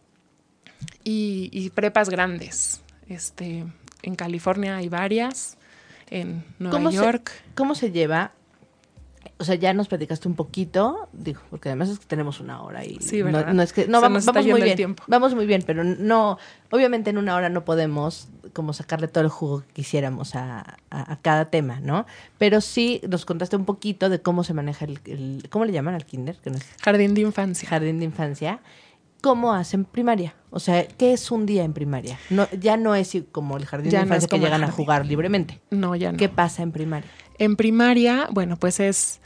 y, 1.04 1.50
y 1.52 1.70
prepas 1.70 2.10
grandes. 2.10 2.82
Este, 3.08 3.64
en 4.02 4.14
California 4.16 4.76
hay 4.76 4.88
varias, 4.88 5.56
en 6.10 6.44
Nueva 6.58 6.76
¿Cómo 6.78 6.90
se- 6.90 6.96
York. 6.96 7.32
¿Cómo 7.54 7.74
se 7.74 7.90
lleva? 7.90 8.32
O 9.40 9.44
sea, 9.44 9.54
ya 9.54 9.72
nos 9.72 9.86
platicaste 9.86 10.26
un 10.26 10.34
poquito, 10.34 11.08
digo, 11.12 11.40
porque 11.48 11.68
además 11.68 11.90
es 11.90 12.00
que 12.00 12.06
tenemos 12.06 12.40
una 12.40 12.60
hora 12.60 12.84
y 12.84 12.96
Sí, 13.00 13.22
no, 13.22 13.52
no 13.54 13.62
es 13.62 13.72
que 13.72 13.86
no 13.86 13.98
Se 14.00 14.02
vamos, 14.02 14.26
muy 14.46 14.60
bien, 14.62 14.76
tiempo. 14.76 15.04
vamos 15.06 15.34
muy 15.36 15.46
bien, 15.46 15.62
pero 15.64 15.84
no, 15.84 16.38
obviamente 16.72 17.10
en 17.10 17.18
una 17.18 17.36
hora 17.36 17.48
no 17.48 17.64
podemos 17.64 18.28
como 18.52 18.72
sacarle 18.72 19.06
todo 19.06 19.22
el 19.22 19.30
jugo 19.30 19.60
que 19.60 19.74
quisiéramos 19.74 20.34
a, 20.34 20.60
a- 20.90 21.12
a 21.12 21.16
cada 21.20 21.50
tema, 21.50 21.78
¿no? 21.80 22.04
Pero 22.38 22.60
sí 22.60 23.00
nos 23.08 23.24
contaste 23.24 23.54
un 23.54 23.64
poquito 23.64 24.08
de 24.08 24.20
cómo 24.20 24.42
se 24.42 24.54
maneja 24.54 24.86
el, 24.86 24.98
el- 25.04 25.46
¿cómo 25.50 25.64
le 25.66 25.72
llaman 25.72 25.94
al 25.94 26.04
kinder? 26.04 26.36
Que 26.38 26.50
no 26.50 26.56
es 26.56 26.66
Jardín 26.82 27.14
de 27.14 27.20
infancia. 27.20 27.68
jardín 27.68 28.00
de 28.00 28.06
infancia. 28.06 28.60
¿Cómo 29.20 29.52
hacen 29.52 29.84
primaria? 29.84 30.34
O 30.50 30.60
sea, 30.60 30.86
¿qué 30.86 31.12
es 31.12 31.30
un 31.32 31.44
día 31.44 31.64
en 31.64 31.72
primaria? 31.72 32.18
No, 32.30 32.48
ya 32.52 32.76
no 32.76 32.94
es 32.94 33.16
como 33.32 33.56
el 33.56 33.66
jardín 33.66 33.90
Ya 33.90 33.98
de 34.00 34.04
no 34.06 34.14
infancia 34.14 34.28
que 34.28 34.38
llegan 34.38 34.62
a 34.62 34.70
jugar 34.70 35.06
libremente. 35.06 35.60
No, 35.70 35.96
ya 35.96 36.12
no. 36.12 36.18
¿Qué 36.18 36.28
pasa 36.28 36.62
en 36.62 36.70
primaria? 36.70 37.10
En 37.38 37.56
primaria, 37.56 38.28
bueno, 38.30 38.56
pues 38.56 38.80
es. 38.80 39.20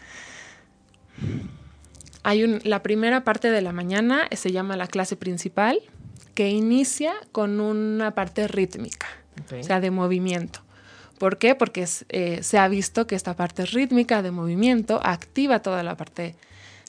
Hay 2.23 2.45
un, 2.45 2.61
la 2.65 2.83
primera 2.83 3.25
parte 3.25 3.51
de 3.51 3.63
la 3.63 3.73
mañana 3.73 4.29
se 4.33 4.53
llama 4.53 4.77
la 4.77 4.87
clase 4.87 5.17
principal, 5.17 5.81
que 6.35 6.51
inicia 6.51 7.13
con 7.33 7.61
una 7.61 8.15
parte 8.15 8.47
rítmica, 8.49 9.07
o 9.59 9.63
sea, 9.63 9.81
de 9.81 9.91
movimiento. 9.91 10.61
¿Por 11.19 11.39
qué? 11.39 11.55
Porque 11.55 11.83
es, 11.83 12.05
eh, 12.09 12.43
se 12.43 12.59
ha 12.59 12.69
visto 12.69 13.07
que 13.07 13.15
esta 13.15 13.35
parte 13.35 13.65
rítmica 13.67 14.23
de 14.23 14.31
movimiento 14.31 15.01
activa 15.05 15.61
toda 15.63 15.83
la 15.83 15.97
parte 15.97 16.35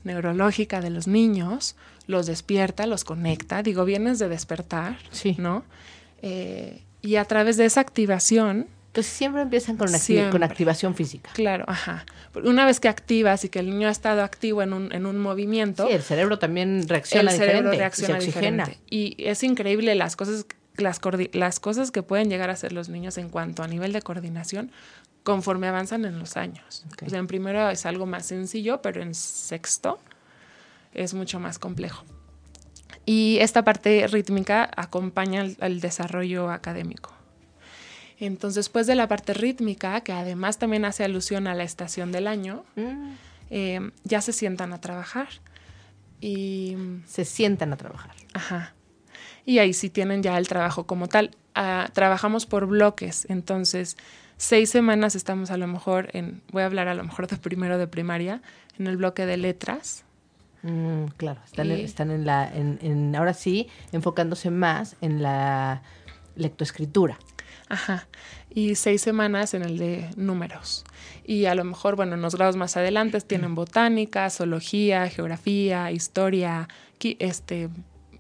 neurológica 0.03 0.81
de 0.81 0.89
los 0.89 1.07
niños, 1.07 1.75
los 2.07 2.25
despierta, 2.25 2.85
los 2.87 3.03
conecta. 3.03 3.63
Digo, 3.63 3.85
vienes 3.85 4.19
de 4.19 4.29
despertar, 4.29 4.97
Sí. 5.11 5.35
¿no? 5.39 5.63
Eh, 6.21 6.81
y 7.01 7.15
a 7.17 7.25
través 7.25 7.57
de 7.57 7.65
esa 7.65 7.81
activación, 7.81 8.67
Entonces 8.93 9.11
siempre 9.11 9.41
empiezan 9.41 9.75
con, 9.75 9.87
acti- 9.87 9.97
Siempre. 9.99 10.29
con 10.29 10.43
activación 10.43 10.93
física. 10.93 11.31
Claro, 11.33 11.65
ajá. 11.67 12.05
Una 12.43 12.63
vez 12.67 12.79
que 12.79 12.89
activas 12.89 13.43
y 13.43 13.49
que 13.49 13.57
el 13.57 13.71
niño 13.71 13.87
ha 13.87 13.91
estado 13.91 14.21
activo 14.21 14.61
en 14.61 14.71
un, 14.71 14.93
en 14.93 15.07
un 15.07 15.17
movimiento, 15.19 15.87
Sí, 15.87 15.93
el 15.93 16.03
cerebro 16.03 16.37
también 16.37 16.87
reacciona 16.87 17.31
el 17.31 17.37
cerebro 17.37 17.71
diferente. 17.71 17.77
reacciona 17.79 18.21
se 18.21 18.27
oxigena. 18.29 18.65
diferente. 18.65 18.85
Y 18.95 19.15
es 19.17 19.41
increíble 19.41 19.95
las 19.95 20.15
cosas, 20.15 20.45
las, 20.77 20.99
cosas 21.59 21.89
que 21.89 22.03
pueden 22.03 22.29
llegar 22.29 22.51
a 22.51 22.53
hacer 22.53 22.71
los 22.71 22.87
niños 22.89 23.17
en 23.17 23.29
cuanto 23.29 23.63
a 23.63 23.67
nivel 23.67 23.93
de 23.93 24.01
coordinación 24.03 24.71
conforme 25.23 25.67
avanzan 25.67 26.05
en 26.05 26.19
los 26.19 26.37
años. 26.37 26.85
O 27.03 27.09
sea, 27.09 27.17
en 27.17 27.25
primero 27.25 27.67
es 27.71 27.87
algo 27.87 28.05
más 28.05 28.27
sencillo, 28.27 28.83
pero 28.83 29.01
en 29.01 29.15
sexto 29.15 29.97
es 30.93 31.15
mucho 31.15 31.39
más 31.39 31.57
complejo. 31.57 32.03
Y 33.07 33.39
esta 33.41 33.63
parte 33.63 34.05
rítmica 34.05 34.69
acompaña 34.75 35.41
al, 35.41 35.57
al 35.61 35.79
desarrollo 35.81 36.51
académico. 36.51 37.11
Entonces, 38.25 38.55
después 38.65 38.87
de 38.87 38.95
la 38.95 39.07
parte 39.07 39.33
rítmica, 39.33 40.01
que 40.01 40.13
además 40.13 40.57
también 40.59 40.85
hace 40.85 41.03
alusión 41.03 41.47
a 41.47 41.53
la 41.55 41.63
estación 41.63 42.11
del 42.11 42.27
año, 42.27 42.63
Mm, 42.75 43.13
eh, 43.49 43.91
ya 44.03 44.21
se 44.21 44.31
sientan 44.33 44.73
a 44.73 44.79
trabajar. 44.81 45.27
Y, 46.21 46.77
se 47.05 47.25
sientan 47.25 47.73
a 47.73 47.77
trabajar. 47.77 48.11
ajá. 48.33 48.73
Y 49.45 49.59
ahí 49.59 49.73
sí 49.73 49.89
tienen 49.89 50.23
ya 50.23 50.37
el 50.37 50.47
trabajo 50.47 50.85
como 50.85 51.07
tal. 51.09 51.31
Ah, 51.53 51.89
trabajamos 51.93 52.45
por 52.45 52.65
bloques, 52.65 53.25
entonces 53.29 53.97
seis 54.37 54.69
semanas 54.69 55.15
estamos 55.15 55.51
a 55.51 55.57
lo 55.57 55.67
mejor 55.67 56.07
en, 56.13 56.41
voy 56.51 56.63
a 56.63 56.65
hablar 56.65 56.87
a 56.87 56.95
lo 56.95 57.03
mejor 57.03 57.27
de 57.27 57.35
primero 57.37 57.77
de 57.77 57.87
primaria, 57.87 58.41
en 58.79 58.87
el 58.87 58.95
bloque 58.97 59.25
de 59.25 59.35
letras. 59.37 60.05
Mm, 60.63 61.07
claro, 61.17 61.41
están, 61.45 61.71
en, 61.71 61.79
están 61.81 62.09
en 62.09 62.25
la, 62.25 62.49
en, 62.53 62.79
en- 62.81 63.15
ahora 63.17 63.33
sí, 63.33 63.67
enfocándose 63.91 64.49
más 64.49 64.95
en 65.01 65.21
la 65.21 65.81
lectoescritura. 66.37 67.19
Ajá. 67.73 68.07
Y 68.53 68.75
seis 68.75 69.01
semanas 69.01 69.53
en 69.53 69.63
el 69.63 69.77
de 69.77 70.09
números. 70.15 70.83
Y 71.25 71.45
a 71.45 71.55
lo 71.55 71.63
mejor, 71.63 71.95
bueno, 71.95 72.13
en 72.15 72.21
los 72.21 72.35
grados 72.35 72.55
más 72.55 72.77
adelante 72.77 73.19
tienen 73.31 73.55
botánica, 73.55 74.29
zoología, 74.29 75.09
geografía, 75.09 75.91
historia, 75.91 76.67
este, 77.19 77.69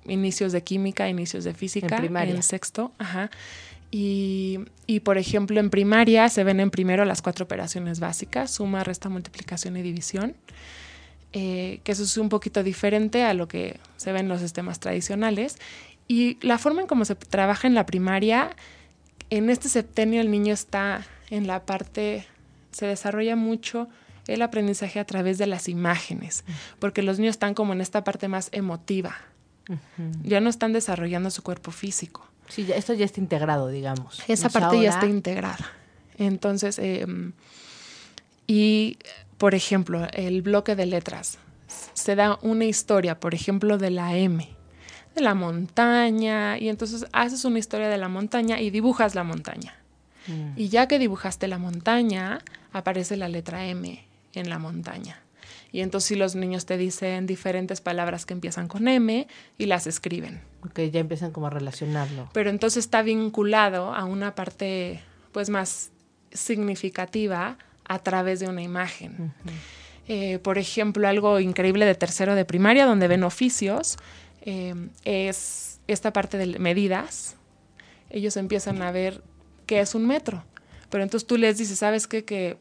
inicios 0.05 0.51
de 0.51 0.61
química, 0.63 1.07
inicios 1.07 1.43
de 1.43 1.53
física. 1.53 1.95
En 1.95 2.01
primaria. 2.01 2.41
sexto. 2.41 2.91
Ajá. 2.97 3.29
Y, 3.91 4.59
y, 4.87 5.01
por 5.01 5.17
ejemplo, 5.19 5.59
en 5.59 5.69
primaria 5.69 6.27
se 6.29 6.43
ven 6.43 6.59
en 6.59 6.71
primero 6.71 7.05
las 7.05 7.21
cuatro 7.21 7.45
operaciones 7.45 7.99
básicas, 7.99 8.49
suma, 8.49 8.83
resta, 8.83 9.07
multiplicación 9.09 9.77
y 9.77 9.83
división. 9.83 10.35
eh, 11.35 11.79
que 11.83 11.91
eso 11.91 12.03
es 12.03 12.17
un 12.17 12.29
poquito 12.29 12.63
diferente 12.63 13.23
a 13.23 13.33
lo 13.33 13.47
que 13.47 13.79
se 13.97 14.11
ve 14.11 14.19
en 14.19 14.27
los 14.29 14.41
sistemas 14.41 14.79
tradicionales. 14.79 15.57
Y 16.07 16.37
la 16.41 16.57
forma 16.57 16.81
en 16.81 16.87
cómo 16.87 17.05
se 17.05 17.15
trabaja 17.15 17.67
en 17.67 17.75
la 17.75 17.85
primaria 17.85 18.55
en 19.29 19.49
este 19.49 19.69
septenio 19.69 20.21
el 20.21 20.31
niño 20.31 20.53
está 20.53 21.05
en 21.29 21.47
la 21.47 21.65
parte, 21.65 22.27
se 22.71 22.85
desarrolla 22.85 23.35
mucho 23.35 23.87
el 24.27 24.41
aprendizaje 24.41 24.99
a 24.99 25.05
través 25.05 25.37
de 25.37 25.47
las 25.47 25.67
imágenes, 25.67 26.43
porque 26.79 27.01
los 27.01 27.19
niños 27.19 27.33
están 27.33 27.53
como 27.53 27.73
en 27.73 27.81
esta 27.81 28.03
parte 28.03 28.27
más 28.27 28.49
emotiva, 28.51 29.15
ya 30.23 30.41
no 30.41 30.49
están 30.49 30.73
desarrollando 30.73 31.29
su 31.29 31.41
cuerpo 31.43 31.71
físico. 31.71 32.27
Sí, 32.49 32.65
ya, 32.65 32.75
esto 32.75 32.93
ya 32.93 33.05
está 33.05 33.21
integrado, 33.21 33.69
digamos. 33.69 34.21
Esa 34.27 34.49
parte 34.49 34.81
ya 34.81 34.89
está 34.89 35.07
integrada. 35.07 35.71
Entonces, 36.17 36.77
eh, 36.79 37.05
y 38.45 38.97
por 39.37 39.55
ejemplo, 39.55 40.07
el 40.13 40.41
bloque 40.41 40.75
de 40.75 40.85
letras, 40.85 41.37
se 41.93 42.15
da 42.15 42.39
una 42.41 42.65
historia, 42.65 43.19
por 43.19 43.33
ejemplo, 43.33 43.77
de 43.77 43.89
la 43.89 44.15
M, 44.15 44.47
de 45.15 45.21
la 45.21 45.33
montaña, 45.35 46.57
y 46.57 46.69
entonces 46.69 47.05
haces 47.11 47.45
una 47.45 47.59
historia 47.59 47.89
de 47.89 47.97
la 47.97 48.07
montaña 48.07 48.59
y 48.59 48.69
dibujas 48.69 49.15
la 49.15 49.23
montaña. 49.23 49.75
Mm. 50.27 50.53
Y 50.55 50.69
ya 50.69 50.87
que 50.87 50.99
dibujaste 50.99 51.47
la 51.47 51.57
montaña, 51.57 52.39
aparece 52.71 53.17
la 53.17 53.27
letra 53.27 53.65
M 53.65 54.03
en 54.33 54.49
la 54.49 54.59
montaña. 54.59 55.19
Y 55.71 55.81
entonces 55.81 56.07
si 56.07 56.15
los 56.15 56.35
niños 56.35 56.65
te 56.65 56.77
dicen 56.77 57.25
diferentes 57.25 57.81
palabras 57.81 58.25
que 58.25 58.33
empiezan 58.33 58.67
con 58.67 58.87
M 58.87 59.27
y 59.57 59.65
las 59.65 59.87
escriben. 59.87 60.41
Ok, 60.63 60.79
ya 60.91 60.99
empiezan 60.99 61.31
como 61.31 61.47
a 61.47 61.49
relacionarlo. 61.49 62.29
Pero 62.31 62.51
entonces 62.51 62.85
está 62.85 63.01
vinculado 63.01 63.93
a 63.93 64.05
una 64.05 64.35
parte 64.35 65.01
pues 65.31 65.49
más 65.49 65.89
significativa 66.31 67.57
a 67.85 67.99
través 67.99 68.39
de 68.39 68.47
una 68.47 68.61
imagen. 68.61 69.33
Eh, 70.07 70.39
por 70.39 70.57
ejemplo, 70.57 71.07
algo 71.07 71.39
increíble 71.39 71.85
de 71.85 71.95
tercero 71.95 72.35
de 72.35 72.45
primaria, 72.45 72.85
donde 72.85 73.07
ven 73.07 73.23
oficios, 73.23 73.97
eh, 74.43 74.75
es 75.05 75.79
esta 75.87 76.13
parte 76.13 76.37
de 76.37 76.59
medidas. 76.59 77.35
Ellos 78.09 78.37
empiezan 78.37 78.81
a 78.81 78.91
ver 78.91 79.23
qué 79.65 79.79
es 79.79 79.95
un 79.95 80.05
metro. 80.05 80.43
Pero 80.89 81.03
entonces 81.03 81.25
tú 81.25 81.37
les 81.37 81.57
dices, 81.57 81.79
¿sabes 81.79 82.07
qué? 82.07 82.23
Que 82.23 82.57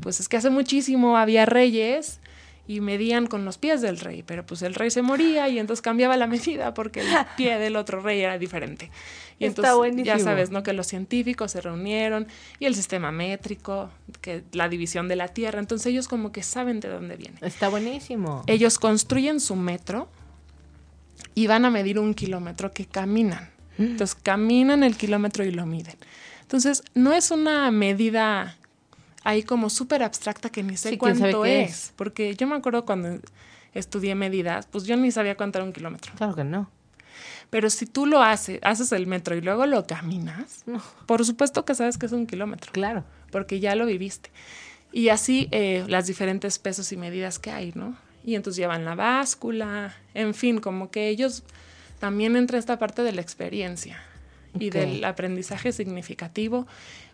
pues 0.00 0.20
es 0.20 0.28
que 0.28 0.36
hace 0.36 0.50
muchísimo 0.50 1.16
había 1.16 1.46
reyes 1.46 2.20
y 2.68 2.80
medían 2.80 3.26
con 3.26 3.44
los 3.44 3.58
pies 3.58 3.80
del 3.80 3.98
rey, 4.00 4.24
pero 4.24 4.44
pues 4.44 4.62
el 4.62 4.74
rey 4.74 4.90
se 4.90 5.02
moría 5.02 5.48
y 5.48 5.58
entonces 5.58 5.82
cambiaba 5.82 6.16
la 6.16 6.26
medida 6.26 6.74
porque 6.74 7.00
el 7.00 7.06
pie 7.36 7.58
del 7.58 7.76
otro 7.76 8.00
rey 8.00 8.20
era 8.20 8.38
diferente. 8.38 8.90
Y 9.38 9.44
Está 9.44 9.60
entonces 9.60 9.76
buenísimo. 9.76 10.16
ya 10.16 10.18
sabes, 10.18 10.50
¿no? 10.50 10.62
Que 10.62 10.72
los 10.72 10.86
científicos 10.86 11.52
se 11.52 11.60
reunieron 11.60 12.26
y 12.58 12.64
el 12.64 12.74
sistema 12.74 13.12
métrico, 13.12 13.90
que 14.20 14.42
la 14.52 14.68
división 14.68 15.08
de 15.08 15.16
la 15.16 15.28
tierra, 15.28 15.60
entonces 15.60 15.86
ellos 15.86 16.08
como 16.08 16.32
que 16.32 16.42
saben 16.42 16.80
de 16.80 16.88
dónde 16.88 17.16
viene. 17.16 17.38
Está 17.42 17.68
buenísimo. 17.68 18.42
Ellos 18.46 18.78
construyen 18.78 19.38
su 19.40 19.54
metro 19.54 20.08
y 21.34 21.46
van 21.46 21.64
a 21.64 21.70
medir 21.70 21.98
un 21.98 22.14
kilómetro 22.14 22.70
que 22.72 22.86
caminan. 22.86 23.50
Entonces 23.78 24.16
caminan 24.22 24.82
el 24.84 24.96
kilómetro 24.96 25.44
y 25.44 25.50
lo 25.50 25.66
miden. 25.66 25.96
Entonces 26.42 26.82
no 26.94 27.12
es 27.12 27.30
una 27.30 27.70
medida 27.70 28.56
ahí 29.24 29.42
como 29.42 29.68
súper 29.70 30.02
abstracta 30.02 30.48
que 30.50 30.62
ni 30.62 30.76
sé 30.76 30.90
Sí, 30.90 30.96
cuánto 30.96 31.44
es. 31.44 31.70
es. 31.70 31.92
Porque 31.96 32.34
yo 32.36 32.46
me 32.46 32.54
acuerdo 32.56 32.84
cuando 32.86 33.18
estudié 33.74 34.14
medidas, 34.14 34.66
pues 34.66 34.84
yo 34.84 34.96
ni 34.96 35.10
sabía 35.10 35.36
cuánto 35.36 35.58
era 35.58 35.64
un 35.66 35.72
kilómetro. 35.72 36.12
Claro 36.16 36.34
que 36.34 36.44
no. 36.44 36.70
Pero 37.50 37.68
si 37.70 37.86
tú 37.86 38.06
lo 38.06 38.22
haces, 38.22 38.58
haces 38.62 38.92
el 38.92 39.06
metro 39.06 39.36
y 39.36 39.40
luego 39.40 39.66
lo 39.66 39.86
caminas, 39.86 40.64
por 41.06 41.24
supuesto 41.24 41.64
que 41.64 41.74
sabes 41.74 41.96
que 41.98 42.06
es 42.06 42.12
un 42.12 42.26
kilómetro, 42.26 42.72
Claro. 42.72 43.04
porque 43.30 43.60
ya 43.60 43.74
lo 43.74 43.86
viviste. 43.86 44.30
Y 44.92 45.10
así 45.10 45.48
eh, 45.50 45.84
las 45.88 46.06
diferentes 46.06 46.58
pesos 46.58 46.90
y 46.92 46.96
medidas 46.96 47.38
que 47.38 47.50
hay, 47.50 47.72
¿no? 47.74 47.96
Y 48.26 48.34
entonces 48.34 48.58
llevan 48.58 48.84
la 48.84 48.94
báscula, 48.94 49.94
en 50.12 50.34
fin, 50.34 50.58
como 50.58 50.90
que 50.90 51.08
ellos 51.08 51.44
también 52.00 52.36
entra 52.36 52.58
esta 52.58 52.78
parte 52.78 53.02
de 53.02 53.12
la 53.12 53.22
experiencia 53.22 54.02
y 54.58 54.70
del 54.70 55.04
aprendizaje 55.04 55.72
significativo. 55.72 56.66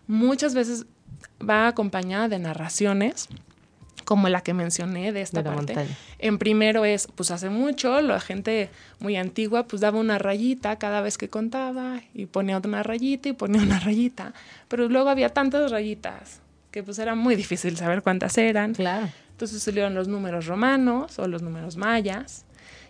Muchas 0.07 0.55
veces 0.55 0.85
va 1.47 1.67
acompañada 1.67 2.27
de 2.27 2.39
narraciones, 2.39 3.29
como 4.05 4.27
la 4.27 4.41
que 4.41 4.53
mencioné 4.53 5.13
de 5.13 5.21
esta 5.21 5.43
De 5.43 5.49
parte. 5.49 5.73
montaña. 5.75 5.97
En 6.19 6.37
primero 6.39 6.83
es, 6.83 7.07
pues 7.15 7.31
hace 7.31 7.49
mucho, 7.49 8.01
la 8.01 8.19
gente 8.19 8.69
muy 8.99 9.15
antigua, 9.15 9.67
pues 9.67 9.81
daba 9.81 9.99
una 9.99 10.17
rayita 10.17 10.77
cada 10.77 11.01
vez 11.01 11.17
que 11.17 11.29
contaba 11.29 12.01
y 12.13 12.25
ponía 12.25 12.57
una 12.57 12.83
rayita 12.83 13.29
y 13.29 13.33
ponía 13.33 13.61
una 13.61 13.79
rayita. 13.79 14.33
Pero 14.67 14.89
luego 14.89 15.09
había 15.09 15.29
tantas 15.29 15.71
rayitas 15.71 16.41
que 16.71 16.81
pues 16.83 16.97
era 16.97 17.13
muy 17.15 17.35
difícil 17.35 17.77
saber 17.77 18.01
cuántas 18.01 18.37
eran. 18.37 18.73
Claro. 18.73 19.09
Entonces 19.33 19.61
salieron 19.61 19.93
los 19.93 20.07
números 20.07 20.45
romanos 20.45 21.19
o 21.19 21.27
los 21.27 21.41
números 21.41 21.75
mayas. 21.75 22.45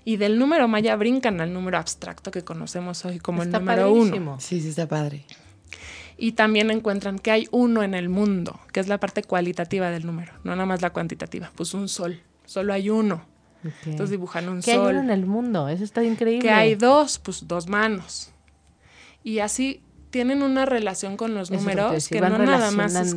Y 0.05 0.17
del 0.17 0.37
número 0.37 0.67
maya 0.67 0.95
brincan 0.95 1.39
al 1.39 1.53
número 1.53 1.77
abstracto 1.77 2.29
que 2.29 2.43
conocemos 2.43 3.05
hoy 3.05 3.19
como 3.19 3.43
Está 3.43 3.57
el 3.57 3.65
número 3.65 3.91
uno. 3.91 4.39
Sí, 4.39 4.59
sí, 4.59 4.69
está 4.69 4.87
padre. 4.87 5.25
Y 6.17 6.33
también 6.33 6.69
encuentran 6.71 7.17
que 7.17 7.31
hay 7.31 7.47
uno 7.51 7.83
en 7.83 7.93
el 7.93 8.09
mundo, 8.09 8.59
que 8.71 8.79
es 8.79 8.87
la 8.87 8.99
parte 8.99 9.23
cualitativa 9.23 9.89
del 9.89 10.05
número, 10.05 10.33
no 10.43 10.51
nada 10.51 10.65
más 10.65 10.81
la 10.81 10.91
cuantitativa. 10.91 11.51
Pues 11.55 11.73
un 11.73 11.87
sol, 11.87 12.21
solo 12.45 12.73
hay 12.73 12.89
uno. 12.89 13.25
Entonces 13.85 14.09
dibujan 14.09 14.49
un 14.49 14.61
¿Qué 14.61 14.71
hay 14.71 14.77
sol. 14.77 14.91
uno 14.91 14.99
en 14.99 15.09
el 15.09 15.25
mundo? 15.25 15.69
Eso 15.69 15.85
está 15.85 16.03
increíble. 16.03 16.41
Que 16.41 16.51
hay 16.51 16.75
dos, 16.75 17.17
pues 17.17 17.47
dos 17.47 17.67
manos. 17.67 18.31
Y 19.23 19.39
así 19.39 19.81
tienen 20.09 20.43
una 20.43 20.65
relación 20.65 21.17
con 21.17 21.33
los 21.33 21.49
que 21.49 21.57
números 21.57 22.09
que 22.09 22.21
no 22.21 22.37
nada 22.37 22.71
más 22.71 22.93
es 22.95 23.15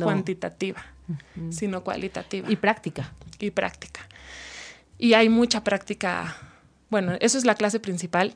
sino 1.49 1.83
cualitativa 1.83 2.49
Y 2.51 2.55
práctica. 2.55 3.13
y 3.39 3.51
práctica. 3.51 4.01
Y 4.97 5.13
hay 5.13 5.29
mucha 5.29 5.63
práctica. 5.63 6.35
Bueno, 6.89 7.13
eso 7.19 7.37
es 7.37 7.45
la 7.45 7.55
clase 7.55 7.79
principal. 7.79 8.35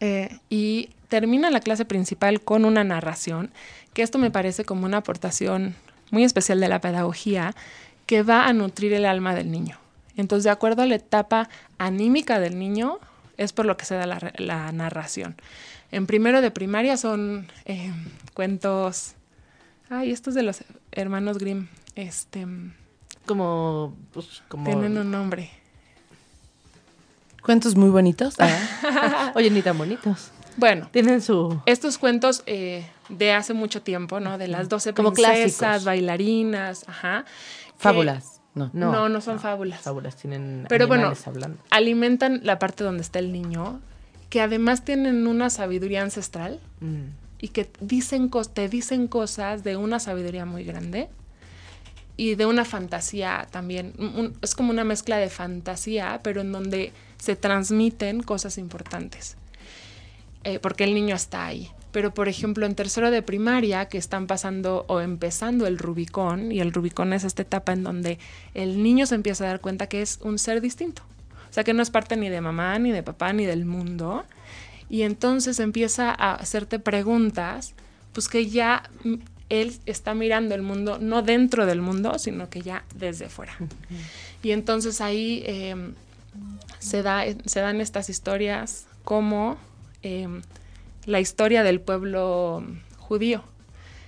Eh, 0.00 0.38
y 0.50 0.90
termina 1.08 1.50
la 1.50 1.60
clase 1.60 1.84
principal 1.84 2.40
con 2.40 2.64
una 2.64 2.84
narración, 2.84 3.52
que 3.92 4.02
esto 4.02 4.18
me 4.18 4.30
parece 4.30 4.64
como 4.64 4.86
una 4.86 4.98
aportación 4.98 5.74
muy 6.10 6.24
especial 6.24 6.60
de 6.60 6.68
la 6.68 6.80
pedagogía, 6.80 7.54
que 8.06 8.22
va 8.22 8.46
a 8.46 8.52
nutrir 8.52 8.92
el 8.92 9.06
alma 9.06 9.34
del 9.34 9.50
niño. 9.50 9.78
Entonces, 10.16 10.44
de 10.44 10.50
acuerdo 10.50 10.82
a 10.82 10.86
la 10.86 10.96
etapa 10.96 11.48
anímica 11.78 12.38
del 12.40 12.58
niño, 12.58 12.98
es 13.36 13.52
por 13.52 13.66
lo 13.66 13.76
que 13.76 13.84
se 13.84 13.94
da 13.94 14.06
la, 14.06 14.18
re- 14.18 14.32
la 14.36 14.70
narración. 14.72 15.36
En 15.90 16.06
primero 16.06 16.40
de 16.40 16.50
primaria 16.50 16.96
son 16.96 17.46
eh, 17.64 17.92
cuentos. 18.34 19.14
Ay, 19.90 20.10
estos 20.10 20.34
de 20.34 20.42
los 20.42 20.64
hermanos 20.92 21.38
Grimm. 21.38 21.68
Este. 21.94 22.46
Como, 23.26 23.96
pues, 24.12 24.42
como... 24.48 24.64
Tienen 24.64 24.98
un 24.98 25.10
nombre. 25.10 25.50
Cuentos 27.42 27.76
muy 27.76 27.90
bonitos. 27.90 28.34
Oye, 29.34 29.50
ni 29.50 29.62
tan 29.62 29.76
bonitos. 29.76 30.30
Bueno, 30.56 30.88
Tienen 30.92 31.20
su... 31.20 31.60
estos 31.66 31.98
cuentos 31.98 32.42
eh, 32.46 32.86
de 33.08 33.32
hace 33.32 33.54
mucho 33.54 33.82
tiempo, 33.82 34.20
¿no? 34.20 34.38
De 34.38 34.46
las 34.48 34.68
12 34.68 34.94
Como 34.94 35.12
princesas, 35.12 35.56
clásicos. 35.58 35.84
bailarinas, 35.84 36.88
ajá. 36.88 37.24
que 37.24 37.72
Fábulas. 37.82 38.40
No. 38.54 38.70
No, 38.72 39.08
no, 39.08 39.20
son 39.20 39.40
fábulas. 39.40 39.80
Fábulas 39.80 40.14
tienen 40.16 40.64
Pero 40.68 40.86
bueno, 40.86 41.12
hablando. 41.26 41.58
alimentan 41.70 42.40
la 42.44 42.60
parte 42.60 42.84
donde 42.84 43.02
está 43.02 43.18
el 43.18 43.32
niño, 43.32 43.80
que 44.30 44.40
además 44.40 44.84
tienen 44.84 45.26
una 45.26 45.50
sabiduría 45.50 46.02
ancestral 46.02 46.60
Mm. 46.80 47.23
Y 47.44 47.48
que 47.48 47.68
dicen 47.78 48.30
te 48.54 48.70
dicen 48.70 49.06
cosas 49.06 49.64
de 49.64 49.76
una 49.76 50.00
sabiduría 50.00 50.46
muy 50.46 50.64
grande 50.64 51.10
y 52.16 52.36
de 52.36 52.46
una 52.46 52.64
fantasía 52.64 53.46
también. 53.50 53.92
Es 54.40 54.54
como 54.54 54.70
una 54.70 54.82
mezcla 54.82 55.18
de 55.18 55.28
fantasía, 55.28 56.20
pero 56.24 56.40
en 56.40 56.52
donde 56.52 56.94
se 57.18 57.36
transmiten 57.36 58.22
cosas 58.22 58.56
importantes. 58.56 59.36
Eh, 60.44 60.58
porque 60.58 60.84
el 60.84 60.94
niño 60.94 61.14
está 61.14 61.44
ahí. 61.44 61.70
Pero, 61.92 62.14
por 62.14 62.28
ejemplo, 62.28 62.64
en 62.64 62.74
tercero 62.74 63.10
de 63.10 63.20
primaria, 63.20 63.90
que 63.90 63.98
están 63.98 64.26
pasando 64.26 64.86
o 64.88 65.02
empezando 65.02 65.66
el 65.66 65.76
Rubicón, 65.76 66.50
y 66.50 66.60
el 66.60 66.72
Rubicón 66.72 67.12
es 67.12 67.24
esta 67.24 67.42
etapa 67.42 67.74
en 67.74 67.82
donde 67.82 68.18
el 68.54 68.82
niño 68.82 69.04
se 69.04 69.16
empieza 69.16 69.44
a 69.44 69.48
dar 69.48 69.60
cuenta 69.60 69.86
que 69.86 70.00
es 70.00 70.18
un 70.22 70.38
ser 70.38 70.62
distinto. 70.62 71.02
O 71.50 71.52
sea, 71.52 71.62
que 71.62 71.74
no 71.74 71.82
es 71.82 71.90
parte 71.90 72.16
ni 72.16 72.30
de 72.30 72.40
mamá, 72.40 72.78
ni 72.78 72.90
de 72.90 73.02
papá, 73.02 73.34
ni 73.34 73.44
del 73.44 73.66
mundo. 73.66 74.24
Y 74.90 75.02
entonces 75.02 75.60
empieza 75.60 76.10
a 76.10 76.34
hacerte 76.34 76.78
preguntas, 76.78 77.74
pues 78.12 78.28
que 78.28 78.46
ya 78.48 78.88
él 79.48 79.74
está 79.86 80.14
mirando 80.14 80.54
el 80.54 80.62
mundo, 80.62 80.98
no 81.00 81.22
dentro 81.22 81.66
del 81.66 81.80
mundo, 81.80 82.18
sino 82.18 82.48
que 82.50 82.62
ya 82.62 82.84
desde 82.94 83.28
fuera. 83.28 83.54
Y 84.42 84.52
entonces 84.52 85.00
ahí 85.00 85.42
eh, 85.46 85.92
se, 86.78 87.02
da, 87.02 87.24
se 87.44 87.60
dan 87.60 87.80
estas 87.80 88.08
historias 88.10 88.86
como 89.04 89.56
eh, 90.02 90.28
la 91.06 91.20
historia 91.20 91.62
del 91.62 91.80
pueblo 91.80 92.64
judío, 92.98 93.44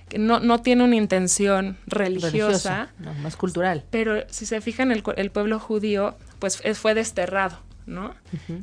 que 0.09 0.17
no, 0.19 0.39
no 0.39 0.61
tiene 0.61 0.83
una 0.83 0.95
intención 0.95 1.77
religiosa, 1.85 2.89
no, 2.99 3.13
más 3.15 3.35
cultural. 3.35 3.83
pero 3.91 4.23
si 4.29 4.45
se 4.45 4.61
fijan, 4.61 4.91
el, 4.91 5.03
el 5.17 5.31
pueblo 5.31 5.59
judío 5.59 6.15
pues 6.39 6.61
es- 6.63 6.77
fue 6.79 6.93
desterrado, 6.93 7.59
¿no? 7.87 8.13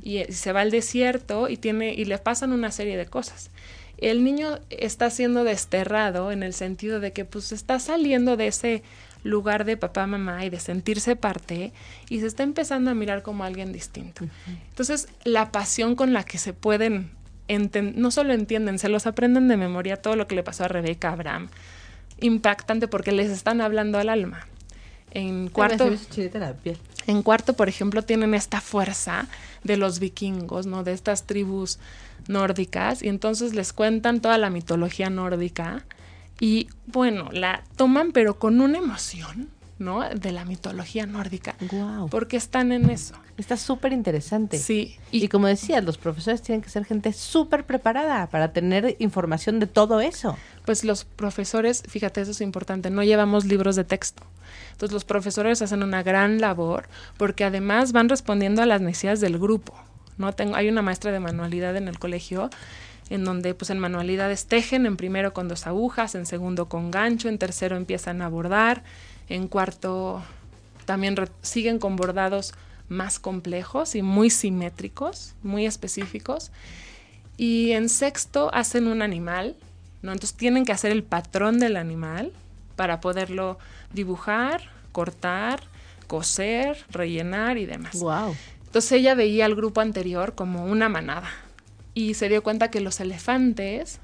y, 0.02 0.18
eh, 0.18 0.32
se 0.32 0.52
va 0.52 0.60
al 0.60 0.70
desierto 0.70 1.48
y, 1.48 1.56
tiene, 1.56 1.92
y 1.94 2.04
le 2.04 2.18
pasan 2.18 2.52
una 2.52 2.70
serie 2.70 2.96
de 2.96 3.06
cosas. 3.06 3.50
El 3.98 4.22
niño 4.22 4.58
está 4.70 5.10
siendo 5.10 5.42
desterrado 5.44 6.30
en 6.30 6.42
el 6.42 6.52
sentido 6.52 7.00
de 7.00 7.12
que 7.12 7.24
pues 7.24 7.50
está 7.52 7.78
saliendo 7.80 8.36
de 8.36 8.46
ese 8.48 8.82
lugar 9.22 9.64
de 9.64 9.76
papá, 9.78 10.06
mamá 10.06 10.44
y 10.44 10.50
de 10.50 10.60
sentirse 10.60 11.16
parte 11.16 11.72
y 12.10 12.20
se 12.20 12.26
está 12.26 12.42
empezando 12.42 12.90
a 12.90 12.94
mirar 12.94 13.22
como 13.22 13.42
alguien 13.44 13.72
distinto. 13.72 14.26
Entonces, 14.68 15.08
la 15.24 15.50
pasión 15.50 15.94
con 15.96 16.12
la 16.12 16.24
que 16.24 16.36
se 16.38 16.52
pueden, 16.52 17.10
enten- 17.48 17.94
no 17.94 18.10
solo 18.10 18.34
entienden, 18.34 18.78
se 18.78 18.90
los 18.90 19.06
aprenden 19.06 19.48
de 19.48 19.56
memoria 19.56 19.96
todo 19.96 20.16
lo 20.16 20.26
que 20.26 20.34
le 20.34 20.42
pasó 20.42 20.64
a 20.64 20.68
Rebeca, 20.68 21.12
Abraham, 21.12 21.48
impactante 22.20 22.88
porque 22.88 23.12
les 23.12 23.30
están 23.30 23.60
hablando 23.60 23.98
al 23.98 24.08
alma. 24.10 24.46
En 25.12 25.48
cuarto, 25.48 25.84
la 26.40 26.52
piel. 26.54 26.76
En 27.06 27.22
cuarto, 27.22 27.54
por 27.54 27.68
ejemplo, 27.68 28.02
tienen 28.02 28.34
esta 28.34 28.60
fuerza 28.60 29.26
de 29.62 29.76
los 29.76 29.98
vikingos, 29.98 30.66
¿no? 30.66 30.84
De 30.84 30.92
estas 30.92 31.24
tribus 31.24 31.78
nórdicas, 32.28 33.02
y 33.02 33.08
entonces 33.08 33.54
les 33.54 33.72
cuentan 33.72 34.20
toda 34.20 34.38
la 34.38 34.50
mitología 34.50 35.10
nórdica, 35.10 35.84
y 36.40 36.68
bueno, 36.86 37.30
la 37.32 37.62
toman 37.76 38.12
pero 38.12 38.38
con 38.38 38.60
una 38.60 38.78
emoción, 38.78 39.48
¿no? 39.78 40.08
De 40.08 40.30
la 40.32 40.44
mitología 40.44 41.04
nórdica, 41.06 41.56
Wow. 41.72 42.08
porque 42.08 42.36
están 42.36 42.70
en 42.72 42.90
eso. 42.90 43.14
Está 43.36 43.56
súper 43.56 43.92
interesante. 43.92 44.58
Sí, 44.58 44.96
Y, 45.10 45.26
como 45.28 45.48
decías, 45.48 45.82
los 45.84 45.98
profesores 45.98 46.42
tienen 46.42 46.62
que 46.62 46.70
ser 46.70 46.84
gente 46.84 47.12
súper 47.12 47.64
preparada 47.66 48.28
para 48.28 48.52
tener 48.52 48.96
información 49.00 49.58
de 49.60 49.66
todo 49.66 50.00
eso. 50.00 50.36
pues 50.64 50.84
los 50.84 51.04
profesores, 51.04 51.82
fíjate, 51.88 52.20
eso 52.20 52.30
es 52.30 52.40
importante, 52.40 52.88
no 52.90 53.02
llevamos 53.02 53.44
libros 53.44 53.76
de 53.76 53.84
texto. 53.84 54.22
Entonces 54.72 54.92
los 54.94 55.04
profesores 55.04 55.60
hacen 55.62 55.82
una 55.82 56.02
gran 56.02 56.40
labor 56.40 56.88
porque 57.16 57.44
además 57.44 57.92
van 57.92 58.08
respondiendo 58.08 58.62
a 58.62 58.66
las 58.66 58.80
necesidades 58.80 59.20
del 59.20 59.38
grupo. 59.38 59.74
¿no? 60.16 60.32
Tengo, 60.32 60.54
hay 60.56 60.68
una 60.68 60.80
maestra 60.82 61.10
de 61.12 61.18
manualidad 61.20 61.76
en 61.76 61.88
el 61.88 61.98
colegio 61.98 62.48
en 63.10 63.24
donde 63.24 63.54
pues 63.54 63.68
en 63.70 63.78
manualidades 63.78 64.46
tejen 64.46 64.86
en 64.86 64.96
primero 64.96 65.34
con 65.34 65.48
dos 65.48 65.66
agujas, 65.66 66.14
en 66.14 66.24
segundo 66.24 66.68
con 66.68 66.90
gancho, 66.90 67.28
en 67.28 67.36
tercero 67.38 67.76
empiezan 67.76 68.22
a 68.22 68.28
bordar, 68.28 68.82
en 69.28 69.48
cuarto 69.48 70.22
también 70.84 71.16
siguen 71.42 71.78
con 71.78 71.96
bordados 71.96 72.54
más 72.88 73.18
complejos 73.18 73.94
y 73.94 74.02
muy 74.02 74.30
simétricos, 74.30 75.34
muy 75.42 75.66
específicos. 75.66 76.50
Y 77.36 77.72
en 77.72 77.88
sexto 77.88 78.50
hacen 78.54 78.86
un 78.86 79.02
animal, 79.02 79.56
¿no? 80.02 80.12
Entonces 80.12 80.36
tienen 80.36 80.64
que 80.64 80.72
hacer 80.72 80.92
el 80.92 81.02
patrón 81.02 81.58
del 81.58 81.76
animal 81.76 82.32
para 82.76 83.00
poderlo 83.00 83.58
dibujar, 83.92 84.70
cortar, 84.92 85.62
coser, 86.06 86.84
rellenar 86.90 87.58
y 87.58 87.66
demás. 87.66 87.98
Wow. 87.98 88.36
Entonces 88.66 88.92
ella 88.92 89.14
veía 89.14 89.46
al 89.46 89.54
grupo 89.54 89.80
anterior 89.80 90.34
como 90.34 90.64
una 90.66 90.88
manada 90.88 91.30
y 91.94 92.14
se 92.14 92.28
dio 92.28 92.42
cuenta 92.42 92.70
que 92.70 92.80
los 92.80 93.00
elefantes 93.00 94.00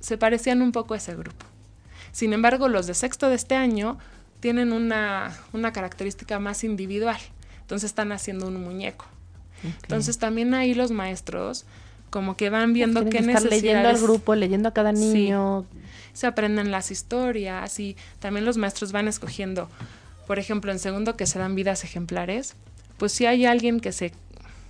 se 0.00 0.18
parecían 0.18 0.62
un 0.62 0.72
poco 0.72 0.94
a 0.94 0.96
ese 0.96 1.14
grupo. 1.14 1.46
Sin 2.12 2.32
embargo, 2.32 2.68
los 2.68 2.86
de 2.86 2.94
sexto 2.94 3.28
de 3.28 3.34
este 3.34 3.56
año 3.56 3.98
tienen 4.46 4.72
una, 4.72 5.36
una 5.52 5.72
característica 5.72 6.38
más 6.38 6.62
individual. 6.62 7.18
Entonces 7.62 7.90
están 7.90 8.12
haciendo 8.12 8.46
un 8.46 8.62
muñeco. 8.62 9.04
Entonces 9.82 10.18
también 10.18 10.54
ahí 10.54 10.72
los 10.72 10.92
maestros 10.92 11.64
como 12.10 12.36
que 12.36 12.48
van 12.48 12.72
viendo 12.72 13.08
qué 13.08 13.18
estar 13.18 13.42
leyendo 13.42 13.88
al 13.88 13.98
grupo, 13.98 14.36
leyendo 14.36 14.68
a 14.68 14.72
cada 14.72 14.94
Sí. 14.94 15.00
niño. 15.00 15.66
se 16.12 16.28
aprenden 16.28 16.70
las 16.70 16.92
historias 16.92 17.80
y 17.80 17.96
también 18.20 18.44
los 18.46 18.56
maestros 18.56 18.92
van 18.92 19.08
escogiendo, 19.08 19.68
por 20.28 20.38
ejemplo, 20.38 20.70
en 20.70 20.78
segundo 20.78 21.16
que 21.16 21.26
se 21.26 21.40
dan 21.40 21.56
vidas 21.56 21.82
ejemplares, 21.82 22.54
pues 22.98 23.10
si 23.10 23.26
hay 23.26 23.46
alguien 23.46 23.80
que 23.80 23.90
se 23.90 24.12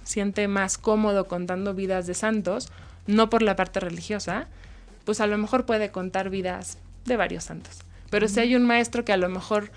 siente 0.05 0.49
más 0.49 0.79
cómodo 0.79 1.27
contando 1.29 1.75
vidas 1.75 2.07
de 2.07 2.15
santos, 2.15 2.71
no 3.07 3.29
por 3.29 3.43
la 3.43 3.55
parte 3.57 3.79
religiosa, 3.81 4.49
pues 5.05 5.21
a 5.21 5.27
lo 5.27 5.37
mejor 5.37 5.67
puede 5.67 5.91
contar 5.91 6.31
vidas 6.31 6.79
de 7.05 7.17
varios 7.19 7.45
santos. 7.45 7.81
Pero 8.11 8.29
si 8.29 8.41
hay 8.41 8.55
un 8.57 8.67
maestro 8.67 9.05
que 9.05 9.13
a 9.13 9.17
lo 9.17 9.29
mejor 9.29 9.71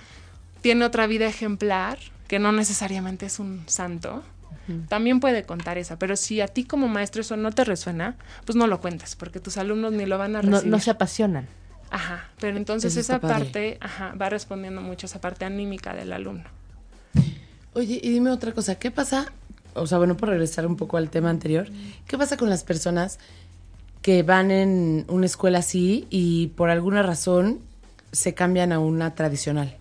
tiene 0.61 0.85
otra 0.85 1.07
vida 1.07 1.25
ejemplar, 1.27 1.97
que 2.27 2.39
no 2.39 2.51
necesariamente 2.51 3.25
es 3.25 3.39
un 3.39 3.63
santo, 3.67 4.23
también 4.87 5.19
puede 5.19 5.43
contar 5.43 5.77
esa. 5.79 5.97
Pero 5.97 6.15
si 6.15 6.41
a 6.41 6.47
ti 6.47 6.63
como 6.63 6.87
maestro 6.87 7.21
eso 7.21 7.35
no 7.37 7.51
te 7.51 7.63
resuena, 7.63 8.17
pues 8.45 8.55
no 8.55 8.67
lo 8.67 8.79
cuentes, 8.79 9.15
porque 9.15 9.39
tus 9.39 9.57
alumnos 9.57 9.93
ni 9.93 10.05
lo 10.05 10.17
van 10.17 10.35
a 10.35 10.41
recibir. 10.41 10.67
no 10.67 10.79
se 10.79 10.91
apasionan. 10.91 11.47
Ajá, 11.91 12.29
pero 12.39 12.55
entonces 12.55 12.91
Eso 12.91 12.99
esa 12.99 13.19
padre. 13.19 13.33
parte 13.35 13.77
ajá, 13.81 14.13
va 14.19 14.29
respondiendo 14.29 14.79
mucho 14.79 15.07
a 15.07 15.09
esa 15.09 15.19
parte 15.21 15.45
anímica 15.45 15.95
del 15.95 16.13
alumno. 16.13 16.43
Oye, 17.73 17.99
y 18.01 18.09
dime 18.11 18.29
otra 18.29 18.51
cosa, 18.51 18.75
¿qué 18.75 18.91
pasa? 18.91 19.31
O 19.73 19.87
sea, 19.87 19.97
bueno, 19.97 20.15
por 20.17 20.29
regresar 20.29 20.67
un 20.67 20.75
poco 20.75 20.97
al 20.97 21.09
tema 21.09 21.29
anterior, 21.31 21.67
¿qué 22.07 22.17
pasa 22.17 22.37
con 22.37 22.49
las 22.49 22.63
personas 22.63 23.17
que 24.03 24.21
van 24.23 24.51
en 24.51 25.05
una 25.07 25.25
escuela 25.25 25.59
así 25.59 26.05
y 26.09 26.47
por 26.47 26.69
alguna 26.69 27.01
razón 27.03 27.59
se 28.11 28.33
cambian 28.33 28.71
a 28.71 28.79
una 28.79 29.15
tradicional? 29.15 29.77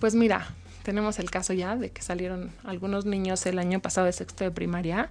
Pues 0.00 0.14
mira, 0.14 0.46
tenemos 0.82 1.18
el 1.18 1.30
caso 1.30 1.52
ya 1.52 1.76
de 1.76 1.90
que 1.90 2.02
salieron 2.02 2.50
algunos 2.64 3.06
niños 3.06 3.44
el 3.46 3.58
año 3.58 3.80
pasado 3.80 4.06
de 4.06 4.12
sexto 4.12 4.44
de 4.44 4.50
primaria 4.50 5.10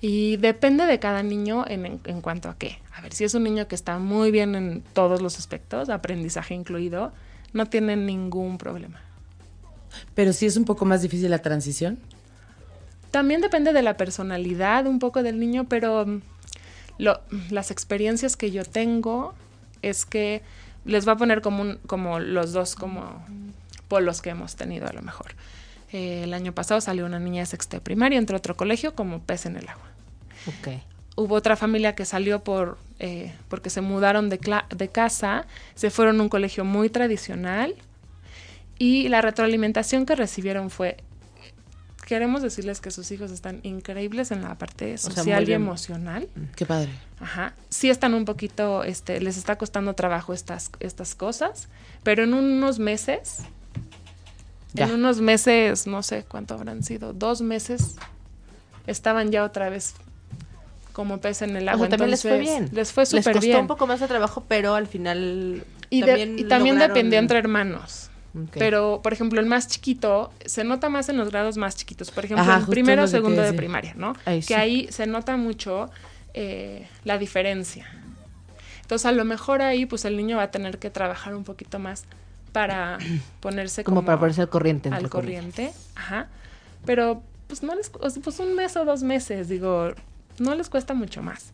y 0.00 0.36
depende 0.38 0.86
de 0.86 0.98
cada 0.98 1.22
niño 1.22 1.64
en, 1.68 1.86
en- 1.86 2.00
en 2.04 2.20
cuanto 2.20 2.48
a 2.48 2.56
qué. 2.56 2.78
A 2.94 3.00
ver, 3.02 3.12
si 3.12 3.24
es 3.24 3.34
un 3.34 3.44
niño 3.44 3.68
que 3.68 3.74
está 3.74 3.98
muy 3.98 4.30
bien 4.30 4.54
en 4.54 4.82
todos 4.92 5.20
los 5.20 5.38
aspectos, 5.38 5.88
aprendizaje 5.90 6.54
incluido, 6.54 7.12
no 7.52 7.66
tiene 7.66 7.96
ningún 7.96 8.58
problema. 8.58 9.00
Pero 10.14 10.32
sí 10.32 10.46
es 10.46 10.56
un 10.56 10.64
poco 10.64 10.84
más 10.84 11.02
difícil 11.02 11.30
la 11.30 11.38
transición. 11.40 11.98
También 13.10 13.40
depende 13.40 13.72
de 13.72 13.82
la 13.82 13.96
personalidad 13.96 14.86
un 14.86 14.98
poco 14.98 15.22
del 15.22 15.38
niño, 15.40 15.64
pero 15.68 16.20
lo- 16.98 17.20
las 17.50 17.70
experiencias 17.70 18.36
que 18.36 18.50
yo 18.50 18.64
tengo 18.64 19.34
es 19.88 20.04
que 20.06 20.42
les 20.84 21.06
va 21.06 21.12
a 21.12 21.16
poner 21.16 21.40
como, 21.42 21.62
un- 21.62 21.78
como 21.86 22.20
los 22.20 22.52
dos 22.52 22.74
como 22.74 23.24
polos 23.88 24.22
que 24.22 24.30
hemos 24.30 24.56
tenido 24.56 24.86
a 24.88 24.92
lo 24.92 25.02
mejor. 25.02 25.34
Eh, 25.92 26.22
el 26.24 26.34
año 26.34 26.52
pasado 26.52 26.80
salió 26.80 27.06
una 27.06 27.18
niña 27.20 27.40
de 27.42 27.46
sexta 27.46 27.76
de 27.76 27.80
primaria, 27.80 28.18
entró 28.18 28.36
a 28.36 28.38
otro 28.38 28.56
colegio 28.56 28.94
como 28.94 29.20
pez 29.20 29.46
en 29.46 29.56
el 29.56 29.68
agua. 29.68 29.88
Hubo 31.16 31.34
otra 31.34 31.56
familia 31.56 31.94
que 31.94 32.04
salió 32.04 32.44
por 32.44 32.78
eh, 32.98 33.34
porque 33.48 33.70
se 33.70 33.80
mudaron 33.80 34.28
de 34.30 34.88
casa, 34.88 35.46
se 35.74 35.90
fueron 35.90 36.18
a 36.20 36.22
un 36.22 36.28
colegio 36.28 36.64
muy 36.64 36.88
tradicional 36.90 37.74
y 38.78 39.08
la 39.08 39.22
retroalimentación 39.22 40.04
que 40.06 40.14
recibieron 40.14 40.70
fue 40.70 40.96
queremos 42.06 42.40
decirles 42.40 42.80
que 42.80 42.90
sus 42.90 43.10
hijos 43.10 43.30
están 43.30 43.60
increíbles 43.64 44.30
en 44.30 44.40
la 44.42 44.54
parte 44.56 44.96
social 44.96 45.46
y 45.46 45.52
emocional. 45.52 46.28
Qué 46.54 46.64
padre. 46.64 46.88
Ajá. 47.20 47.52
Sí 47.68 47.90
están 47.90 48.14
un 48.14 48.24
poquito, 48.24 48.84
este, 48.84 49.20
les 49.20 49.36
está 49.36 49.56
costando 49.58 49.92
trabajo 49.94 50.32
estas, 50.32 50.70
estas 50.80 51.14
cosas, 51.14 51.68
pero 52.02 52.22
en 52.24 52.32
unos 52.32 52.78
meses, 52.78 53.38
Ya. 54.72 54.86
en 54.86 54.92
unos 54.94 55.20
meses, 55.20 55.86
no 55.86 56.02
sé 56.02 56.24
cuánto 56.26 56.54
habrán 56.54 56.82
sido, 56.82 57.12
dos 57.12 57.42
meses, 57.42 57.96
estaban 58.86 59.30
ya 59.32 59.42
otra 59.44 59.68
vez 59.68 59.94
como 60.92 61.18
pez 61.20 61.42
en 61.42 61.56
el 61.56 61.66
O 61.68 61.72
agua. 61.72 61.86
sea, 61.88 61.90
también 61.90 62.10
les 62.12 62.22
fue 62.22 62.38
bien. 62.38 62.68
Les 62.72 62.92
fue 62.92 63.02
Les 63.02 63.10
súper 63.10 63.32
costó 63.34 63.40
bien. 63.46 63.58
un 63.60 63.66
poco 63.66 63.86
más 63.86 64.00
de 64.00 64.06
trabajo, 64.08 64.44
pero 64.48 64.74
al 64.74 64.86
final 64.86 65.64
y, 65.90 66.02
de- 66.02 66.22
y 66.38 66.44
también 66.44 66.76
lograron- 66.76 66.94
dependía 66.94 67.18
entre 67.18 67.38
hermanos. 67.38 68.10
Pero, 68.52 69.00
por 69.02 69.12
ejemplo, 69.12 69.40
el 69.40 69.46
más 69.46 69.68
chiquito 69.68 70.32
se 70.44 70.64
nota 70.64 70.88
más 70.88 71.08
en 71.08 71.16
los 71.16 71.30
grados 71.30 71.56
más 71.56 71.76
chiquitos. 71.76 72.10
Por 72.10 72.24
ejemplo, 72.24 72.42
Ajá, 72.44 72.60
en 72.60 72.66
primero 72.66 73.04
o 73.04 73.06
segundo 73.06 73.42
de 73.42 73.52
primaria, 73.52 73.94
¿no? 73.96 74.14
Ahí 74.24 74.40
que 74.40 74.46
sí. 74.46 74.54
ahí 74.54 74.88
se 74.90 75.06
nota 75.06 75.36
mucho 75.36 75.90
eh, 76.34 76.88
la 77.04 77.18
diferencia. 77.18 77.86
Entonces, 78.82 79.06
a 79.06 79.12
lo 79.12 79.24
mejor 79.24 79.62
ahí, 79.62 79.86
pues 79.86 80.04
el 80.04 80.16
niño 80.16 80.36
va 80.36 80.44
a 80.44 80.50
tener 80.50 80.78
que 80.78 80.90
trabajar 80.90 81.34
un 81.34 81.44
poquito 81.44 81.78
más 81.78 82.04
para 82.52 82.98
ponerse 83.40 83.84
como, 83.84 83.96
como, 83.96 84.06
para 84.06 84.18
ponerse 84.18 84.42
al 84.42 84.48
corriente. 84.48 84.90
al 84.90 85.08
corriente. 85.08 85.72
Ajá. 85.94 86.28
Pero, 86.84 87.22
pues 87.46 87.62
no 87.62 87.74
les, 87.74 87.90
pues 87.90 88.38
un 88.38 88.54
mes 88.54 88.76
o 88.76 88.84
dos 88.84 89.02
meses, 89.02 89.48
digo, 89.48 89.92
no 90.38 90.54
les 90.54 90.68
cuesta 90.68 90.94
mucho 90.94 91.22
más. 91.22 91.52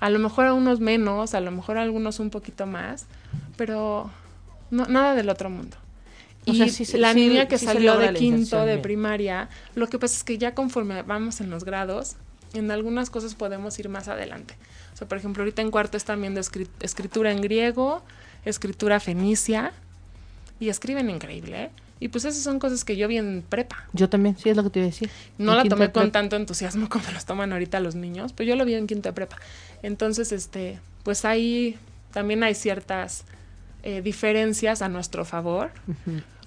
A 0.00 0.10
lo 0.10 0.18
mejor 0.18 0.46
a 0.46 0.54
unos 0.54 0.80
menos, 0.80 1.34
a 1.34 1.40
lo 1.40 1.50
mejor 1.50 1.78
a 1.78 1.82
algunos 1.82 2.20
un 2.20 2.30
poquito 2.30 2.66
más, 2.66 3.06
pero 3.56 4.10
no, 4.70 4.86
nada 4.86 5.14
del 5.14 5.28
otro 5.28 5.48
mundo. 5.50 5.76
O 6.46 6.52
Y 6.52 6.56
sea, 6.58 6.68
sí 6.68 6.84
se- 6.84 6.98
la 6.98 7.14
niña 7.14 7.46
que 7.48 7.58
salió 7.58 7.96
de 7.98 8.12
quinto 8.14 8.64
de 8.66 8.78
primaria, 8.78 9.48
lo 9.74 9.88
que 9.88 9.98
pasa 9.98 10.16
es 10.16 10.24
que 10.24 10.36
ya 10.38 10.54
conforme 10.54 11.02
vamos 11.02 11.40
en 11.40 11.50
los 11.50 11.64
grados, 11.64 12.16
en 12.52 12.70
algunas 12.70 13.10
cosas 13.10 13.34
podemos 13.34 13.78
ir 13.78 13.88
más 13.88 14.08
adelante. 14.08 14.54
O 14.92 14.96
sea, 14.96 15.08
por 15.08 15.18
ejemplo, 15.18 15.42
ahorita 15.42 15.62
en 15.62 15.70
cuarto 15.70 15.96
están 15.96 16.20
viendo 16.20 16.40
escri- 16.40 16.68
escritura 16.80 17.32
en 17.32 17.40
griego, 17.40 18.02
escritura 18.44 19.00
fenicia, 19.00 19.72
y 20.60 20.68
escriben 20.68 21.10
increíble, 21.10 21.64
¿eh? 21.64 21.70
Y 22.00 22.08
pues 22.08 22.24
esas 22.24 22.42
son 22.42 22.58
cosas 22.58 22.84
que 22.84 22.96
yo 22.96 23.08
vi 23.08 23.16
en 23.18 23.42
prepa. 23.48 23.76
Yo 23.92 24.08
también, 24.08 24.36
sí, 24.36 24.50
es 24.50 24.56
lo 24.56 24.62
que 24.64 24.70
te 24.70 24.78
iba 24.80 24.86
a 24.86 24.90
decir. 24.90 25.10
No 25.38 25.52
En 25.52 25.58
la 25.58 25.64
tomé 25.64 25.90
con 25.92 26.12
tanto 26.12 26.36
entusiasmo 26.36 26.88
como 26.90 27.04
los 27.12 27.24
toman 27.24 27.52
ahorita 27.52 27.80
los 27.80 27.94
niños, 27.94 28.32
pero 28.34 28.50
yo 28.50 28.56
lo 28.56 28.64
vi 28.64 28.74
en 28.74 28.86
quinto 28.86 29.08
de 29.08 29.12
prepa. 29.14 29.38
Entonces, 29.82 30.30
este, 30.30 30.78
pues 31.02 31.24
ahí 31.24 31.76
también 32.12 32.42
hay 32.44 32.54
ciertas 32.54 33.24
eh, 33.82 34.00
diferencias 34.02 34.80
a 34.82 34.88
nuestro 34.88 35.24
favor, 35.24 35.70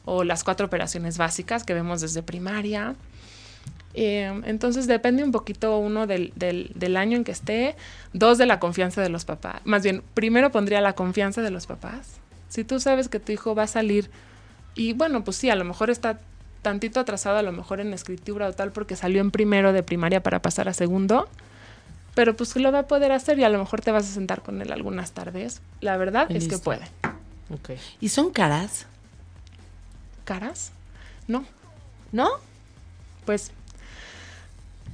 o 0.07 0.23
las 0.23 0.45
cuatro 0.45 0.65
operaciones 0.65 1.17
básicas 1.17 1.65
que 1.65 1.73
vemos 1.73 1.99
desde 1.99 2.23
primaria. 2.23 2.95
Eh, 3.93 4.41
entonces 4.45 4.87
depende 4.87 5.21
un 5.21 5.33
poquito 5.33 5.77
uno 5.79 6.07
del, 6.07 6.31
del, 6.35 6.71
del 6.75 6.95
año 6.95 7.17
en 7.17 7.25
que 7.25 7.33
esté, 7.33 7.75
dos 8.13 8.37
de 8.37 8.45
la 8.45 8.57
confianza 8.59 9.01
de 9.01 9.09
los 9.09 9.25
papás. 9.25 9.61
Más 9.65 9.83
bien, 9.83 10.03
primero 10.13 10.49
pondría 10.49 10.79
la 10.79 10.93
confianza 10.93 11.41
de 11.41 11.51
los 11.51 11.67
papás. 11.67 12.21
Si 12.47 12.63
tú 12.63 12.79
sabes 12.79 13.09
que 13.09 13.19
tu 13.19 13.33
hijo 13.33 13.53
va 13.53 13.63
a 13.63 13.67
salir 13.67 14.09
y 14.75 14.93
bueno, 14.93 15.25
pues 15.25 15.35
sí, 15.35 15.49
a 15.49 15.55
lo 15.55 15.65
mejor 15.65 15.89
está 15.89 16.19
tantito 16.61 17.01
atrasado, 17.01 17.37
a 17.37 17.41
lo 17.41 17.51
mejor 17.51 17.81
en 17.81 17.93
escritura 17.93 18.47
o 18.47 18.53
tal, 18.53 18.71
porque 18.71 18.95
salió 18.95 19.19
en 19.19 19.31
primero 19.31 19.73
de 19.73 19.83
primaria 19.83 20.23
para 20.23 20.41
pasar 20.41 20.69
a 20.69 20.73
segundo, 20.73 21.27
pero 22.15 22.33
pues 22.37 22.55
lo 22.55 22.71
va 22.71 22.79
a 22.79 22.87
poder 22.87 23.11
hacer 23.11 23.37
y 23.39 23.43
a 23.43 23.49
lo 23.49 23.59
mejor 23.59 23.81
te 23.81 23.91
vas 23.91 24.09
a 24.09 24.13
sentar 24.13 24.41
con 24.41 24.61
él 24.61 24.71
algunas 24.71 25.11
tardes. 25.11 25.61
La 25.81 25.97
verdad 25.97 26.31
es 26.31 26.47
que 26.47 26.57
puede. 26.59 26.85
¿Y 27.99 28.09
son 28.09 28.31
caras? 28.31 28.85
¿Caras? 30.27 30.73
No. 31.29 31.45
¿No? 32.11 32.27
Pues 33.25 33.51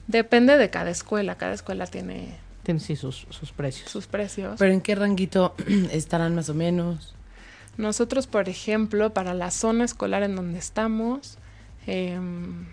depende 0.05 0.57
de 0.59 0.69
cada 0.69 0.91
escuela. 0.91 1.39
Cada 1.39 1.53
escuela 1.53 1.87
tiene 1.87 2.37
Tienen 2.61 2.79
sí 2.79 2.95
sus, 2.95 3.25
sus 3.31 3.51
precios. 3.51 3.89
sus 3.89 4.05
precios. 4.05 4.57
¿Pero 4.59 4.71
en 4.71 4.79
qué 4.79 4.93
ranguito 4.93 5.55
estarán 5.91 6.35
más 6.35 6.49
o 6.49 6.53
menos? 6.53 7.15
Nosotros, 7.77 8.27
por 8.27 8.47
ejemplo, 8.47 9.11
para 9.11 9.33
la 9.33 9.49
zona 9.49 9.85
escolar 9.85 10.21
en 10.21 10.35
donde 10.35 10.59
estamos, 10.59 11.39
em, 11.87 12.67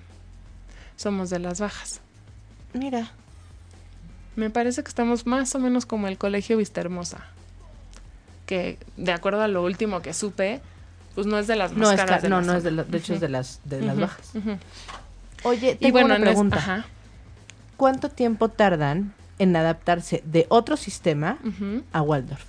somos 0.97 1.31
de 1.31 1.39
las 1.39 1.61
bajas. 1.61 2.03
Mira. 2.75 3.11
Me 4.37 4.51
parece 4.51 4.83
que 4.83 4.89
estamos 4.89 5.25
más 5.25 5.55
o 5.55 5.61
menos 5.61 5.87
como 5.87 6.09
el 6.09 6.19
Colegio 6.19 6.59
Vista 6.59 6.83
Hermosa. 6.83 7.27
Que, 8.45 8.77
de 8.99 9.13
acuerdo 9.13 9.41
a 9.41 9.49
lo 9.49 9.65
último 9.65 10.03
que 10.03 10.13
supe, 10.13 10.61
pues 11.21 11.27
no 11.31 11.39
es 11.39 11.47
de 11.47 11.57
las 11.57 11.73
más 11.73 11.79
No, 11.81 11.91
es 11.91 11.97
caras 12.01 12.17
ca- 12.17 12.23
de 12.23 12.29
no, 12.31 12.41
la 12.41 12.47
no 12.47 12.55
es 12.57 12.63
de, 12.65 12.71
zona. 12.71 12.83
la- 12.83 12.89
de 12.89 12.99
hecho 12.99 13.15
es 13.15 13.21
de 13.21 13.29
las, 13.29 13.61
de 13.65 13.81
las 13.83 13.93
Ujú, 13.97 14.01
bajas. 14.01 14.31
Oye, 15.43 15.75
tengo 15.75 15.89
Y 15.89 15.91
bueno, 15.93 16.07
una 16.07 16.17
es- 16.17 16.23
pregunta. 16.23 16.57
ajá, 16.57 16.85
¿Cuánto 17.77 18.09
tiempo 18.11 18.49
tardan 18.49 19.13
en 19.39 19.57
adaptarse 19.57 20.23
de 20.27 20.47
otro 20.51 20.77
sistema 20.77 21.39
a 21.93 22.03
Waldorf? 22.03 22.43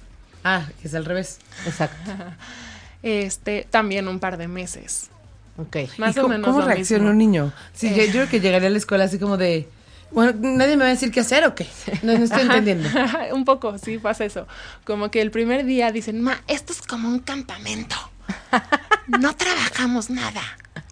Ah, 0.43 0.65
que 0.81 0.87
es 0.87 0.95
al 0.95 1.05
revés. 1.05 1.39
Exacto. 1.65 2.11
Este, 3.03 3.65
también 3.69 4.07
un 4.07 4.19
par 4.19 4.37
de 4.37 4.47
meses. 4.47 5.09
Ok. 5.57 5.75
Más 5.97 6.15
¿Y 6.15 6.19
o 6.19 6.21
cómo, 6.23 6.33
menos 6.33 6.45
¿Cómo 6.47 6.59
lo 6.61 6.67
reacciona 6.67 7.03
mismo. 7.05 7.11
un 7.11 7.17
niño? 7.17 7.53
Sí, 7.73 7.87
Eh. 7.87 7.95
yo, 7.95 8.03
yo 8.05 8.11
creo 8.11 8.29
que 8.29 8.39
llegaría 8.39 8.67
a 8.67 8.71
la 8.71 8.77
escuela 8.77 9.05
así 9.05 9.17
como 9.17 9.37
de... 9.37 9.67
Bueno, 10.11 10.33
¿nadie 10.39 10.75
me 10.77 10.83
va 10.83 10.87
a 10.89 10.93
decir 10.93 11.09
qué 11.11 11.21
hacer 11.21 11.45
o 11.47 11.55
qué? 11.55 11.65
No, 12.03 12.15
no 12.17 12.23
estoy 12.25 12.41
entendiendo. 12.41 12.87
un 13.33 13.43
poco, 13.45 13.77
sí, 13.79 13.97
pasa 13.97 14.25
eso. 14.25 14.45
Como 14.85 15.09
que 15.09 15.21
el 15.21 15.31
primer 15.31 15.65
día 15.65 15.91
dicen, 15.91 16.21
ma, 16.21 16.41
esto 16.47 16.73
es 16.73 16.81
como 16.81 17.07
un 17.07 17.19
campamento. 17.19 17.95
No 19.07 19.35
trabajamos 19.35 20.09
nada. 20.09 20.41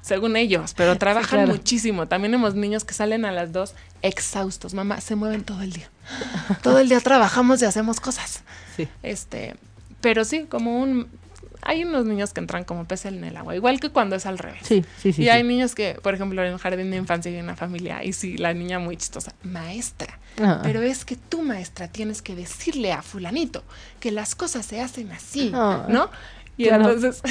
Según 0.01 0.35
ellos, 0.35 0.73
pero 0.75 0.97
trabajan 0.97 1.41
claro. 1.41 1.51
muchísimo. 1.51 2.07
También 2.07 2.33
hemos 2.33 2.55
niños 2.55 2.83
que 2.83 2.93
salen 2.93 3.25
a 3.25 3.31
las 3.31 3.51
dos 3.53 3.75
exhaustos. 4.01 4.73
Mamá, 4.73 5.01
se 5.01 5.15
mueven 5.15 5.43
todo 5.43 5.61
el 5.61 5.71
día. 5.71 5.89
Todo 6.63 6.79
el 6.79 6.89
día 6.89 6.99
trabajamos 6.99 7.61
y 7.61 7.65
hacemos 7.65 7.99
cosas. 7.99 8.41
Sí. 8.75 8.87
Este, 9.03 9.55
pero 10.01 10.25
sí, 10.25 10.47
como 10.49 10.79
un 10.81 11.07
hay 11.61 11.83
unos 11.83 12.05
niños 12.05 12.33
que 12.33 12.39
entran 12.39 12.63
como 12.63 12.85
pez 12.85 13.05
en 13.05 13.23
el 13.23 13.35
agua, 13.35 13.55
igual 13.55 13.79
que 13.79 13.89
cuando 13.89 14.15
es 14.15 14.25
al 14.25 14.37
revés. 14.37 14.61
Sí, 14.63 14.83
sí, 14.97 15.11
sí. 15.13 15.21
y 15.21 15.25
sí. 15.25 15.29
hay 15.29 15.43
niños 15.43 15.75
que, 15.75 15.99
por 16.01 16.13
ejemplo, 16.13 16.43
en 16.43 16.53
un 16.53 16.57
jardín 16.57 16.89
de 16.89 16.97
infancia 16.97 17.31
y 17.31 17.35
en 17.35 17.43
una 17.43 17.55
familia, 17.55 18.03
y 18.03 18.13
sí, 18.13 18.37
la 18.37 18.53
niña 18.53 18.79
muy 18.79 18.97
chistosa, 18.97 19.33
maestra. 19.43 20.19
Ah. 20.41 20.61
Pero 20.63 20.81
es 20.81 21.03
que 21.03 21.15
tú, 21.17 21.41
maestra, 21.41 21.89
tienes 21.89 22.21
que 22.21 22.35
decirle 22.35 22.93
a 22.93 23.01
fulanito 23.01 23.63
que 23.99 24.11
las 24.11 24.35
cosas 24.35 24.65
se 24.65 24.79
hacen 24.79 25.11
así, 25.11 25.51
Ah, 25.53 25.85
¿no? 25.89 26.09
Y 26.60 26.66
claro. 26.66 26.91
entonces 26.91 27.22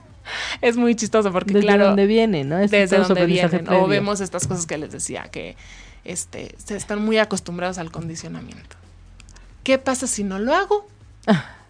es 0.60 0.76
muy 0.76 0.96
chistoso 0.96 1.30
porque, 1.30 1.54
¿Desde 1.54 1.66
claro, 1.68 1.86
dónde 1.86 2.06
viene, 2.06 2.42
no? 2.42 2.58
Es 2.58 2.72
desde 2.72 2.98
donde 2.98 3.24
vienen. 3.24 3.68
O 3.68 3.86
vemos 3.86 4.20
estas 4.20 4.48
cosas 4.48 4.66
que 4.66 4.76
les 4.76 4.90
decía, 4.90 5.28
que 5.30 5.56
este, 6.04 6.56
se 6.58 6.76
están 6.76 7.00
muy 7.00 7.18
acostumbrados 7.18 7.78
al 7.78 7.92
condicionamiento. 7.92 8.76
¿Qué 9.62 9.78
pasa 9.78 10.08
si 10.08 10.24
no 10.24 10.40
lo 10.40 10.54
hago? 10.54 10.86
Ah. 11.26 11.50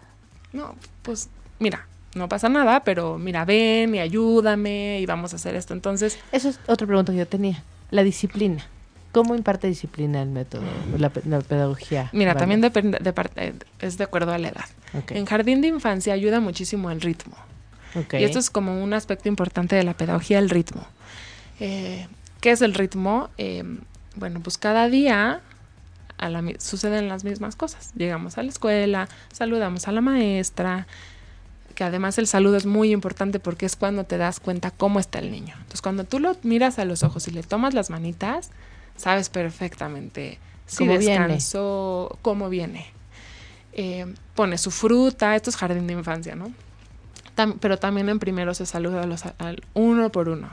No, 0.53 0.73
pues 1.01 1.27
mira, 1.59 1.85
no 2.15 2.29
pasa 2.29 2.47
nada, 2.47 2.79
pero 2.85 3.17
mira, 3.17 3.43
ven 3.43 3.93
y 3.93 3.99
ayúdame 3.99 5.01
y 5.01 5.05
vamos 5.05 5.33
a 5.33 5.35
hacer 5.35 5.53
esto. 5.53 5.73
Entonces, 5.73 6.17
Eso 6.31 6.47
es 6.47 6.61
otra 6.67 6.87
pregunta 6.87 7.11
que 7.11 7.17
yo 7.17 7.27
tenía. 7.27 7.61
La 7.91 8.03
disciplina. 8.03 8.65
¿Cómo 9.15 9.33
imparte 9.33 9.67
disciplina 9.67 10.21
el 10.21 10.29
método, 10.29 10.63
la, 10.97 11.09
la 11.25 11.39
pedagogía? 11.39 12.09
mira, 12.11 12.33
Vale. 12.33 12.39
también 12.41 12.59
depende 12.61 12.97
de 13.01 13.13
parte, 13.13 13.53
es 13.79 13.97
de 13.97 14.03
acuerdo 14.03 14.33
a 14.33 14.37
la 14.37 14.49
edad. 14.49 14.65
Ok, 14.93 15.11
En 15.11 15.25
jardín 15.25 15.61
de 15.61 15.69
infancia 15.69 16.13
ayuda 16.13 16.39
muchísimo 16.41 16.91
el 16.91 16.99
ritmo. 16.99 17.35
ok. 17.95 18.15
Y 18.15 18.23
esto 18.25 18.39
es 18.39 18.49
como 18.49 18.83
un 18.83 18.93
aspecto 18.93 19.29
importante 19.29 19.75
de 19.75 19.83
la 19.83 19.93
pedagogía, 19.93 20.37
el 20.39 20.49
ritmo. 20.49 20.85
Eh, 21.61 22.07
¿Qué 22.41 22.51
es 22.51 22.61
el 22.61 22.73
ritmo? 22.73 23.29
Eh, 23.37 23.63
bueno, 24.17 24.41
pues 24.41 24.57
cada 24.57 24.89
día 24.89 25.39
a 26.17 26.29
la 26.29 26.43
suceden 26.59 27.07
las 27.07 27.23
mismas 27.23 27.55
cosas. 27.55 27.91
Llegamos 27.95 28.37
a 28.37 28.43
la 28.43 28.49
escuela, 28.49 29.07
saludamos 29.33 29.87
a 29.87 29.91
la 29.93 30.01
maestra, 30.01 30.87
que 31.73 31.83
además 31.83 32.17
el 32.17 32.27
saludo 32.27 32.55
es 32.57 32.65
muy 32.65 32.91
importante 32.91 33.39
porque 33.39 33.65
es 33.65 33.75
cuando 33.75 34.03
te 34.03 34.17
das 34.17 34.39
cuenta 34.39 34.71
cómo 34.71 34.99
está 34.99 35.19
el 35.19 35.31
niño. 35.31 35.53
Entonces, 35.57 35.81
cuando 35.81 36.03
tú 36.03 36.19
lo 36.19 36.35
miras 36.43 36.79
a 36.79 36.85
los 36.85 37.03
ojos 37.03 37.27
y 37.27 37.31
le 37.31 37.43
tomas 37.43 37.73
las 37.73 37.89
manitas, 37.89 38.49
sabes 38.95 39.29
perfectamente 39.29 40.39
si 40.65 40.77
Cómo 40.85 40.97
viene. 40.97 41.37
cómo 42.21 42.49
viene. 42.49 42.85
Eh, 43.73 44.05
pone 44.35 44.57
su 44.57 44.71
fruta, 44.71 45.35
esto 45.35 45.49
es 45.49 45.57
jardín 45.57 45.85
de 45.87 45.93
infancia, 45.93 46.35
¿no? 46.35 46.51
Tam- 47.35 47.57
pero 47.59 47.77
también 47.77 48.07
en 48.09 48.19
primero 48.19 48.53
se 48.53 48.65
saluda 48.65 49.03
a 49.03 49.05
los, 49.05 49.23
al 49.37 49.61
uno 49.73 50.09
por 50.11 50.29
uno. 50.29 50.49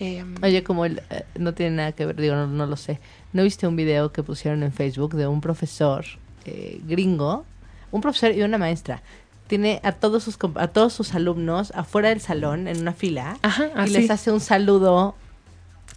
Eh, 0.00 0.24
Oye, 0.42 0.62
como 0.62 0.84
el, 0.84 1.02
eh, 1.10 1.24
no 1.38 1.54
tiene 1.54 1.76
nada 1.76 1.92
que 1.92 2.06
ver, 2.06 2.16
digo, 2.16 2.34
no, 2.34 2.46
no 2.46 2.66
lo 2.66 2.76
sé. 2.76 3.00
¿No 3.32 3.42
viste 3.42 3.66
un 3.66 3.76
video 3.76 4.12
que 4.12 4.22
pusieron 4.22 4.62
en 4.62 4.72
Facebook 4.72 5.14
de 5.14 5.26
un 5.26 5.40
profesor 5.40 6.04
eh, 6.44 6.80
gringo? 6.86 7.44
Un 7.90 8.00
profesor 8.00 8.32
y 8.32 8.42
una 8.42 8.58
maestra. 8.58 9.02
Tiene 9.48 9.80
a 9.82 9.92
todos 9.92 10.22
sus 10.24 10.38
a 10.56 10.68
todos 10.68 10.92
sus 10.92 11.14
alumnos 11.14 11.72
afuera 11.74 12.10
del 12.10 12.20
salón 12.20 12.68
en 12.68 12.80
una 12.82 12.92
fila 12.92 13.38
Ajá, 13.42 13.70
y 13.86 13.90
les 13.90 14.10
hace 14.10 14.30
un 14.30 14.40
saludo 14.40 15.14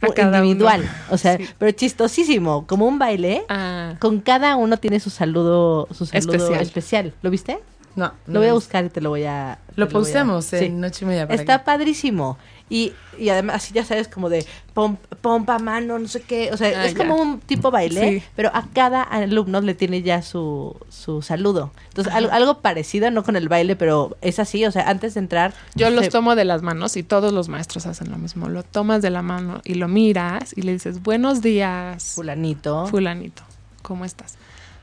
individual, 0.07 0.81
uno. 0.81 0.89
o 1.11 1.17
sea, 1.17 1.37
Sí. 1.37 1.47
pero 1.57 1.71
chistosísimo, 1.71 2.65
como 2.67 2.85
un 2.87 2.97
baile. 2.99 3.43
Ah, 3.49 3.95
Con 3.99 4.19
cada 4.21 4.55
uno 4.55 4.77
tiene 4.77 4.99
su 4.99 5.09
saludo, 5.09 5.87
su 5.91 6.05
saludo 6.05 6.33
Especial. 6.33 6.61
especial. 6.61 7.13
¿Lo 7.21 7.29
viste? 7.29 7.59
No. 7.95 8.13
Lo 8.27 8.39
voy 8.39 8.47
a 8.49 8.53
buscar 8.53 8.85
y 8.85 8.89
te 8.89 9.01
lo 9.01 9.09
voy 9.09 9.25
a. 9.25 9.59
Lo 9.75 9.85
voy 9.85 9.91
a- 9.91 9.93
posteamos 9.93 10.45
Sí. 10.45 10.55
en 10.57 10.79
noche 10.79 11.03
y 11.03 11.07
media. 11.07 11.23
Está 11.29 11.59
que- 11.59 11.65
padrísimo. 11.65 12.37
Y, 12.73 12.93
y 13.19 13.27
además, 13.27 13.57
así 13.57 13.73
ya 13.73 13.83
sabes, 13.83 14.07
como 14.07 14.29
de 14.29 14.45
pom- 14.73 14.95
pompa, 15.19 15.59
mano, 15.59 15.99
no 15.99 16.07
sé 16.07 16.21
qué. 16.21 16.51
O 16.53 16.57
sea, 16.57 16.69
Ah, 16.79 16.85
es 16.85 16.93
ya. 16.93 16.97
como 16.99 17.15
un 17.21 17.41
tipo 17.41 17.69
baile, 17.69 18.19
Sí. 18.19 18.23
pero 18.33 18.49
a 18.53 18.65
cada 18.73 19.03
alumno 19.03 19.59
le 19.59 19.73
tiene 19.73 20.01
ya 20.03 20.21
su, 20.21 20.77
su 20.87 21.21
saludo. 21.21 21.71
Entonces, 21.89 22.13
algo, 22.13 22.31
algo 22.31 22.59
parecido, 22.61 23.11
no 23.11 23.23
con 23.25 23.35
el 23.35 23.49
baile, 23.49 23.75
pero 23.75 24.15
es 24.21 24.39
así. 24.39 24.63
O 24.65 24.71
sea, 24.71 24.89
antes 24.89 25.15
de 25.15 25.19
entrar. 25.19 25.53
yo 25.75 25.89
los 25.89 26.07
tomo 26.07 26.35
de 26.37 26.45
las 26.45 26.61
manos 26.61 26.95
y 26.95 27.03
todos 27.03 27.33
los 27.33 27.49
maestros 27.49 27.85
hacen 27.87 28.09
lo 28.09 28.17
mismo. 28.17 28.47
Lo 28.47 28.63
tomas 28.63 29.01
de 29.01 29.09
la 29.09 29.21
mano 29.21 29.59
y 29.65 29.73
lo 29.73 29.89
miras 29.89 30.53
y 30.57 30.61
le 30.61 30.71
dices, 30.71 31.03
buenos 31.03 31.41
días, 31.41 32.13
Fulanito. 32.15 32.87
fulanito, 32.87 33.43
¿cómo 33.81 34.05
estás? 34.05 34.35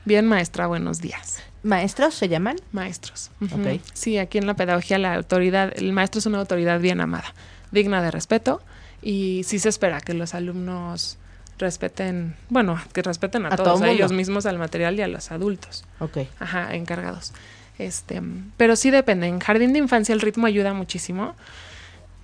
Bien, 0.05 0.27
maestra, 0.27 0.67
buenos 0.67 1.01
días. 1.01 1.41
¿Maestros 1.63 2.13
se 2.13 2.29
llaman? 2.29 2.55
Maestros. 2.71 3.31
Ujú. 3.41 3.55
Ok. 3.59 3.81
Sí, 3.93 4.17
aquí 4.19 4.37
en 4.37 4.45
la 4.47 4.53
pedagogía 4.53 4.97
la 4.99 5.15
autoridad, 5.15 5.73
el 5.75 5.91
maestro 5.91 6.19
es 6.19 6.25
una 6.27 6.37
autoridad 6.39 6.79
bien 6.79 7.01
amada, 7.01 7.33
digna 7.71 8.01
de 8.01 8.11
respeto 8.11 8.61
y 9.01 9.43
sí 9.45 9.59
se 9.59 9.69
espera 9.69 10.01
que 10.01 10.13
los 10.13 10.33
alumnos 10.33 11.17
respeten, 11.57 12.35
bueno, 12.49 12.79
que 12.93 13.01
respeten 13.01 13.45
a, 13.45 13.49
A 13.49 13.57
todos, 13.57 13.81
a 13.81 13.89
ellos 13.89 14.11
mismos, 14.11 14.45
al 14.45 14.57
material 14.57 14.97
y 14.97 15.01
a 15.01 15.07
los 15.07 15.31
adultos. 15.31 15.83
Ok. 15.99 16.19
Ajá, 16.39 16.73
encargados. 16.75 17.33
Este, 17.77 18.21
pero 18.57 18.75
sí 18.75 18.91
depende. 18.91 19.27
En 19.27 19.39
jardín 19.39 19.73
de 19.73 19.79
infancia 19.79 20.13
el 20.13 20.21
ritmo 20.21 20.47
ayuda 20.47 20.73
muchísimo. 20.73 21.35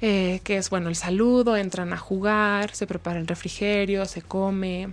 eh, 0.02 0.42
que 0.44 0.58
es 0.58 0.70
bueno 0.70 0.90
el 0.90 0.96
saludo, 0.96 1.56
entran 1.58 1.94
a 1.94 1.98
jugar, 1.98 2.76
se 2.76 2.86
prepara 2.86 3.20
el 3.20 3.28
refrigerio, 3.28 4.06
se 4.06 4.22
come. 4.22 4.90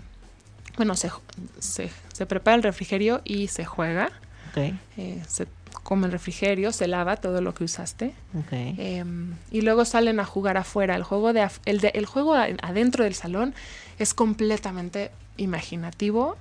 Bueno, 0.77 0.95
se, 0.97 1.11
se, 1.59 1.91
se 2.13 2.27
prepara 2.27 2.55
el 2.57 2.63
refrigerio 2.63 3.21
y 3.25 3.49
se 3.49 3.65
juega. 3.65 4.11
Ok. 4.51 4.73
eh, 4.97 5.23
se 5.27 5.47
come 5.83 6.07
el 6.07 6.13
refrigerio, 6.13 6.73
se 6.73 6.87
lava 6.87 7.17
todo 7.17 7.41
lo 7.41 7.55
que 7.55 7.65
usaste. 7.65 8.15
Ok. 8.39 8.53
em, 8.53 9.35
y 9.51 9.63
luego 9.63 9.85
salen 9.85 10.21
a 10.21 10.25
jugar 10.25 10.57
afuera. 10.57 10.95
El 10.97 11.03
juego, 11.03 11.33
de, 11.33 11.43
af- 11.43 11.61
el, 11.65 11.81
de- 11.81 11.93
el 11.95 12.07
juego 12.07 12.35
adentro 12.35 13.05
del 13.05 13.15
salón 13.15 13.55
es 13.99 14.15
completamente 14.15 15.11
imaginativo, 15.37 16.37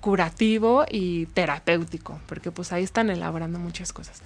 curativo 0.00 0.84
y 0.90 1.26
terapéutico, 1.26 2.20
porque 2.26 2.50
pues 2.50 2.72
ahí 2.72 2.82
están 2.84 3.10
elaborando 3.10 3.58
muchas 3.58 3.92
cosas. 3.92 4.22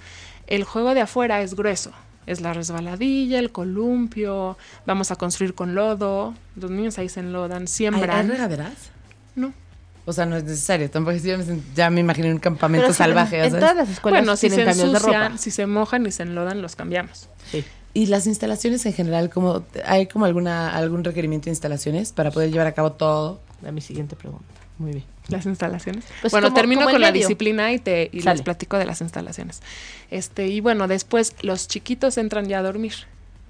El 0.46 0.64
juego 0.64 0.94
de 0.94 1.00
afuera 1.00 1.40
es 1.42 1.54
grueso, 1.54 1.90
es 2.26 2.40
la 2.40 2.52
resbaladilla, 2.52 3.38
el 3.38 3.50
columpio, 3.52 4.56
vamos 4.86 5.10
a 5.10 5.16
construir 5.16 5.54
con 5.54 5.74
lodo, 5.74 6.34
los 6.56 6.70
niños 6.70 6.98
ahí 6.98 7.08
se 7.08 7.20
enlodan, 7.20 7.58
¿Hay, 7.58 7.62
hay 7.62 7.66
siembran. 7.68 8.28
regaderas? 8.28 8.74
No. 9.34 9.52
O 10.06 10.12
sea, 10.12 10.26
no 10.26 10.36
es 10.36 10.44
necesario. 10.44 10.90
Tampoco 10.90 11.16
ya 11.16 11.38
me, 11.38 11.44
ya 11.74 11.90
me 11.90 12.00
imaginé 12.00 12.30
un 12.32 12.38
campamento 12.38 12.86
Pero 12.88 12.94
salvaje. 12.94 13.44
En, 13.44 13.52
todas 13.52 13.74
las 13.74 13.88
escuelas 13.88 14.20
Bueno, 14.20 14.36
si 14.36 14.50
se 14.50 14.56
cambios 14.64 14.92
de 14.92 14.98
ropa. 14.98 15.08
ensucian, 15.26 15.38
si 15.38 15.50
se 15.50 15.66
mojan 15.66 16.06
y 16.06 16.10
se 16.10 16.24
enlodan, 16.24 16.60
los 16.60 16.76
cambiamos. 16.76 17.28
Sí. 17.50 17.64
Y 17.94 18.06
las 18.06 18.26
instalaciones 18.26 18.84
en 18.86 18.92
general, 18.92 19.30
como 19.30 19.64
¿hay 19.86 20.06
como 20.06 20.24
alguna 20.24 20.74
algún 20.76 21.04
requerimiento 21.04 21.44
de 21.46 21.52
instalaciones 21.52 22.12
para 22.12 22.30
poder 22.30 22.50
llevar 22.50 22.66
a 22.66 22.72
cabo 22.72 22.92
todo? 22.92 23.40
A 23.66 23.70
mi 23.70 23.80
siguiente 23.80 24.14
pregunta. 24.16 24.44
Muy 24.78 24.90
bien. 24.92 25.04
Las 25.28 25.46
instalaciones. 25.46 26.04
Pues 26.20 26.32
bueno, 26.32 26.48
como- 26.48 26.56
termino 26.56 26.80
como 26.82 26.92
con 26.92 27.00
la 27.00 27.06
medio. 27.12 27.20
disciplina 27.20 27.72
y 27.72 27.78
te 27.78 28.10
y 28.12 28.20
les 28.20 28.42
platico 28.42 28.76
de 28.76 28.84
las 28.84 29.00
instalaciones. 29.00 29.62
Este, 30.10 30.48
y 30.48 30.60
bueno, 30.60 30.86
después 30.88 31.34
los 31.42 31.68
chiquitos 31.68 32.18
entran 32.18 32.46
ya 32.48 32.58
a 32.58 32.62
dormir, 32.62 32.92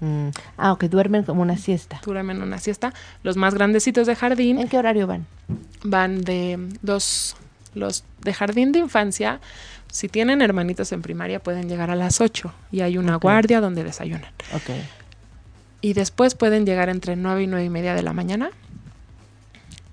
Mm, 0.05 0.29
Ah, 0.57 0.71
ok, 0.73 0.83
duermen 0.85 1.23
como 1.23 1.41
una 1.41 1.57
siesta. 1.57 1.99
duermen 2.05 2.41
una 2.41 2.59
siesta. 2.59 2.93
Los 3.23 3.37
más 3.37 3.53
grandecitos 3.53 4.05
de 4.07 4.15
jardín 4.15 4.59
¿En 4.59 4.67
qué 4.67 4.77
horario 4.77 5.07
van? 5.07 5.25
van 5.83 6.21
de 6.21 6.57
dos, 6.81 7.35
los 7.73 8.03
de 8.21 8.33
jardín 8.33 8.71
de 8.71 8.79
infancia, 8.79 9.39
si 9.91 10.09
tienen 10.09 10.41
hermanitos 10.41 10.91
en 10.91 11.01
primaria 11.01 11.39
pueden 11.39 11.69
llegar 11.69 11.89
a 11.91 11.95
las 11.95 12.19
8 12.21 12.51
y 12.71 12.81
hay 12.81 12.97
una 12.97 13.15
guardia 13.15 13.61
donde 13.61 13.83
desayunan. 13.83 14.31
Ok. 14.53 14.71
Y 15.81 15.93
después 15.93 16.35
pueden 16.35 16.65
llegar 16.65 16.89
entre 16.89 17.15
9 17.15 17.43
y 17.43 17.47
9 17.47 17.65
y 17.65 17.69
media 17.69 17.93
de 17.93 18.01
la 18.03 18.11
mañana 18.13 18.49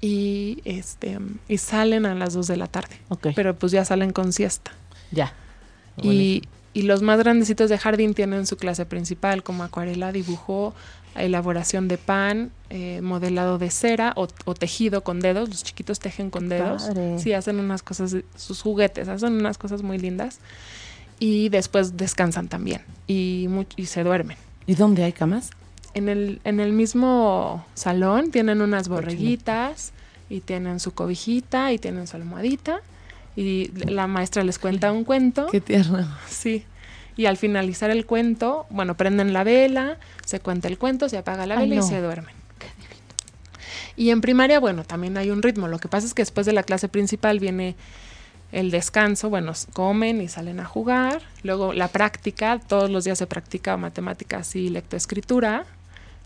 y, 0.00 0.60
este, 0.64 1.18
y 1.48 1.58
salen 1.58 2.06
a 2.06 2.14
las 2.14 2.34
2 2.34 2.46
de 2.48 2.56
la 2.56 2.66
tarde. 2.66 2.96
Ok. 3.08 3.28
Pero 3.36 3.54
pues 3.56 3.70
ya 3.72 3.84
salen 3.84 4.12
con 4.12 4.32
siesta. 4.32 4.72
Ya. 5.10 5.32
Y, 6.02 6.42
y 6.74 6.82
los 6.82 7.02
más 7.02 7.18
grandecitos 7.18 7.68
de 7.70 7.78
jardín 7.78 8.14
tienen 8.14 8.46
su 8.46 8.56
clase 8.56 8.86
principal 8.86 9.42
como 9.42 9.62
acuarela, 9.62 10.12
dibujo, 10.12 10.74
elaboración 11.14 11.88
de 11.88 11.98
pan, 11.98 12.50
eh, 12.70 13.00
modelado 13.02 13.58
de 13.58 13.70
cera 13.70 14.12
o, 14.16 14.28
o 14.44 14.54
tejido 14.54 15.02
con 15.02 15.20
dedos. 15.20 15.48
Los 15.50 15.64
chiquitos 15.64 16.00
tejen 16.00 16.30
con 16.30 16.48
dedos. 16.48 16.84
padre. 16.84 17.18
Sí, 17.18 17.32
hacen 17.34 17.60
unas 17.60 17.82
cosas, 17.82 18.16
sus 18.36 18.62
juguetes, 18.62 19.08
hacen 19.08 19.34
unas 19.34 19.58
cosas 19.58 19.82
muy 19.82 19.98
lindas. 19.98 20.38
Y 21.18 21.50
después 21.50 21.96
descansan 21.96 22.48
también 22.48 22.82
y, 23.06 23.48
y 23.76 23.86
se 23.86 24.02
duermen. 24.02 24.36
¿Y 24.66 24.74
dónde 24.74 25.04
hay 25.04 25.12
camas? 25.12 25.50
En 25.94 26.08
el, 26.08 26.40
en 26.42 26.58
el 26.58 26.72
mismo 26.72 27.64
salón 27.74 28.30
tienen 28.30 28.60
unas 28.60 28.88
borreguitas 28.88 29.92
y 30.28 30.40
tienen 30.40 30.80
su 30.80 30.94
cobijita 30.94 31.72
y 31.72 31.78
tienen 31.78 32.06
su 32.06 32.16
almohadita. 32.16 32.80
Y 33.36 33.68
la 33.86 34.06
maestra 34.06 34.44
les 34.44 34.58
cuenta 34.58 34.92
un 34.92 35.04
cuento. 35.04 35.46
Qué 35.46 35.60
tierno. 35.60 36.06
Sí. 36.28 36.64
Y 37.16 37.26
al 37.26 37.36
finalizar 37.36 37.90
el 37.90 38.06
cuento, 38.06 38.66
bueno, 38.70 38.96
prenden 38.96 39.32
la 39.32 39.44
vela, 39.44 39.98
se 40.24 40.40
cuenta 40.40 40.68
el 40.68 40.78
cuento, 40.78 41.08
se 41.08 41.18
apaga 41.18 41.46
la 41.46 41.58
Ay, 41.58 41.68
vela 41.68 41.80
no. 41.80 41.86
y 41.86 41.88
se 41.88 42.00
duermen. 42.00 42.34
Y 43.96 44.10
en 44.10 44.20
primaria, 44.20 44.58
bueno, 44.58 44.84
también 44.84 45.16
hay 45.18 45.30
un 45.30 45.42
ritmo. 45.42 45.68
Lo 45.68 45.78
que 45.78 45.88
pasa 45.88 46.06
es 46.06 46.14
que 46.14 46.22
después 46.22 46.46
de 46.46 46.52
la 46.52 46.62
clase 46.62 46.88
principal 46.88 47.38
viene 47.38 47.76
el 48.50 48.70
descanso, 48.70 49.30
bueno, 49.30 49.52
comen 49.72 50.20
y 50.20 50.28
salen 50.28 50.60
a 50.60 50.64
jugar. 50.64 51.22
Luego 51.42 51.72
la 51.72 51.88
práctica, 51.88 52.58
todos 52.58 52.90
los 52.90 53.04
días 53.04 53.18
se 53.18 53.26
practica 53.26 53.76
matemáticas 53.76 54.56
y 54.56 54.68
lectoescritura. 54.68 55.64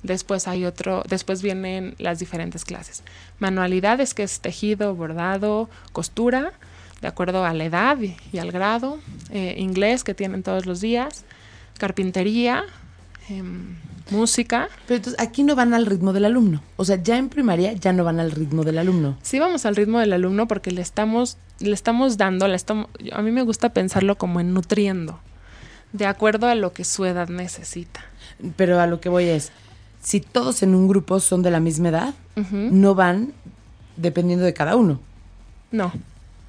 Después 0.02 0.46
hay 0.46 0.64
otro, 0.64 1.02
después 1.08 1.42
vienen 1.42 1.94
las 1.98 2.18
diferentes 2.18 2.64
clases. 2.64 3.02
Manualidades, 3.38 4.14
que 4.14 4.22
es 4.22 4.40
tejido, 4.40 4.94
bordado, 4.94 5.68
costura, 5.92 6.52
de 7.00 7.08
acuerdo 7.08 7.44
a 7.44 7.52
la 7.52 7.64
edad 7.64 7.98
y, 8.00 8.38
al 8.38 8.52
grado. 8.52 8.98
Eh, 9.30 9.54
inglés, 9.58 10.04
que 10.04 10.14
tienen 10.14 10.42
todos 10.42 10.66
los 10.66 10.80
días. 10.80 11.24
carpintería, 11.78 12.64
em, 13.28 13.76
música. 14.10 14.68
Pero 14.86 14.96
entonces 14.96 15.20
aquí 15.20 15.42
no 15.42 15.54
van 15.54 15.74
al 15.74 15.84
ritmo 15.84 16.12
del 16.12 16.24
alumno. 16.24 16.62
O 16.76 16.84
sea, 16.84 17.02
ya 17.02 17.18
en 17.18 17.28
primaria 17.28 17.72
ya 17.74 17.92
no 17.92 18.04
van 18.04 18.20
al 18.20 18.30
ritmo 18.30 18.64
del 18.64 18.78
alumno. 18.78 19.18
Sí 19.22 19.38
vamos 19.38 19.66
al 19.66 19.76
ritmo 19.76 19.98
del 19.98 20.12
alumno 20.12 20.48
porque 20.48 20.70
le 20.70 20.80
estamos, 20.80 21.36
le 21.60 21.74
estamos 21.74 22.16
dando, 22.16 22.48
le 22.48 22.56
estamos, 22.56 22.88
a 23.12 23.22
mí 23.22 23.30
me 23.30 23.42
gusta 23.42 23.70
pensarlo 23.70 24.16
como 24.16 24.40
en 24.40 24.54
nutriendo, 24.54 25.18
de 25.92 26.06
acuerdo 26.06 26.46
a 26.46 26.54
lo 26.54 26.72
que 26.72 26.84
su 26.84 27.04
edad 27.04 27.28
necesita. 27.28 28.00
Pero 28.56 28.80
a 28.80 28.86
lo 28.86 29.00
que 29.00 29.08
voy 29.08 29.24
es, 29.24 29.52
si 30.00 30.20
todos 30.20 30.62
en 30.62 30.74
un 30.74 30.88
grupo 30.88 31.20
son 31.20 31.42
de 31.42 31.50
la 31.50 31.60
misma 31.60 31.88
edad, 31.88 32.14
no 32.52 32.94
van 32.94 33.32
dependiendo 33.96 34.44
de 34.44 34.54
cada 34.54 34.76
uno. 34.76 35.00
No, 35.72 35.92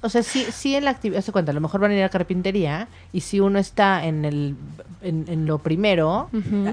O 0.00 0.08
sea, 0.08 0.22
sí, 0.22 0.46
sí 0.52 0.76
en 0.76 0.84
la 0.84 0.90
actividad, 0.92 1.22
se 1.22 1.32
cuenta, 1.32 1.50
a 1.50 1.54
lo 1.54 1.60
mejor 1.60 1.80
van 1.80 1.90
a 1.90 1.94
ir 1.94 2.04
a 2.04 2.08
carpintería 2.08 2.86
y 3.12 3.20
si 3.22 3.40
uno 3.40 3.58
está 3.58 4.04
en 4.06 4.24
el 4.24 4.54
en, 5.02 5.24
en 5.28 5.46
lo 5.46 5.58
primero, 5.58 6.28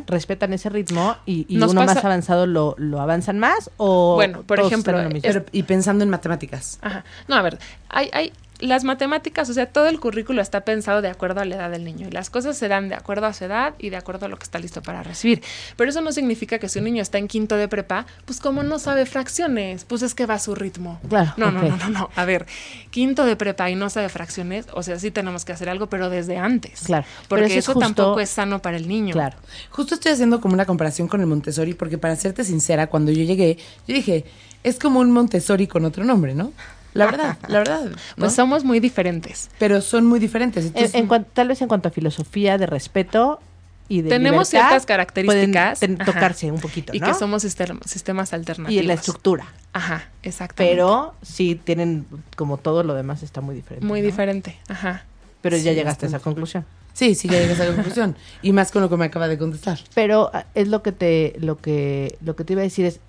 respetan 0.08 0.54
ese 0.54 0.70
ritmo 0.70 1.16
y, 1.26 1.46
y 1.50 1.58
uno 1.58 1.82
más 1.86 2.04
avanzado 2.06 2.46
lo, 2.48 2.76
lo 2.78 3.00
avanzan 3.02 3.40
más 3.40 3.70
o 3.78 4.16
Bueno, 4.16 4.44
por 4.44 4.60
ejemplo, 4.60 4.92
están 4.92 4.98
en 4.98 5.04
lo 5.06 5.10
mismo? 5.14 5.28
Pero- 5.28 5.46
y 5.52 5.64
pensando 5.64 6.04
en 6.04 6.10
matemáticas. 6.10 6.80
Ajá. 6.82 7.04
No, 7.28 7.36
a 7.36 7.42
ver, 7.42 7.58
hay, 7.90 8.10
hay 8.14 8.32
las 8.66 8.84
matemáticas, 8.84 9.50
o 9.50 9.54
sea, 9.54 9.66
todo 9.68 9.88
el 9.88 10.00
currículo 10.00 10.42
está 10.42 10.62
pensado 10.62 11.02
de 11.02 11.10
acuerdo 11.10 11.42
a 11.42 11.46
la 11.46 11.56
edad 11.56 11.70
del 11.72 11.84
niño 11.84 12.08
y 12.08 12.12
las 12.12 12.30
cosas 12.30 12.58
se 12.58 12.68
dan 12.68 12.90
de 12.90 12.96
acuerdo 12.96 13.26
a 13.28 13.34
su 13.34 13.46
edad 13.46 13.74
y 13.80 13.90
de 13.90 13.98
acuerdo 13.98 14.26
a 14.26 14.30
lo 14.30 14.38
que 14.38 14.44
está 14.44 14.60
listo 14.60 14.82
para 14.82 15.04
recibir. 15.04 15.42
Pero 15.76 15.90
eso 15.90 16.02
no 16.02 16.12
significa 16.12 16.60
que 16.60 16.70
si 16.70 16.80
un 16.80 16.86
niño 16.86 17.02
está 17.02 17.18
en 17.18 17.28
quinto 17.28 17.56
de 17.58 17.68
prepa, 17.68 18.06
pues 18.26 18.40
como 18.40 18.64
no 18.64 18.80
sabe 18.80 19.06
fracciones, 19.06 19.86
pues 19.86 20.02
es 20.02 20.16
que 20.16 20.26
va 20.26 20.36
a 20.36 20.40
su 20.40 20.56
ritmo. 20.56 21.00
Claro, 21.10 21.34
No, 21.38 21.52
no, 21.52 21.62
no, 21.62 21.78
no, 21.78 21.90
no. 21.90 22.10
A 22.16 22.26
ver, 22.26 22.46
quinto 22.92 23.26
de 23.26 23.36
prepa 23.36 23.70
y 23.70 23.76
no 23.76 23.90
sabe 23.90 24.10
fracciones, 24.10 24.66
o 24.74 24.84
sea, 24.84 25.00
sí 25.00 25.12
tenemos 25.12 25.46
que 25.46 25.54
hacer 25.54 25.70
algo, 25.70 25.88
pero 25.88 26.10
desde 26.10 26.38
antes. 26.38 26.82
Claro, 26.86 27.06
pero 27.30 27.42
Porque 27.42 27.46
eso 27.46 27.54
es 27.54 27.58
eso 27.66 27.74
justo- 27.74 27.86
tampoco 27.88 28.20
es 28.20 28.30
sano 28.30 28.62
para 28.62 28.78
el 28.78 28.88
niño. 28.88 29.14
Claro. 29.14 29.38
Justo 29.70 29.96
estoy 29.96 30.12
haciendo 30.14 30.42
como 30.42 30.54
una 30.54 30.66
comparación 30.66 31.08
con 31.08 31.22
el 31.22 31.28
Montessori, 31.28 31.74
porque 31.74 31.98
para 31.98 32.16
serte 32.16 32.44
sincera, 32.44 32.88
cuando 32.88 33.12
yo 33.12 33.24
llegué, 33.24 33.58
yo 33.88 33.94
dije, 33.96 34.26
es 34.64 34.80
como 34.80 35.00
un 35.00 35.12
Montessori 35.12 35.68
con 35.68 35.86
otro 35.86 36.04
nombre, 36.04 36.34
¿no? 36.34 36.52
La 36.96 37.06
verdad, 37.06 37.38
la 37.48 37.58
verdad. 37.60 37.82
¿no? 37.90 37.96
Pues 38.18 38.34
somos 38.34 38.64
muy 38.64 38.80
diferentes. 38.80 39.50
Pero 39.60 39.82
son 39.82 40.06
muy 40.06 40.20
diferentes. 40.20 40.64
En, 40.66 40.68
entonces- 40.70 40.96
en 40.96 41.26
tal 41.34 41.48
vez 41.50 41.62
en 41.62 41.68
cuanto 41.68 41.90
a 41.90 41.92
filosofía 41.92 42.58
de 42.58 42.66
respeto 42.66 43.40
y 43.88 44.02
de 44.02 44.10
Tenemos 44.10 44.48
libertad, 44.52 44.70
ciertas 44.70 44.86
características 44.88 45.78
pueden 45.80 45.96
ten- 45.98 46.02
ajá, 46.02 46.12
tocarse 46.14 46.52
un 46.52 46.60
poquito, 46.60 46.92
Y 46.96 47.00
¿no? 47.00 47.08
que 47.08 47.14
somos 47.14 47.44
sistem- 47.44 47.84
sistemas 47.86 48.34
alternativos. 48.34 48.84
y 48.84 48.88
la 48.88 48.94
estructura. 48.96 49.46
Ajá, 49.74 50.10
exactamente. 50.24 50.74
Pero 50.76 51.14
sí 51.22 51.54
tienen, 51.64 52.08
como 52.36 52.58
todo 52.58 52.82
lo 52.84 52.96
demás, 52.96 53.22
está 53.22 53.42
muy 53.42 53.54
diferente. 53.54 53.86
Muy 53.86 54.00
¿no? 54.02 54.06
diferente, 54.08 54.58
ajá. 54.70 55.04
Pero 55.42 55.58
ya 55.58 55.74
llegaste 55.74 56.08
a 56.08 56.10
esa 56.10 56.20
conclusión. 56.20 56.66
Sí, 56.94 57.14
sí, 57.14 57.28
ya 57.28 57.38
llegué 57.40 57.52
a 57.52 57.54
esa 57.56 57.68
conclusión. 57.68 58.16
Y 58.42 58.54
más 58.54 58.72
con 58.72 58.82
lo 58.82 58.90
que 58.90 58.98
me 58.98 59.06
acaba 59.06 59.28
de 59.28 59.38
contestar. 59.38 59.78
Pero 59.94 60.32
ah, 60.34 60.46
es 60.56 60.70
lo 60.70 60.82
que 60.82 60.92
te, 60.94 61.36
lo 61.40 61.58
que, 61.58 62.18
lo 62.22 62.36
que 62.36 62.44
te 62.46 62.54
iba 62.54 62.62
a 62.62 62.64
decir 62.64 62.86
es, 62.86 63.00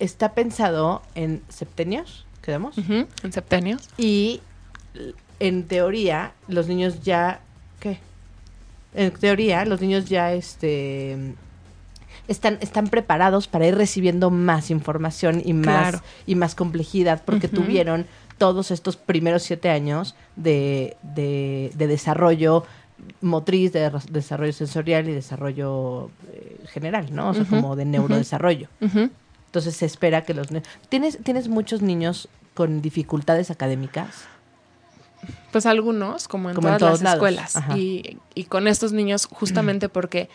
está 0.00 0.32
pensado 0.34 1.00
en 1.14 1.40
septenios, 1.48 2.26
quedamos, 2.48 2.78
En 2.78 3.06
septenios. 3.30 3.82
y 3.98 4.40
en 5.38 5.64
teoría 5.64 6.32
los 6.48 6.66
niños 6.66 7.02
ya, 7.02 7.40
¿qué? 7.78 7.98
En 8.94 9.10
teoría 9.12 9.66
los 9.66 9.82
niños 9.82 10.06
ya, 10.08 10.32
este, 10.32 11.34
están, 12.26 12.56
están 12.62 12.88
preparados 12.88 13.48
para 13.48 13.66
ir 13.66 13.74
recibiendo 13.76 14.30
más 14.30 14.70
información 14.70 15.42
y 15.44 15.52
más, 15.52 15.90
Claro. 15.90 16.00
y 16.26 16.36
más 16.36 16.54
complejidad 16.54 17.22
porque 17.26 17.48
tuvieron 17.48 18.06
todos 18.38 18.70
estos 18.70 18.96
primeros 18.96 19.42
siete 19.42 19.68
años 19.68 20.14
de, 20.36 20.96
de, 21.02 21.70
de 21.74 21.86
desarrollo 21.86 22.64
motriz, 23.20 23.72
de 23.74 23.90
desarrollo 24.10 24.52
sensorial 24.54 25.06
y 25.08 25.12
desarrollo 25.12 26.10
eh, 26.32 26.56
general, 26.72 27.14
¿no? 27.14 27.28
O 27.28 27.34
sea, 27.34 27.44
como 27.44 27.76
de 27.76 27.84
neurodesarrollo. 27.84 28.68
Entonces 28.80 29.76
se 29.76 29.86
espera 29.86 30.24
que 30.24 30.34
los... 30.34 30.50
ne- 30.50 30.62
¿Tienes, 30.90 31.18
¿Tienes 31.24 31.48
muchos 31.48 31.80
niños 31.80 32.28
con 32.58 32.82
dificultades 32.82 33.52
académicas? 33.52 34.24
Pues 35.52 35.64
algunos, 35.64 36.26
como 36.26 36.50
en 36.50 36.56
Como 36.56 36.76
todas 36.76 36.94
las 36.94 37.02
lados, 37.02 37.14
escuelas. 37.14 37.54
Y, 37.76 38.18
y 38.34 38.44
con 38.46 38.66
estos 38.66 38.92
niños, 38.92 39.26
justamente 39.30 39.88
porque 39.88 40.28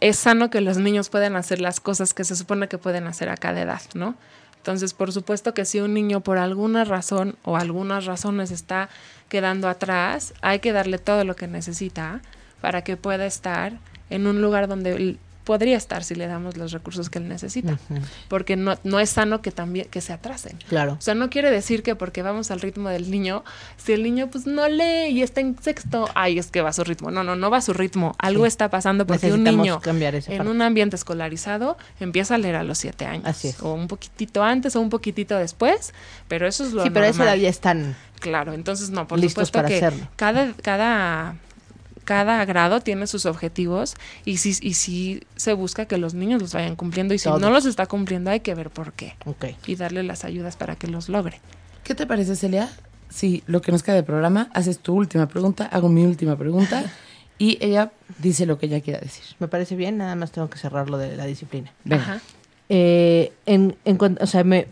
es 0.00 0.16
sano 0.16 0.50
que 0.50 0.60
los 0.60 0.76
niños 0.76 1.08
puedan 1.08 1.36
hacer 1.36 1.60
las 1.60 1.78
cosas 1.78 2.14
que 2.14 2.24
se 2.24 2.34
supone 2.34 2.66
que 2.66 2.78
pueden 2.78 3.06
hacer 3.06 3.28
a 3.28 3.36
cada 3.36 3.60
edad, 3.60 3.80
¿no? 3.94 4.16
Entonces, 4.56 4.92
por 4.92 5.12
supuesto 5.12 5.54
que 5.54 5.64
si 5.64 5.78
un 5.78 5.94
niño 5.94 6.20
por 6.20 6.38
alguna 6.38 6.82
razón 6.84 7.36
o 7.44 7.56
algunas 7.56 8.06
razones 8.06 8.50
está 8.50 8.88
quedando 9.28 9.68
atrás, 9.68 10.34
hay 10.42 10.58
que 10.58 10.72
darle 10.72 10.98
todo 10.98 11.22
lo 11.22 11.36
que 11.36 11.46
necesita 11.46 12.22
para 12.60 12.82
que 12.82 12.96
pueda 12.96 13.24
estar 13.24 13.78
en 14.10 14.26
un 14.26 14.42
lugar 14.42 14.66
donde 14.66 15.16
podría 15.46 15.76
estar 15.78 16.04
si 16.04 16.14
le 16.16 16.26
damos 16.26 16.56
los 16.58 16.72
recursos 16.72 17.08
que 17.08 17.18
él 17.18 17.28
necesita. 17.28 17.78
Porque 18.28 18.56
no, 18.56 18.74
no 18.84 19.00
es 19.00 19.08
sano 19.10 19.40
que 19.40 19.52
también 19.52 19.86
que 19.88 20.00
se 20.00 20.12
atrasen. 20.12 20.58
Claro. 20.68 20.94
O 20.98 21.00
sea, 21.00 21.14
no 21.14 21.30
quiere 21.30 21.50
decir 21.50 21.82
que 21.82 21.94
porque 21.94 22.20
vamos 22.22 22.50
al 22.50 22.60
ritmo 22.60 22.88
del 22.90 23.10
niño, 23.10 23.44
si 23.78 23.92
el 23.92 24.02
niño 24.02 24.28
pues 24.28 24.46
no 24.46 24.68
lee 24.68 25.06
y 25.10 25.22
está 25.22 25.40
en 25.40 25.56
sexto, 25.62 26.08
ay, 26.14 26.38
es 26.38 26.48
que 26.50 26.60
va 26.60 26.70
a 26.70 26.72
su 26.72 26.82
ritmo. 26.84 27.10
No, 27.10 27.22
no, 27.24 27.36
no 27.36 27.48
va 27.48 27.58
a 27.58 27.60
su 27.62 27.72
ritmo. 27.72 28.14
Algo 28.18 28.44
Sí. 28.44 28.48
está 28.48 28.68
pasando 28.68 29.06
porque 29.06 29.32
un 29.32 29.44
niño 29.44 29.80
cambiar 29.80 30.16
esa 30.16 30.32
en 30.32 30.38
parte. 30.38 30.50
un 30.50 30.60
ambiente 30.62 30.96
escolarizado 30.96 31.76
empieza 32.00 32.34
a 32.34 32.38
leer 32.38 32.56
a 32.56 32.64
los 32.64 32.78
siete 32.78 33.06
años. 33.06 33.24
Así 33.24 33.48
es. 33.48 33.60
O 33.62 33.72
un 33.72 33.86
poquitito 33.86 34.42
antes 34.42 34.74
o 34.76 34.80
un 34.80 34.90
poquitito 34.90 35.38
después, 35.38 35.94
pero 36.28 36.46
eso 36.48 36.64
es 36.66 36.72
lo 36.72 36.82
Sí, 36.82 36.90
pero 36.90 37.06
a 37.06 37.08
esa 37.08 37.18
normal. 37.18 37.36
edad 37.38 37.42
ya 37.44 37.48
están... 37.50 37.96
Claro, 38.18 38.52
entonces 38.54 38.90
no, 38.90 39.06
por 39.06 39.18
Listos 39.20 39.48
supuesto 39.48 39.58
para 39.58 39.68
que 39.68 39.76
hacerlo. 39.76 40.08
cada, 40.16 40.52
cada, 40.62 41.36
cada 42.06 42.42
grado 42.46 42.80
tiene 42.80 43.06
sus 43.06 43.26
objetivos 43.26 43.94
y 44.24 44.38
sí, 44.38 44.56
y 44.62 44.74
sí 44.74 45.22
se 45.34 45.52
busca 45.52 45.84
que 45.84 45.98
los 45.98 46.14
niños 46.14 46.40
los 46.40 46.54
vayan 46.54 46.76
cumpliendo 46.76 47.12
y 47.12 47.18
si 47.18 47.24
Todos. 47.24 47.40
no 47.40 47.50
los 47.50 47.66
está 47.66 47.86
cumpliendo 47.86 48.30
hay 48.30 48.40
que 48.40 48.54
ver 48.54 48.70
por 48.70 48.94
qué 48.94 49.14
y 49.66 49.76
darle 49.76 50.02
las 50.02 50.24
ayudas 50.24 50.56
para 50.56 50.76
que 50.76 50.86
los 50.86 51.10
logre. 51.10 51.40
¿Qué 51.84 51.94
te 51.94 52.06
parece, 52.06 52.36
Celia? 52.36 52.70
Si 53.10 53.42
lo 53.46 53.60
que 53.60 53.72
nos 53.72 53.82
queda 53.82 53.96
de 53.96 54.02
programa, 54.02 54.48
haces 54.54 54.78
tu 54.78 54.94
última 54.94 55.28
pregunta, 55.28 55.66
hago 55.66 55.88
mi 55.88 56.04
última 56.04 56.36
pregunta 56.36 56.84
y 57.38 57.58
ella 57.60 57.92
dice 58.18 58.46
lo 58.46 58.58
que 58.58 58.66
ella 58.66 58.80
quiera 58.80 59.00
decir. 59.00 59.24
Me 59.40 59.48
parece 59.48 59.76
bien, 59.76 59.98
nada 59.98 60.14
más 60.14 60.32
tengo 60.32 60.48
que 60.48 60.58
cerrar 60.58 60.88
lo 60.88 60.98
de 60.98 61.16
la 61.16 61.26
disciplina. 61.26 61.72
Venga. 61.84 62.02
Ajá. 62.02 62.20
Eh, 62.68 63.32
en, 63.46 63.76
en 63.84 63.98
o 64.20 64.26
sea, 64.26 64.42
me, 64.42 64.66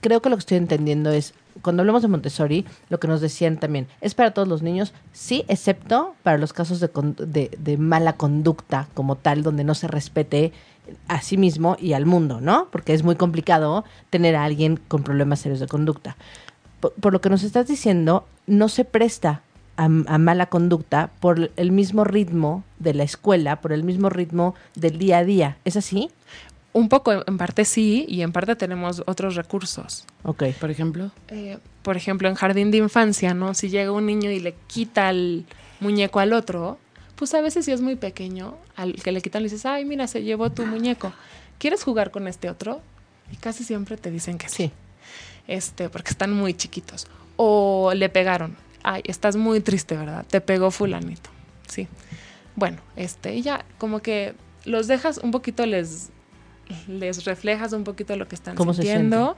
creo 0.00 0.22
que 0.22 0.30
lo 0.30 0.36
que 0.36 0.40
estoy 0.40 0.56
entendiendo 0.56 1.10
es, 1.10 1.34
cuando 1.62 1.82
hablamos 1.82 2.02
de 2.02 2.08
Montessori, 2.08 2.64
lo 2.88 3.00
que 3.00 3.08
nos 3.08 3.20
decían 3.20 3.58
también, 3.58 3.86
es 4.00 4.14
para 4.14 4.32
todos 4.32 4.48
los 4.48 4.62
niños, 4.62 4.92
sí, 5.12 5.44
excepto 5.48 6.14
para 6.22 6.38
los 6.38 6.52
casos 6.52 6.80
de, 6.80 6.90
de, 7.26 7.50
de 7.58 7.76
mala 7.76 8.14
conducta 8.14 8.88
como 8.94 9.16
tal, 9.16 9.42
donde 9.42 9.64
no 9.64 9.74
se 9.74 9.88
respete 9.88 10.52
a 11.08 11.22
sí 11.22 11.36
mismo 11.36 11.76
y 11.78 11.92
al 11.92 12.06
mundo, 12.06 12.40
¿no? 12.40 12.68
Porque 12.70 12.94
es 12.94 13.02
muy 13.02 13.16
complicado 13.16 13.84
tener 14.10 14.36
a 14.36 14.44
alguien 14.44 14.78
con 14.88 15.02
problemas 15.02 15.40
serios 15.40 15.60
de 15.60 15.66
conducta. 15.66 16.16
Por, 16.80 17.12
lo 17.12 17.20
que 17.20 17.30
nos 17.30 17.42
estás 17.42 17.68
diciendo, 17.68 18.26
no 18.46 18.68
se 18.68 18.84
presta 18.84 19.42
a 19.76 19.88
mala 19.88 20.46
conducta 20.46 21.10
por 21.20 21.50
el 21.56 21.72
mismo 21.72 22.04
ritmo 22.04 22.64
de 22.78 22.92
la 22.92 23.02
escuela, 23.02 23.62
por 23.62 23.72
el 23.72 23.82
mismo 23.82 24.10
ritmo 24.10 24.54
del 24.74 24.98
día 24.98 25.18
a 25.18 25.24
día. 25.24 25.56
¿Es 25.64 25.78
así? 25.78 26.10
Un 26.72 26.88
poco, 26.88 27.24
en 27.26 27.36
parte 27.36 27.64
sí, 27.64 28.04
y 28.08 28.22
en 28.22 28.32
parte 28.32 28.54
tenemos 28.54 29.02
otros 29.06 29.34
recursos. 29.34 30.04
Ok. 30.22 30.44
Por 30.60 30.70
ejemplo, 30.70 31.10
Eh, 31.28 31.58
por 31.82 31.96
ejemplo, 31.96 32.28
en 32.28 32.34
jardín 32.34 32.70
de 32.70 32.78
infancia, 32.78 33.34
¿no? 33.34 33.54
Si 33.54 33.70
llega 33.70 33.90
un 33.90 34.06
niño 34.06 34.30
y 34.30 34.38
le 34.38 34.54
quita 34.68 35.10
el 35.10 35.46
muñeco 35.80 36.20
al 36.20 36.32
otro, 36.32 36.78
pues 37.16 37.34
a 37.34 37.40
veces 37.40 37.64
si 37.64 37.72
es 37.72 37.80
muy 37.80 37.96
pequeño, 37.96 38.56
al 38.76 38.94
que 38.94 39.12
le 39.12 39.20
quitan 39.20 39.42
le 39.42 39.48
dices, 39.48 39.66
ay, 39.66 39.84
mira, 39.84 40.06
se 40.06 40.22
llevó 40.22 40.50
tu 40.50 40.64
muñeco. 40.64 41.12
¿Quieres 41.58 41.82
jugar 41.82 42.10
con 42.10 42.28
este 42.28 42.48
otro? 42.48 42.80
Y 43.32 43.36
casi 43.36 43.64
siempre 43.64 43.96
te 43.96 44.10
dicen 44.10 44.38
que 44.38 44.48
sí. 44.48 44.54
Sí. 44.54 44.72
Este, 45.48 45.88
porque 45.88 46.10
están 46.10 46.32
muy 46.32 46.54
chiquitos. 46.54 47.08
O 47.36 47.92
le 47.94 48.08
pegaron. 48.08 48.56
Ay, 48.82 49.02
estás 49.04 49.36
muy 49.36 49.60
triste, 49.60 49.96
¿verdad? 49.96 50.24
Te 50.28 50.40
pegó 50.40 50.70
fulanito. 50.70 51.30
Sí. 51.66 51.88
Bueno, 52.56 52.78
este, 52.96 53.34
y 53.34 53.42
ya 53.42 53.64
como 53.78 54.00
que 54.00 54.34
los 54.64 54.86
dejas 54.86 55.18
un 55.18 55.30
poquito, 55.30 55.66
les, 55.66 56.10
les 56.88 57.24
reflejas 57.24 57.72
un 57.72 57.84
poquito 57.84 58.16
lo 58.16 58.28
que 58.28 58.34
están 58.34 58.56
¿Cómo 58.56 58.74
se 58.74 58.82
sintiendo 58.82 59.36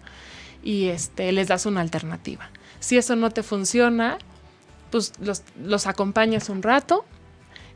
y 0.62 0.88
este, 0.88 1.32
les 1.32 1.48
das 1.48 1.66
una 1.66 1.80
alternativa. 1.80 2.50
Si 2.80 2.96
eso 2.96 3.16
no 3.16 3.30
te 3.30 3.42
funciona, 3.42 4.18
pues 4.90 5.12
los, 5.20 5.42
los 5.62 5.86
acompañas 5.86 6.48
un 6.48 6.62
rato 6.62 7.04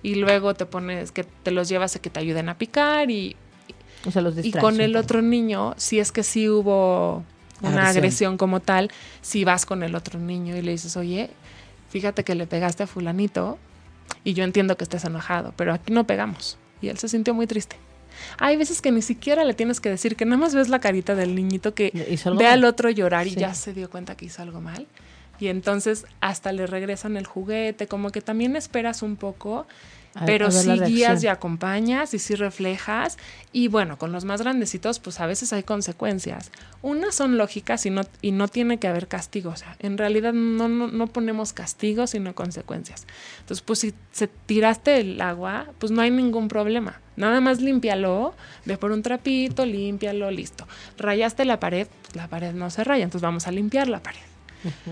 y 0.03 0.17
luego 0.17 0.55
te 0.55 0.67
pones 0.67 1.13
que 1.13 1.25
te 1.25 1.51
los 1.51 1.69
llevas 1.69 1.97
a 1.97 1.99
que 1.99 2.11
te 2.11 2.21
ayuden 2.21 2.49
a 2.49 2.59
picar 2.59 3.11
y, 3.11 3.37
O 4.07 4.11
sea, 4.11 4.23
los 4.23 4.35
y 4.35 4.43
distraes 4.43 4.63
con 4.63 4.81
el 4.81 4.97
otro 4.97 5.23
niño, 5.23 5.75
si 5.77 5.99
es 5.99 6.13
que 6.13 6.23
sí 6.23 6.49
hubo 6.49 7.25
una 7.63 7.71
Agresión. 7.71 7.87
agresión. 7.87 8.37
como 8.37 8.61
tal, 8.61 8.91
si 9.23 9.45
vas 9.45 9.67
con 9.67 9.83
el 9.83 9.95
otro 9.95 10.21
niño 10.21 10.57
y 10.57 10.63
le 10.63 10.73
dices, 10.73 10.97
oye, 10.97 11.31
fíjate 11.89 12.23
que 12.23 12.35
le 12.35 12.47
pegaste 12.47 12.83
a 12.83 12.87
fulanito 12.87 13.59
y 14.23 14.35
yo 14.35 14.45
entiendo 14.45 14.77
que 14.77 14.85
estés 14.85 15.05
enojado, 15.05 15.55
pero 15.57 15.73
aquí 15.73 15.93
no 15.93 16.07
pegamos. 16.07 16.59
Y 16.83 16.89
él 16.89 16.99
se 16.99 17.09
sintió 17.09 17.33
muy 17.35 17.47
triste. 17.47 17.77
Hay 18.39 18.57
veces 18.57 18.81
que 18.83 18.91
ni 18.93 19.03
siquiera 19.03 19.45
le 19.45 19.55
tienes 19.55 19.81
que 19.81 19.89
decir, 19.91 20.17
que 20.17 20.25
nada 20.25 20.37
más 20.39 20.55
ves 20.55 20.69
la 20.69 20.79
carita 20.81 21.15
del 21.15 21.35
niñito 21.35 21.75
que 21.75 21.91
ve 21.95 22.19
mal. 22.35 22.47
al 22.47 22.65
otro 22.65 22.91
llorar 22.91 23.27
y 23.27 23.31
Sí. 23.31 23.37
ya 23.41 23.55
se 23.55 23.73
dio 23.73 23.91
cuenta 23.91 24.17
que 24.17 24.27
hizo 24.27 24.43
algo 24.43 24.61
mal. 24.61 24.87
Y 25.39 25.49
entonces 25.49 26.07
hasta 26.21 26.53
le 26.53 26.67
regresan 26.67 27.17
el 27.17 27.27
juguete, 27.27 27.87
como 27.87 28.11
que 28.11 28.21
también 28.23 28.57
esperas 28.57 29.03
un 29.03 29.17
poco, 29.17 29.67
pero 30.25 30.51
sí 30.51 30.71
guías 30.87 31.23
y 31.23 31.29
acompañas 31.29 32.15
y 32.15 32.19
sí 32.19 32.35
reflejas. 32.35 33.19
Y 33.53 33.69
bueno, 33.69 33.99
con 33.99 34.13
los 34.13 34.25
más 34.25 34.43
grandecitos, 34.43 34.99
pues 34.99 35.21
a 35.21 35.27
veces 35.27 35.53
hay 35.53 35.63
consecuencias. 35.63 36.51
Unas 36.83 37.15
son 37.15 37.37
lógicas 37.37 37.85
y 37.87 37.91
no, 37.91 38.03
y 38.23 38.33
no 38.33 38.49
tiene 38.49 38.79
que 38.79 38.89
haber 38.89 39.09
castigo. 39.09 39.51
O 39.51 39.57
sea, 39.57 39.77
en 39.81 39.99
realidad 39.99 40.33
no, 40.33 40.69
no, 40.69 40.89
no 40.89 41.07
ponemos 41.07 41.53
castigo, 41.53 42.07
sino 42.07 42.35
consecuencias. 42.35 43.07
Entonces, 43.41 43.63
pues 43.63 43.81
si 43.81 43.95
se 44.13 44.29
tiraste 44.29 45.01
el 45.01 45.21
agua, 45.21 45.67
pues 45.79 45.93
no 45.93 46.03
hay 46.03 46.11
ningún 46.11 46.49
problema. 46.49 47.01
Nada 47.17 47.41
más 47.41 47.61
límpialo, 47.61 48.35
ve 48.67 48.77
por 48.77 48.93
un 48.93 49.03
trapito, 49.03 49.65
límpialo, 49.65 50.31
listo. 50.31 50.67
Rayaste 50.99 51.45
la 51.45 51.59
pared, 51.59 51.89
pues 52.03 52.17
la 52.17 52.29
pared 52.29 52.53
no 52.53 52.71
se 52.71 52.85
raya, 52.85 53.05
entonces 53.05 53.23
vamos 53.23 53.47
a 53.47 53.53
limpiar 53.53 53.89
la 53.89 54.03
pared. 54.03 54.21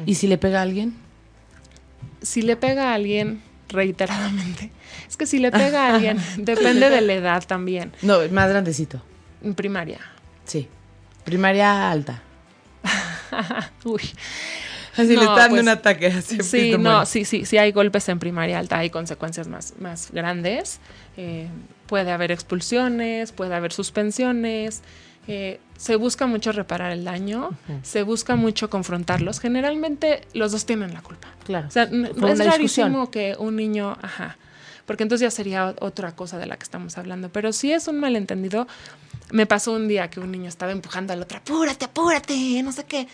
¿Y 0.07 0.15
si 0.15 0.27
le 0.27 0.39
pega 0.39 0.61
a 0.61 0.63
alguien? 0.63 0.95
Si 2.23 2.43
le 2.43 2.57
pega 2.57 2.91
a 2.91 2.95
alguien 2.95 3.43
reiteradamente, 3.69 4.71
es 5.09 5.17
que 5.17 5.27
si 5.27 5.39
le 5.39 5.51
pega 5.51 5.87
a 5.87 5.95
alguien, 5.95 6.19
depende 6.37 6.91
de 6.91 7.01
la 7.01 7.15
edad 7.15 7.45
también. 7.47 7.93
No, 8.03 8.19
más 8.31 8.49
grandecito. 8.49 9.03
En 9.43 9.55
primaria. 9.55 10.01
Sí. 10.45 10.69
Primaria 11.25 11.91
alta. 11.91 12.23
Uy. 13.85 14.03
Así 14.97 15.09
le 15.17 15.23
está 15.23 15.35
dando 15.35 15.51
pues, 15.51 15.63
un 15.63 15.69
ataque. 15.69 16.07
Así, 16.07 16.41
Sí, 16.43 16.77
no, 16.79 17.05
sí, 17.05 17.25
sí, 17.25 17.45
sí 17.45 17.59
hay 17.59 17.73
golpes 17.73 18.09
en 18.09 18.19
primaria 18.21 18.59
alta, 18.59 18.79
hay 18.79 18.91
consecuencias 18.91 19.49
más, 19.49 19.75
más 19.81 20.11
grandes. 20.13 20.79
Eh, 21.17 21.49
puede 21.87 22.13
haber 22.13 22.31
expulsiones, 22.31 23.33
puede 23.33 23.55
haber 23.55 23.73
suspensiones. 23.73 24.83
eh, 25.27 25.59
se 25.77 25.97
busca 25.97 26.27
mucho 26.27 26.53
reparar 26.53 26.93
el 26.93 27.05
daño, 27.05 27.51
se 27.83 28.03
busca 28.03 28.37
mucho 28.37 28.71
confrontarlos. 28.71 29.41
Generalmente 29.41 30.23
los 30.33 30.53
dos 30.53 30.65
tienen 30.67 30.95
la 30.95 31.03
culpa. 31.03 31.29
Claro. 31.45 31.69
O 31.69 31.71
sea, 31.71 31.87
Fue 31.89 32.03
es 32.05 32.13
una 32.17 32.29
discusión. 32.33 32.51
rarísimo 32.51 33.11
que 33.11 33.37
un 33.39 33.57
niño, 33.57 33.97
ajá, 34.01 34.37
porque 34.87 35.03
entonces 35.03 35.23
ya 35.27 35.31
sería 35.31 35.75
otra 35.81 36.13
cosa 36.15 36.39
de 36.39 36.47
la 36.47 36.57
que 36.57 36.63
estamos 36.65 36.97
hablando. 36.99 37.29
Pero 37.31 37.53
si 37.53 37.73
es 37.73 37.89
un 37.89 37.99
malentendido, 38.01 38.67
me 39.31 39.47
pasó 39.47 39.73
un 39.73 39.89
día 39.89 40.09
que 40.11 40.21
un 40.21 40.31
niño 40.31 40.49
estaba 40.49 40.73
empujando 40.73 41.13
al 41.13 41.23
otro, 41.23 41.39
apúrate, 41.39 41.85
apúrate, 41.87 42.63
no 42.63 42.71
sé 42.73 42.85
qué. 42.85 43.09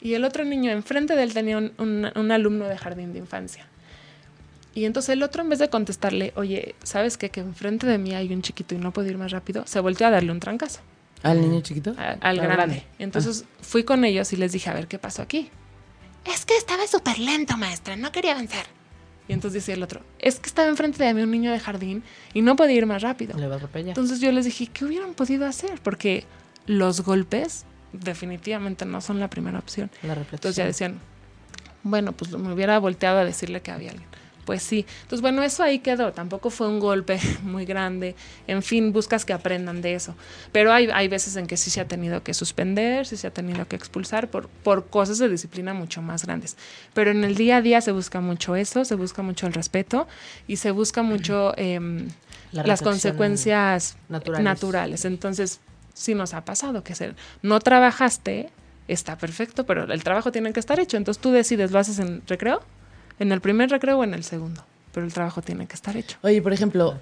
Y 0.00 0.14
el 0.14 0.24
otro 0.24 0.44
niño 0.44 0.70
enfrente 0.70 1.16
de 1.16 1.22
él 1.22 1.32
tenía 1.34 1.58
un, 1.58 1.72
un- 1.78 2.10
un 2.14 2.30
alumno 2.32 2.66
de 2.66 2.76
jardín 2.78 3.12
de 3.12 3.18
infancia. 3.18 3.66
Y 4.74 4.84
entonces 4.84 5.10
el 5.10 5.22
otro, 5.22 5.42
en 5.42 5.48
vez 5.48 5.58
de 5.58 5.68
contestarle, 5.70 6.32
oye, 6.36 6.74
¿sabes 6.82 7.16
qué? 7.16 7.30
Que 7.30 7.40
enfrente 7.40 7.86
de 7.86 7.96
mí 7.98 8.14
hay 8.14 8.32
un 8.32 8.42
chiquito 8.42 8.74
y 8.74 8.78
no 8.78 8.92
puedo 8.92 9.08
ir 9.08 9.16
más 9.16 9.30
rápido, 9.32 9.66
se 9.66 9.80
volteó 9.80 10.06
a 10.06 10.10
darle 10.10 10.30
un 10.32 10.40
trancazo 10.40 10.80
¿Al 11.22 11.40
niño 11.40 11.60
chiquito? 11.62 11.94
a- 11.98 12.16
al 12.20 12.36
grande. 12.36 12.54
grande. 12.56 12.86
Entonces 12.98 13.44
fui 13.60 13.84
con 13.84 14.04
ellos 14.04 14.32
y 14.32 14.36
les 14.36 14.52
dije, 14.52 14.70
a 14.70 14.74
ver, 14.74 14.86
¿qué 14.86 14.98
pasó 14.98 15.22
aquí? 15.22 15.50
Es 16.24 16.44
que 16.44 16.56
estaba 16.56 16.86
súper 16.86 17.18
lento, 17.18 17.56
maestra, 17.56 17.96
no 17.96 18.12
quería 18.12 18.32
avanzar. 18.32 18.66
Y 19.28 19.32
entonces 19.32 19.62
decía 19.62 19.74
el 19.74 19.82
otro, 19.82 20.02
es 20.20 20.38
que 20.38 20.46
estaba 20.48 20.68
enfrente 20.68 21.02
de 21.02 21.12
mí 21.14 21.22
un 21.22 21.30
niño 21.32 21.50
de 21.50 21.58
jardín 21.58 22.04
y 22.32 22.42
no 22.42 22.54
podía 22.54 22.76
ir 22.76 22.86
más 22.86 23.02
rápido. 23.02 23.36
Le 23.38 23.48
va 23.48 23.54
a 23.54 23.56
atropellar. 23.56 23.88
Entonces 23.88 24.20
yo 24.20 24.30
les 24.30 24.44
dije, 24.44 24.68
¿qué 24.68 24.84
hubieran 24.84 25.14
podido 25.14 25.46
hacer? 25.46 25.80
Porque 25.82 26.24
los 26.66 27.00
golpes 27.00 27.64
definitivamente 27.92 28.84
no 28.84 29.00
son 29.00 29.18
la 29.20 29.28
primera 29.28 29.58
opción. 29.58 29.90
La 30.02 30.14
reflexión. 30.14 30.36
Entonces 30.36 30.56
ya 30.56 30.64
decían, 30.64 31.00
bueno, 31.82 32.12
pues 32.12 32.30
me 32.32 32.52
hubiera 32.52 32.78
volteado 32.78 33.18
a 33.18 33.24
decirle 33.24 33.62
que 33.62 33.70
había 33.72 33.90
alguien. 33.90 34.08
Pues 34.46 34.62
sí. 34.62 34.86
Entonces, 35.02 35.20
bueno, 35.20 35.42
eso 35.42 35.64
ahí 35.64 35.80
quedó. 35.80 36.12
Tampoco 36.12 36.50
fue 36.50 36.68
un 36.68 36.78
golpe 36.78 37.18
muy 37.42 37.66
grande. 37.66 38.14
En 38.46 38.62
fin, 38.62 38.92
buscas 38.92 39.24
que 39.24 39.32
aprendan 39.32 39.82
de 39.82 39.94
eso. 39.94 40.14
Pero 40.52 40.72
hay, 40.72 40.88
hay 40.94 41.08
veces 41.08 41.34
en 41.36 41.48
que 41.48 41.56
sí 41.56 41.68
se 41.68 41.80
ha 41.80 41.88
tenido 41.88 42.22
que 42.22 42.32
suspender, 42.32 43.06
sí 43.06 43.16
se 43.16 43.26
ha 43.26 43.32
tenido 43.32 43.66
que 43.66 43.74
expulsar 43.76 44.28
por, 44.30 44.48
por 44.48 44.86
cosas 44.86 45.18
de 45.18 45.28
disciplina 45.28 45.74
mucho 45.74 46.00
más 46.00 46.24
grandes. 46.24 46.56
Pero 46.94 47.10
en 47.10 47.24
el 47.24 47.34
día 47.34 47.56
a 47.56 47.62
día 47.62 47.80
se 47.80 47.90
busca 47.90 48.20
mucho 48.20 48.54
eso, 48.54 48.84
se 48.84 48.94
busca 48.94 49.20
mucho 49.22 49.48
el 49.48 49.52
respeto 49.52 50.06
y 50.46 50.56
se 50.56 50.70
busca 50.70 51.02
mucho 51.02 51.52
em, 51.58 52.08
La 52.52 52.62
las 52.62 52.80
consecuencias 52.82 53.96
naturales. 54.08 54.44
naturales. 54.44 55.04
Entonces, 55.04 55.60
sí 55.92 56.14
nos 56.14 56.34
ha 56.34 56.44
pasado 56.44 56.84
que 56.84 56.94
ser, 56.94 57.16
no 57.42 57.58
trabajaste, 57.58 58.50
está 58.86 59.18
perfecto, 59.18 59.66
pero 59.66 59.92
el 59.92 60.04
trabajo 60.04 60.30
tiene 60.30 60.52
que 60.52 60.60
estar 60.60 60.78
hecho. 60.78 60.96
Entonces 60.96 61.20
tú 61.20 61.32
decides, 61.32 61.72
¿lo 61.72 61.80
haces 61.80 61.98
en 61.98 62.22
recreo? 62.28 62.62
¿En 63.18 63.32
el 63.32 63.40
primer 63.40 63.70
recreo 63.70 63.98
o 63.98 64.04
en 64.04 64.14
el 64.14 64.24
segundo? 64.24 64.64
Pero 64.92 65.06
el 65.06 65.12
trabajo 65.12 65.42
tiene 65.42 65.66
que 65.66 65.74
estar 65.74 65.96
hecho. 65.96 66.18
Oye, 66.22 66.40
por 66.42 66.52
ejemplo, 66.52 66.98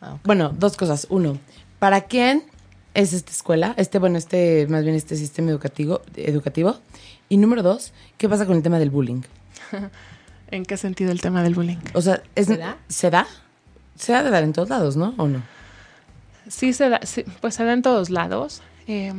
Ah, 0.00 0.16
bueno, 0.24 0.54
dos 0.56 0.76
cosas. 0.76 1.06
Uno, 1.10 1.38
¿para 1.78 2.02
quién 2.02 2.44
es 2.94 3.12
esta 3.12 3.32
escuela? 3.32 3.74
Este, 3.76 3.98
bueno, 3.98 4.16
este, 4.16 4.66
más 4.68 4.82
bien 4.82 4.96
este 4.96 5.16
sistema 5.16 5.50
educativo, 5.50 6.00
educativo. 6.16 6.78
Y 7.28 7.36
número 7.36 7.62
dos, 7.62 7.92
¿qué 8.16 8.28
pasa 8.28 8.46
con 8.46 8.56
el 8.56 8.62
tema 8.62 8.78
del 8.78 8.90
bullying? 8.90 9.22
¿En 10.50 10.64
qué 10.64 10.76
sentido 10.76 11.12
el 11.12 11.20
tema 11.20 11.42
del 11.42 11.54
bullying? 11.54 11.76
O 11.94 12.00
sea, 12.00 12.22
es, 12.34 12.46
¿Se 12.46 12.56
da? 12.56 12.78
¿se 12.88 13.10
da? 13.10 13.26
Se 13.94 14.14
ha 14.14 14.22
de 14.22 14.30
dar 14.30 14.42
en 14.42 14.52
todos 14.52 14.70
lados, 14.70 14.96
¿no? 14.96 15.14
¿O 15.18 15.28
no? 15.28 15.42
Sí, 16.48 16.72
se 16.72 16.88
da, 16.88 17.00
sí, 17.04 17.24
pues 17.40 17.54
se 17.54 17.64
da 17.64 17.74
en 17.74 17.82
todos 17.82 18.08
lados. 18.10 18.62
Eh, 18.88 19.12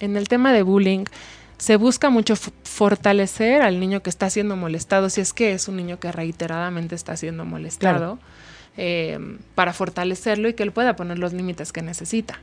en 0.00 0.16
el 0.16 0.28
tema 0.28 0.52
de 0.52 0.62
bullying 0.62 1.04
se 1.60 1.76
busca 1.76 2.08
mucho 2.08 2.34
fortalecer 2.36 3.60
al 3.62 3.78
niño 3.78 4.02
que 4.02 4.08
está 4.10 4.30
siendo 4.30 4.56
molestado, 4.56 5.10
si 5.10 5.20
es 5.20 5.32
que 5.34 5.52
es 5.52 5.68
un 5.68 5.76
niño 5.76 6.00
que 6.00 6.10
reiteradamente 6.10 6.94
está 6.94 7.16
siendo 7.16 7.44
molestado, 7.44 8.18
eh, 8.76 9.18
para 9.54 9.72
fortalecerlo 9.74 10.48
y 10.48 10.54
que 10.54 10.62
él 10.62 10.72
pueda 10.72 10.96
poner 10.96 11.18
los 11.18 11.32
límites 11.34 11.72
que 11.72 11.82
necesita. 11.82 12.40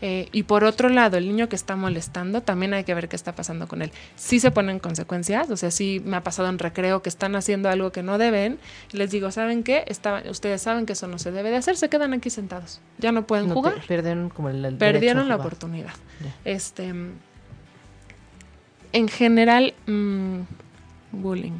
Eh, 0.00 0.28
y 0.32 0.44
por 0.44 0.62
otro 0.64 0.88
lado, 0.88 1.16
el 1.16 1.26
niño 1.28 1.48
que 1.48 1.56
está 1.56 1.76
molestando, 1.76 2.42
también 2.42 2.74
hay 2.74 2.84
que 2.84 2.94
ver 2.94 3.08
qué 3.08 3.16
está 3.16 3.34
pasando 3.34 3.68
con 3.68 3.82
él. 3.82 3.92
Sí 4.16 4.40
se 4.40 4.50
ponen 4.50 4.78
consecuencias, 4.80 5.50
o 5.50 5.56
sea, 5.56 5.70
sí 5.70 6.00
me 6.04 6.16
ha 6.16 6.22
pasado 6.22 6.48
en 6.48 6.58
recreo 6.58 7.02
que 7.02 7.08
están 7.08 7.36
haciendo 7.36 7.68
algo 7.68 7.92
que 7.92 8.02
no 8.02 8.18
deben, 8.18 8.58
y 8.92 8.96
les 8.96 9.10
digo, 9.10 9.30
¿saben 9.30 9.62
qué? 9.62 9.84
Estaban- 9.88 10.28
ustedes 10.28 10.62
saben 10.62 10.84
que 10.86 10.94
eso 10.94 11.06
no 11.06 11.18
se 11.18 11.30
debe 11.32 11.50
de 11.50 11.56
hacer, 11.58 11.76
se 11.76 11.88
quedan 11.88 12.12
aquí 12.12 12.30
sentados, 12.30 12.80
ya 12.98 13.12
no 13.12 13.26
pueden 13.26 13.48
No 13.48 13.54
jugar, 13.54 13.74
Perdieron 13.86 14.30
como 14.30 14.48
el, 14.48 14.64
el 14.64 14.76
perdieron 14.76 15.24
derecho 15.24 15.28
la 15.28 15.36
oportunidad. 15.36 15.92
Este, 16.44 16.92
en 18.92 19.08
general, 19.08 19.74
mm, 19.86 20.40
bullying. 21.12 21.58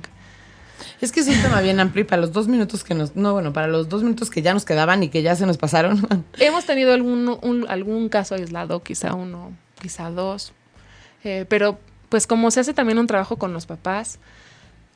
Es 1.01 1.11
que 1.13 1.21
es 1.21 1.29
un 1.29 1.41
tema 1.43 1.61
bien 1.61 1.79
amplio 1.81 2.03
y 2.03 2.07
para 2.07 2.21
los 2.23 2.33
dos 2.33 2.47
minutos 2.49 2.85
que 2.85 2.95
nos... 2.95 3.17
No, 3.17 3.33
bueno, 3.33 3.53
para 3.53 3.67
los 3.67 3.89
dos 3.89 4.03
minutos 4.03 4.31
que 4.31 4.43
ya 4.43 4.53
nos 4.55 4.65
quedaban 4.65 5.03
y 5.03 5.09
que 5.09 5.23
ya 5.23 5.35
se 5.37 5.47
nos 5.47 5.59
pasaron. 5.59 6.07
Hemos 6.39 6.65
tenido 6.65 6.93
algún, 6.93 7.39
un- 7.43 7.67
algún 7.69 8.09
caso 8.09 8.35
aislado, 8.37 8.83
quizá 8.83 9.15
uno, 9.15 9.53
quizá 9.81 10.11
dos, 10.11 10.53
eh, 11.25 11.45
pero 11.49 11.79
pues 12.09 12.27
como 12.27 12.51
se 12.51 12.61
hace 12.61 12.75
también 12.75 12.99
un 12.99 13.07
trabajo 13.07 13.37
con 13.37 13.53
los 13.53 13.67
papás, 13.67 14.19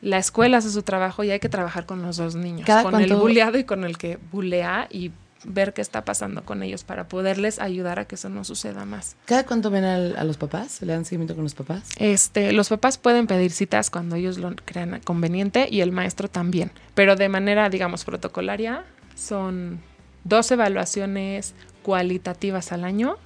la 0.01 0.18
escuela 0.18 0.59
hace 0.59 0.70
su 0.70 0.82
trabajo 0.82 1.24
y 1.24 1.30
hay 1.30 1.41
que 1.41 1.49
trabajar 1.49 1.87
con 1.87 2.03
los 2.03 2.16
dos 2.18 2.34
niños, 2.37 2.66
¿Cada 2.66 2.82
con 2.82 2.93
cuánto- 2.93 3.14
el 3.14 3.18
buleado 3.20 3.59
y 3.59 3.64
con 3.64 3.84
el 3.84 3.97
que 3.99 4.18
bulea 4.32 4.87
y 4.91 5.11
ver 5.49 5.72
qué 5.72 5.80
está 5.80 6.05
pasando 6.05 6.44
con 6.44 6.62
ellos 6.62 6.82
para 6.84 7.09
poderles 7.09 7.59
ayudar 7.61 7.99
a 7.99 8.05
que 8.07 8.16
eso 8.16 8.28
no 8.28 8.42
suceda 8.44 8.84
más. 8.84 9.16
¿Cada 9.26 9.47
cuánto 9.47 9.70
ven 9.70 9.84
al- 9.84 10.16
a 10.16 10.24
los 10.24 10.36
papás? 10.36 10.82
¿Le 10.82 10.92
dan 10.92 11.05
seguimiento 11.05 11.34
con 11.34 11.44
los 11.44 11.55
papás? 11.55 11.84
Este, 11.99 12.53
los 12.53 12.68
papás 12.68 12.99
pueden 12.99 13.26
pedir 13.26 13.53
citas 13.53 13.88
cuando 13.90 14.16
ellos 14.16 14.38
lo 14.38 14.55
crean 14.64 15.01
conveniente 15.05 15.68
y 15.70 15.80
el 15.80 15.92
maestro 15.92 16.28
también, 16.28 16.70
pero 16.94 17.16
de 17.16 17.28
manera, 17.28 17.70
digamos, 17.70 18.05
protocolaria 18.05 18.84
son 19.14 19.80
dos 20.24 20.51
evaluaciones 20.51 21.55
cualitativas 21.82 22.72
al 22.72 22.84
año 22.84 23.16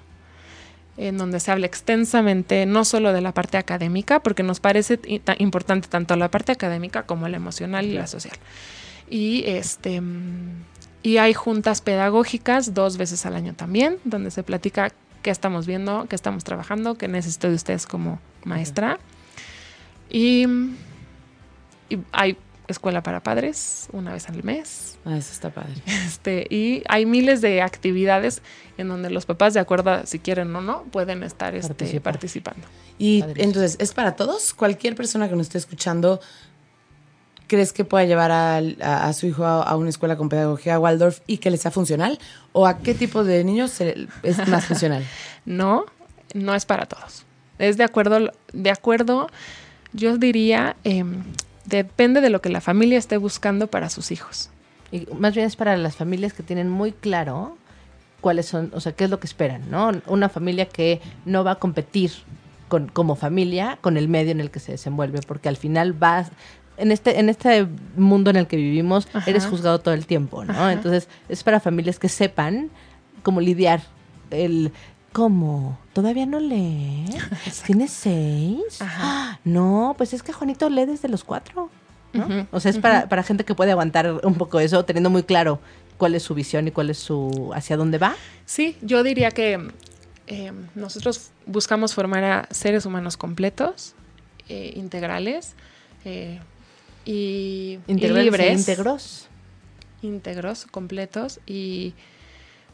en 0.97 1.17
donde 1.17 1.41
se 1.41 1.51
habla 1.51 1.65
extensamente 1.67 2.67
no 2.67 2.85
solo 2.85 3.15
de 3.15 3.23
la 3.23 3.33
parte 3.33 3.57
académica, 3.57 4.21
porque 4.21 4.43
nos 4.43 4.61
parece 4.61 5.01
importante 5.39 5.89
tanto 5.89 6.15
la 6.17 6.31
parte 6.31 6.53
académica 6.53 7.05
como 7.05 7.27
la 7.29 7.39
emocional 7.39 7.87
y 7.87 7.93
la 7.95 8.07
social. 8.07 8.37
Y 9.09 9.45
este 9.47 9.99
mm, 10.01 10.65
y 11.03 11.17
hay 11.17 11.35
juntas 11.35 11.81
pedagógicas 11.81 12.75
dos 12.75 12.97
veces 12.97 13.25
al 13.27 13.35
año 13.35 13.55
también, 13.55 13.99
donde 14.05 14.31
se 14.31 14.43
platica 14.43 14.93
qué 15.23 15.31
estamos 15.31 15.67
viendo, 15.67 16.07
qué 16.09 16.17
estamos 16.17 16.45
trabajando, 16.45 16.97
qué 16.97 17.09
necesito 17.09 17.49
de 17.49 17.55
ustedes 17.55 17.87
como 17.87 18.21
maestra. 18.45 18.99
Y, 20.11 20.47
y 21.89 21.99
hay 22.13 22.37
escuela 22.71 23.03
para 23.03 23.23
padres 23.23 23.89
una 23.93 24.13
vez 24.13 24.29
al 24.29 24.43
mes. 24.43 24.99
Ah, 25.05 25.17
eso 25.17 25.33
está 25.33 25.51
padre. 25.51 25.75
Este, 26.07 26.47
y 26.51 26.83
hay 26.89 27.07
miles 27.07 27.41
de 27.41 27.63
actividades 27.63 28.43
en 28.79 28.89
donde 28.89 29.11
los 29.11 29.27
papás, 29.27 29.55
de 29.55 29.61
acuerdo 29.61 29.91
a 29.91 30.07
si 30.07 30.19
quieren 30.19 30.55
o 30.55 30.61
no, 30.61 30.85
pueden 30.85 31.23
estar 31.23 31.55
este, 31.55 32.01
participando. 32.01 32.67
Y 32.99 33.21
Padrísimo. 33.21 33.45
entonces, 33.45 33.77
¿es 33.81 33.95
para 33.95 34.17
todos? 34.17 34.55
¿Cualquier 34.55 34.95
persona 34.95 35.29
que 35.29 35.37
nos 35.37 35.47
esté 35.47 35.59
escuchando 35.59 36.21
crees 37.51 37.73
que 37.73 37.85
pueda 37.85 38.05
llevar 38.05 38.31
a, 38.31 38.59
a 38.59 39.13
su 39.13 39.27
hijo 39.27 39.45
a, 39.45 39.63
a 39.63 39.77
una 39.77 39.91
escuela 39.91 40.17
con 40.17 40.29
pedagogía 40.29 40.79
Waldorf 40.79 41.19
y 41.27 41.39
que 41.39 41.51
le 41.51 41.57
sea 41.57 41.73
funcional? 41.73 42.19
¿O 42.53 42.67
a 42.69 42.79
qué 42.79 42.95
tipo 42.95 43.25
de 43.25 43.43
niños 43.43 43.73
se- 43.73 44.07
es 44.23 44.47
más 44.49 44.67
funcional? 44.67 45.05
No, 45.45 45.85
no 46.35 46.55
es 46.55 46.65
para 46.67 46.87
todos. 46.87 47.25
Es 47.59 47.77
de 47.77 47.83
acuerdo, 47.85 48.31
de 48.53 48.71
acuerdo, 48.71 49.27
yo 49.93 50.17
diría, 50.19 50.77
em, 50.85 51.25
depende 51.65 52.21
de 52.21 52.31
lo 52.31 52.41
que 52.41 52.51
la 52.51 52.61
familia 52.61 52.99
esté 52.99 53.17
buscando 53.17 53.67
para 53.67 53.91
sus 53.91 54.11
hijos. 54.13 54.51
Y 54.93 55.07
más 55.19 55.35
bien 55.35 55.47
es 55.47 55.57
para 55.57 55.77
las 55.77 55.97
familias 55.97 56.33
que 56.35 56.43
tienen 56.43 56.69
muy 56.71 56.93
claro 56.93 57.57
cuáles 58.21 58.47
son, 58.47 58.71
o 58.75 58.81
sea, 58.81 58.93
qué 58.93 59.05
es 59.05 59.11
lo 59.11 59.19
que 59.19 59.27
esperan, 59.27 59.71
¿no? 59.71 59.91
Una 60.07 60.29
familia 60.29 60.67
que 60.67 61.01
no 61.25 61.43
va 61.43 61.53
a 61.53 61.57
competir 61.57 62.13
con, 62.69 62.87
como 62.89 63.17
familia 63.17 63.79
con 63.81 63.97
el 63.97 64.09
medio 64.09 64.31
en 64.33 64.41
el 64.41 64.51
que 64.51 64.61
se 64.61 64.73
desenvuelve, 64.73 65.21
porque 65.27 65.49
al 65.49 65.57
final 65.57 65.93
vas 65.93 66.31
en 66.81 66.93
este 66.93 67.19
en 67.21 67.29
este 67.29 67.67
mundo 67.97 68.31
en 68.31 68.37
el 68.37 68.47
que 68.47 68.57
vivimos 68.57 69.09
Ajá. 69.13 69.29
eres 69.31 69.47
juzgado 69.47 69.79
todo 69.81 69.95
el 69.95 70.07
tiempo, 70.07 70.45
¿no? 70.45 70.53
Ajá. 70.53 70.73
Entonces 70.73 71.09
es 71.29 71.43
para 71.43 71.61
familias 71.61 71.99
que 71.99 72.09
sepan 72.09 72.71
cómo 73.23 73.41
lidiar 73.41 73.83
el 74.31 74.73
¿Cómo? 75.13 75.77
¿Todavía 75.93 76.25
no 76.25 76.39
lee? 76.39 77.05
¿Tienes 77.67 77.91
seis? 77.91 78.81
Ajá. 78.81 79.01
Ah, 79.03 79.41
No, 79.45 79.95
pues 79.99 80.13
es 80.13 80.23
que 80.23 80.33
Juanito 80.33 80.71
lee 80.71 80.87
desde 80.87 81.09
los 81.09 81.25
cuatro. 81.25 81.69
¿no? 82.13 82.47
O 82.53 82.61
sea, 82.61 82.71
es 82.71 82.79
para, 82.79 83.09
para 83.09 83.23
gente 83.23 83.45
que 83.45 83.55
puede 83.55 83.73
aguantar 83.73 84.21
un 84.25 84.35
poco 84.35 84.61
eso, 84.61 84.85
teniendo 84.85 85.11
muy 85.11 85.23
claro 85.25 85.61
cuál 85.97 86.15
es 86.15 86.23
su 86.23 86.35
visión 86.35 86.67
y 86.69 86.71
cuál 86.71 86.91
es 86.91 86.99
su 86.99 87.51
hacia 87.55 87.77
dónde 87.77 87.99
va. 87.99 88.15
Sí, 88.47 88.77
yo 88.83 89.03
diría 89.03 89.31
que 89.31 89.71
eh, 90.27 90.53
nosotros 90.75 91.31
buscamos 91.47 91.95
formar 91.95 92.25
a 92.25 92.49
seres 92.51 92.87
humanos 92.87 93.17
completos, 93.17 93.95
eh, 94.49 94.73
integrales 94.77 95.55
eh, 96.05 96.41
y, 97.05 97.79
e 97.87 97.95
libres. 97.95 98.59
íntegros. 98.61 99.29
íntegros, 100.03 100.67
completos 100.67 101.41
y 101.47 101.95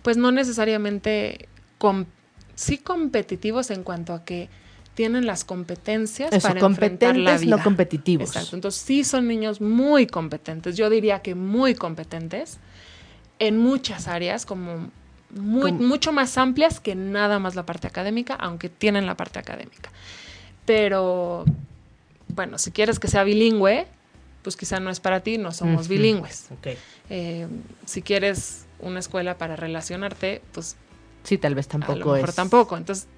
pues 0.02 0.16
no 0.16 0.30
necesariamente 0.30 1.48
com- 1.78 2.04
sí 2.54 2.78
competitivos 2.78 3.70
en 3.70 3.82
cuanto 3.82 4.12
a 4.14 4.24
que 4.24 4.48
tienen 4.94 5.26
las 5.26 5.44
competencias 5.44 6.32
Eso, 6.32 6.48
para 6.48 6.60
enfrentar 6.60 7.16
la 7.16 7.36
vida. 7.36 7.56
no 7.56 7.62
competitivos. 7.62 8.28
Exacto. 8.30 8.56
Entonces 8.56 8.80
sí 8.80 9.04
son 9.04 9.26
niños 9.28 9.60
muy 9.60 10.06
competentes. 10.06 10.76
Yo 10.76 10.88
diría 10.88 11.20
que 11.20 11.34
muy 11.34 11.74
competentes 11.74 12.58
en 13.38 13.58
muchas 13.58 14.08
áreas, 14.08 14.46
como 14.46 14.90
muy, 15.30 15.72
Como- 15.72 15.82
mucho 15.86 16.12
más 16.12 16.38
amplias 16.38 16.80
que 16.80 16.94
nada 16.94 17.38
más 17.38 17.54
la 17.56 17.66
parte 17.66 17.86
académica, 17.88 18.34
aunque 18.36 18.68
tienen 18.70 19.04
la 19.06 19.16
parte 19.16 19.38
académica. 19.38 19.90
Pero 20.64 21.44
bueno, 22.28 22.56
si 22.58 22.70
quieres 22.70 22.98
que 22.98 23.08
sea 23.08 23.24
bilingüe, 23.24 23.86
pues 24.46 24.54
quizá 24.56 24.78
no 24.78 24.90
es 24.90 25.00
para 25.00 25.18
ti, 25.24 25.38
no 25.38 25.50
somos 25.50 25.88
bilingües. 25.88 26.50
Eh, 27.10 27.48
si 27.84 28.00
quieres 28.00 28.66
una 28.78 29.00
escuela 29.00 29.36
para 29.38 29.56
relacionarte, 29.56 30.40
pues 30.52 30.76
Sí, 31.24 31.36
tal 31.36 31.56
vez 31.56 31.66
a 31.66 31.78
lo 31.78 31.84
tampoco 31.84 32.12
mejor 32.12 32.28
es 32.28 32.34
tampoco. 32.36 32.76
Entonces, 32.76 33.08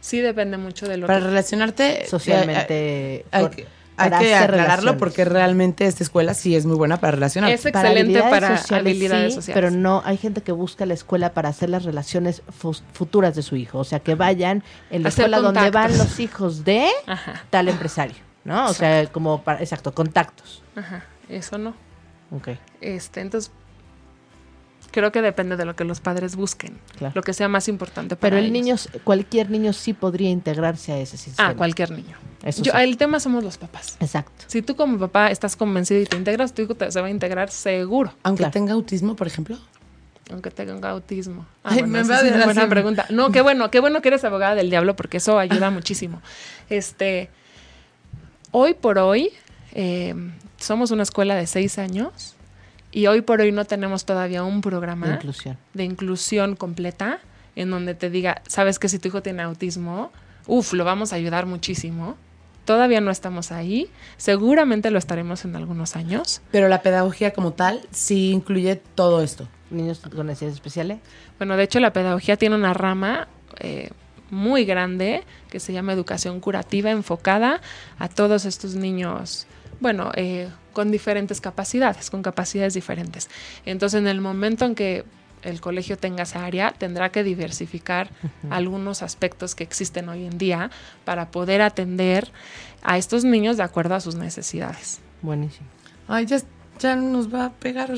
sí 0.00 0.20
depende 0.20 0.56
mucho 0.56 0.86
de 0.86 0.98
lo 0.98 1.08
Para 1.08 1.18
que... 1.18 1.26
relacionarte 1.26 2.06
socialmente. 2.06 3.24
Hay, 3.32 3.42
por- 3.42 3.56
que- 3.56 3.62
hay 3.96 4.10
para 4.10 4.18
que 4.20 4.34
aclararlo 4.36 4.96
porque 4.98 5.24
realmente 5.24 5.84
esta 5.86 6.04
escuela 6.04 6.32
sí 6.34 6.54
es 6.54 6.64
muy 6.64 6.76
buena 6.76 6.98
para 7.00 7.10
relacionar. 7.10 7.50
Es 7.50 7.62
Para 7.62 7.80
excelente 7.88 8.20
habilidades 8.20 8.30
para 8.30 8.56
sociales, 8.58 8.80
habilidades 8.86 9.32
sí, 9.32 9.34
sociales. 9.40 9.54
Pero 9.60 9.76
no, 9.76 10.02
hay 10.04 10.16
gente 10.16 10.42
que 10.42 10.52
busca 10.52 10.86
la 10.86 10.94
escuela 10.94 11.34
para 11.34 11.48
hacer 11.48 11.70
las 11.70 11.82
relaciones 11.82 12.42
fu- 12.56 12.76
futuras 12.92 13.34
de 13.34 13.42
su 13.42 13.56
hijo. 13.56 13.80
O 13.80 13.84
sea, 13.84 13.98
que 13.98 14.14
vayan 14.14 14.62
en 14.90 15.02
la 15.02 15.08
Hacer 15.08 15.24
escuela 15.24 15.40
donde 15.40 15.72
van 15.72 15.98
los 15.98 16.20
hijos 16.20 16.62
de 16.64 16.86
Ajá, 17.08 17.42
tal 17.50 17.68
empresario, 17.68 18.14
¿no? 18.48 18.66
O 18.68 18.72
sea, 18.74 19.06
como 19.12 19.42
para, 19.42 19.60
exacto, 19.60 19.92
contactos. 19.94 20.62
ajá, 20.74 21.04
eso 21.28 21.58
no. 21.58 21.74
Ok, 22.30 22.48
Este, 22.80 23.20
entonces, 23.20 23.50
creo 24.90 25.12
que 25.12 25.22
depende 25.22 25.56
de 25.56 25.64
lo 25.64 25.76
que 25.76 25.84
los 25.84 26.00
padres 26.00 26.34
busquen. 26.36 26.78
claro. 26.96 27.12
Lo 27.14 27.22
que 27.22 27.32
sea 27.32 27.48
más 27.48 27.68
importante 27.68 28.16
para 28.16 28.30
Pero 28.30 28.36
el 28.38 28.44
ellos. 28.56 28.88
niño, 28.88 29.00
cualquier 29.04 29.50
niño 29.50 29.72
sí 29.72 29.92
podría 29.92 30.30
integrarse 30.30 30.92
a 30.92 30.98
ese 30.98 31.16
sistema. 31.16 31.50
Ah, 31.50 31.54
cualquier 31.54 31.90
niño. 31.90 32.16
Eso 32.42 32.62
Yo, 32.62 32.72
sí. 32.72 32.78
el 32.80 32.96
tema 32.96 33.20
somos 33.20 33.44
los 33.44 33.58
papás. 33.58 33.96
Exacto. 34.00 34.44
Si 34.46 34.62
tú 34.62 34.76
como 34.76 34.98
papá 34.98 35.30
estás 35.30 35.56
convencido 35.56 36.00
y 36.00 36.06
te 36.06 36.16
integras, 36.16 36.54
tu 36.54 36.62
hijo 36.62 36.74
te- 36.74 36.90
se 36.90 37.00
va 37.00 37.06
a 37.08 37.10
integrar 37.10 37.50
seguro, 37.50 38.12
Aunque 38.22 38.40
Claro. 38.42 38.52
tenga 38.52 38.72
autismo, 38.74 39.14
por 39.16 39.26
ejemplo. 39.26 39.56
aunque 40.30 40.50
tenga 40.50 40.90
autismo. 40.90 41.46
Ah, 41.64 41.70
Ay, 41.72 41.78
bueno, 41.80 41.92
me 41.92 42.02
va 42.02 42.20
es 42.20 42.32
a 42.32 42.34
una 42.36 42.44
buena 42.44 42.68
pregunta. 42.68 43.06
No, 43.10 43.30
qué 43.32 43.40
bueno, 43.40 43.70
qué 43.70 43.80
bueno 43.80 44.00
que 44.02 44.08
eres 44.08 44.24
abogada 44.24 44.54
del 44.54 44.68
diablo 44.70 44.94
porque 44.96 45.16
eso 45.18 45.38
ayuda 45.38 45.70
muchísimo. 45.70 46.20
Este, 46.68 47.30
hoy 48.50 48.74
por 48.74 48.98
hoy 48.98 49.32
eh, 49.72 50.14
somos 50.58 50.90
una 50.90 51.02
escuela 51.02 51.34
de 51.34 51.46
seis 51.46 51.78
años 51.78 52.34
y 52.90 53.06
hoy 53.06 53.20
por 53.20 53.40
hoy 53.40 53.52
no 53.52 53.64
tenemos 53.64 54.04
todavía 54.04 54.42
un 54.44 54.60
programa 54.60 55.06
De 55.08 55.14
inclusión. 55.14 55.58
de 55.74 55.84
inclusión 55.84 56.56
completa 56.56 57.20
en 57.56 57.70
donde 57.70 57.94
te 57.94 58.08
diga, 58.10 58.42
sabes 58.46 58.78
que 58.78 58.88
si 58.88 58.98
tu 58.98 59.08
hijo 59.08 59.22
tiene 59.22 59.42
autismo, 59.42 60.12
uff, 60.46 60.72
lo 60.74 60.84
vamos 60.84 61.12
a 61.12 61.16
ayudar 61.16 61.44
muchísimo. 61.46 62.16
Todavía 62.64 63.00
no 63.00 63.10
estamos 63.10 63.50
ahí, 63.50 63.90
seguramente 64.16 64.90
lo 64.90 64.98
estaremos 64.98 65.44
en 65.44 65.56
algunos 65.56 65.96
años. 65.96 66.40
Pero 66.52 66.68
la 66.68 66.82
pedagogía 66.82 67.32
como 67.32 67.52
tal 67.54 67.80
sí 67.90 68.30
incluye 68.30 68.76
todo 68.76 69.22
esto. 69.22 69.48
Niños 69.70 70.00
con 70.00 70.26
necesidades 70.26 70.54
especiales. 70.54 70.98
Bueno, 71.38 71.56
de 71.56 71.64
hecho 71.64 71.80
la 71.80 71.92
pedagogía 71.92 72.36
tiene 72.36 72.54
una 72.54 72.74
rama 72.74 73.26
eh, 73.58 73.90
muy 74.30 74.64
grande 74.64 75.24
que 75.50 75.60
se 75.60 75.72
llama 75.72 75.92
educación 75.92 76.40
curativa 76.40 76.90
enfocada 76.90 77.60
a 77.98 78.08
todos 78.08 78.44
estos 78.44 78.74
niños, 78.74 79.46
bueno, 79.80 80.10
eh, 80.14 80.48
con 80.72 80.90
diferentes 80.90 81.40
capacidades, 81.40 82.10
con 82.10 82.22
capacidades 82.22 82.74
diferentes. 82.74 83.28
Entonces, 83.64 83.98
en 84.00 84.06
el 84.06 84.20
momento 84.20 84.64
en 84.64 84.74
que 84.74 85.04
el 85.42 85.60
colegio 85.60 85.96
tenga 85.96 86.24
esa 86.24 86.44
área, 86.44 86.72
tendrá 86.72 87.10
que 87.10 87.22
diversificar 87.22 88.10
algunos 88.50 89.02
aspectos 89.02 89.54
que 89.54 89.64
existen 89.64 90.08
hoy 90.08 90.24
en 90.24 90.36
día 90.38 90.70
para 91.04 91.30
poder 91.30 91.62
atender 91.62 92.30
a 92.82 92.98
estos 92.98 93.24
niños 93.24 93.56
de 93.56 93.62
acuerdo 93.62 93.94
a 93.94 94.00
sus 94.00 94.16
necesidades. 94.16 95.00
Buenísimo. 95.22 95.66
Ay, 96.06 96.26
ya, 96.26 96.38
ya 96.78 96.96
nos 96.96 97.32
va 97.32 97.46
a 97.46 97.50
pegar 97.52 97.90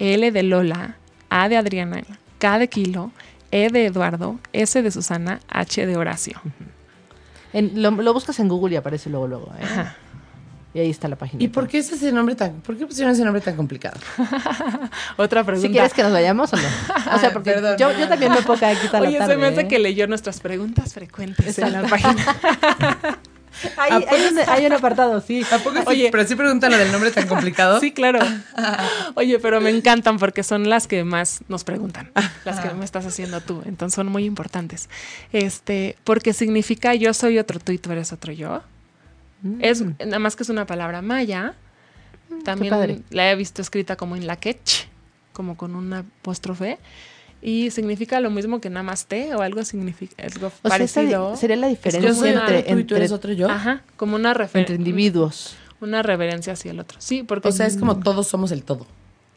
L 0.00 0.32
de 0.32 0.42
Lola, 0.42 0.96
A 1.28 1.48
de 1.48 1.56
Adriana, 1.56 2.02
K 2.38 2.58
de 2.58 2.68
Kilo, 2.68 3.12
E 3.52 3.68
de 3.68 3.86
Eduardo, 3.86 4.38
S 4.52 4.82
de 4.82 4.90
Susana, 4.90 5.40
H 5.48 5.86
de 5.86 5.96
Horacio. 5.96 6.40
En- 7.52 7.82
lo, 7.82 7.90
lo 7.92 8.12
buscas 8.12 8.38
en 8.40 8.48
Google 8.48 8.74
y 8.74 8.76
aparece 8.76 9.10
luego, 9.10 9.26
luego. 9.28 9.52
¿eh? 9.60 9.64
Ajá. 9.64 9.96
Y 10.72 10.78
ahí 10.78 10.88
está 10.88 11.08
la 11.08 11.16
página. 11.16 11.42
¿Y 11.42 11.48
por 11.48 11.66
qué 11.66 11.78
es 11.78 11.90
ese 11.90 12.12
nombre 12.12 12.36
tan, 12.36 12.60
por 12.60 12.76
qué 12.76 12.86
pusieron 12.86 13.12
ese 13.12 13.24
nombre 13.24 13.40
tan 13.42 13.56
complicado? 13.56 13.98
Otra 15.16 15.42
pregunta. 15.42 15.66
Si 15.66 15.72
quieres 15.72 15.92
que 15.92 16.04
nos 16.04 16.12
vayamos 16.12 16.52
o 16.52 16.56
no. 16.56 16.62
O 17.12 17.18
sea, 17.18 17.32
porque 17.32 17.50
Perdón, 17.50 17.76
yo, 17.76 17.88
perdón. 17.88 18.02
yo 18.02 18.08
también 18.08 18.32
me 18.32 18.42
puedo 18.42 18.64
aquí 18.66 18.86
la 18.92 19.00
Oye, 19.00 19.18
tarde. 19.18 19.34
se 19.34 19.36
me 19.40 19.46
hace 19.48 19.60
¿eh? 19.62 19.68
que 19.68 19.80
leyó 19.80 20.06
nuestras 20.06 20.38
preguntas 20.38 20.94
frecuentes 20.94 21.58
en 21.58 21.72
la 21.72 21.82
página. 21.82 22.14
Hay, 23.76 23.92
¿A 23.92 23.96
hay 23.96 24.02
poco 24.02 24.16
un, 24.16 24.38
hay 24.48 24.66
un 24.66 24.72
apartado, 24.72 25.20
sí. 25.20 25.44
¿A 25.50 25.58
poco 25.58 25.76
sí? 25.76 25.84
Oye. 25.86 26.08
Pero 26.10 26.26
sí 26.26 26.34
preguntan 26.34 26.72
lo 26.72 26.78
del 26.78 26.92
nombre 26.92 27.10
tan 27.10 27.26
complicado. 27.28 27.80
Sí, 27.80 27.92
claro. 27.92 28.20
Oye, 29.14 29.38
pero 29.38 29.60
me 29.60 29.70
encantan 29.70 30.18
porque 30.18 30.42
son 30.42 30.68
las 30.68 30.86
que 30.86 31.04
más 31.04 31.40
nos 31.48 31.64
preguntan, 31.64 32.10
las 32.44 32.60
que 32.60 32.70
me 32.74 32.84
estás 32.84 33.06
haciendo 33.06 33.40
tú. 33.40 33.62
Entonces 33.66 33.94
son 33.94 34.08
muy 34.08 34.24
importantes. 34.24 34.88
Este, 35.32 35.96
porque 36.04 36.32
significa 36.32 36.94
yo 36.94 37.12
soy 37.14 37.38
otro 37.38 37.58
tú 37.58 37.72
y 37.72 37.78
tú 37.78 37.92
eres 37.92 38.12
otro 38.12 38.32
yo. 38.32 38.62
Es 39.60 39.82
nada 39.82 40.18
más 40.18 40.36
que 40.36 40.42
es 40.42 40.48
una 40.48 40.66
palabra 40.66 41.02
maya. 41.02 41.54
padre. 42.28 42.44
También 42.44 43.04
la 43.10 43.30
he 43.30 43.36
visto 43.36 43.62
escrita 43.62 43.96
como 43.96 44.16
en 44.16 44.26
la 44.26 44.36
quech, 44.36 44.88
como 45.32 45.56
con 45.56 45.74
una 45.74 46.00
apóstrofe. 46.00 46.78
Y 47.42 47.70
significa 47.70 48.20
lo 48.20 48.30
mismo 48.30 48.60
que 48.60 48.68
namaste 48.68 49.34
o 49.34 49.40
algo 49.40 49.64
significa 49.64 50.22
algo 50.24 50.48
O 50.48 50.50
sea, 50.50 50.70
parecido. 50.70 51.36
sería 51.36 51.56
la 51.56 51.68
diferencia 51.68 52.08
entre, 52.30 52.62
tú 52.62 52.68
y 52.68 52.72
tú 52.74 52.78
entre, 52.80 52.96
eres 52.98 53.12
otro 53.12 53.32
yo. 53.32 53.48
Ajá, 53.48 53.82
como 53.96 54.16
una 54.16 54.30
entre 54.30 54.44
referencia. 54.44 54.74
individuos. 54.76 55.56
Una 55.80 56.02
reverencia 56.02 56.52
hacia 56.52 56.72
el 56.72 56.80
otro. 56.80 56.98
Sí, 57.00 57.22
porque 57.22 57.48
O 57.48 57.52
sea, 57.52 57.66
es 57.66 57.78
como 57.78 57.98
todos 58.00 58.26
somos 58.26 58.52
el 58.52 58.62
todo. 58.64 58.86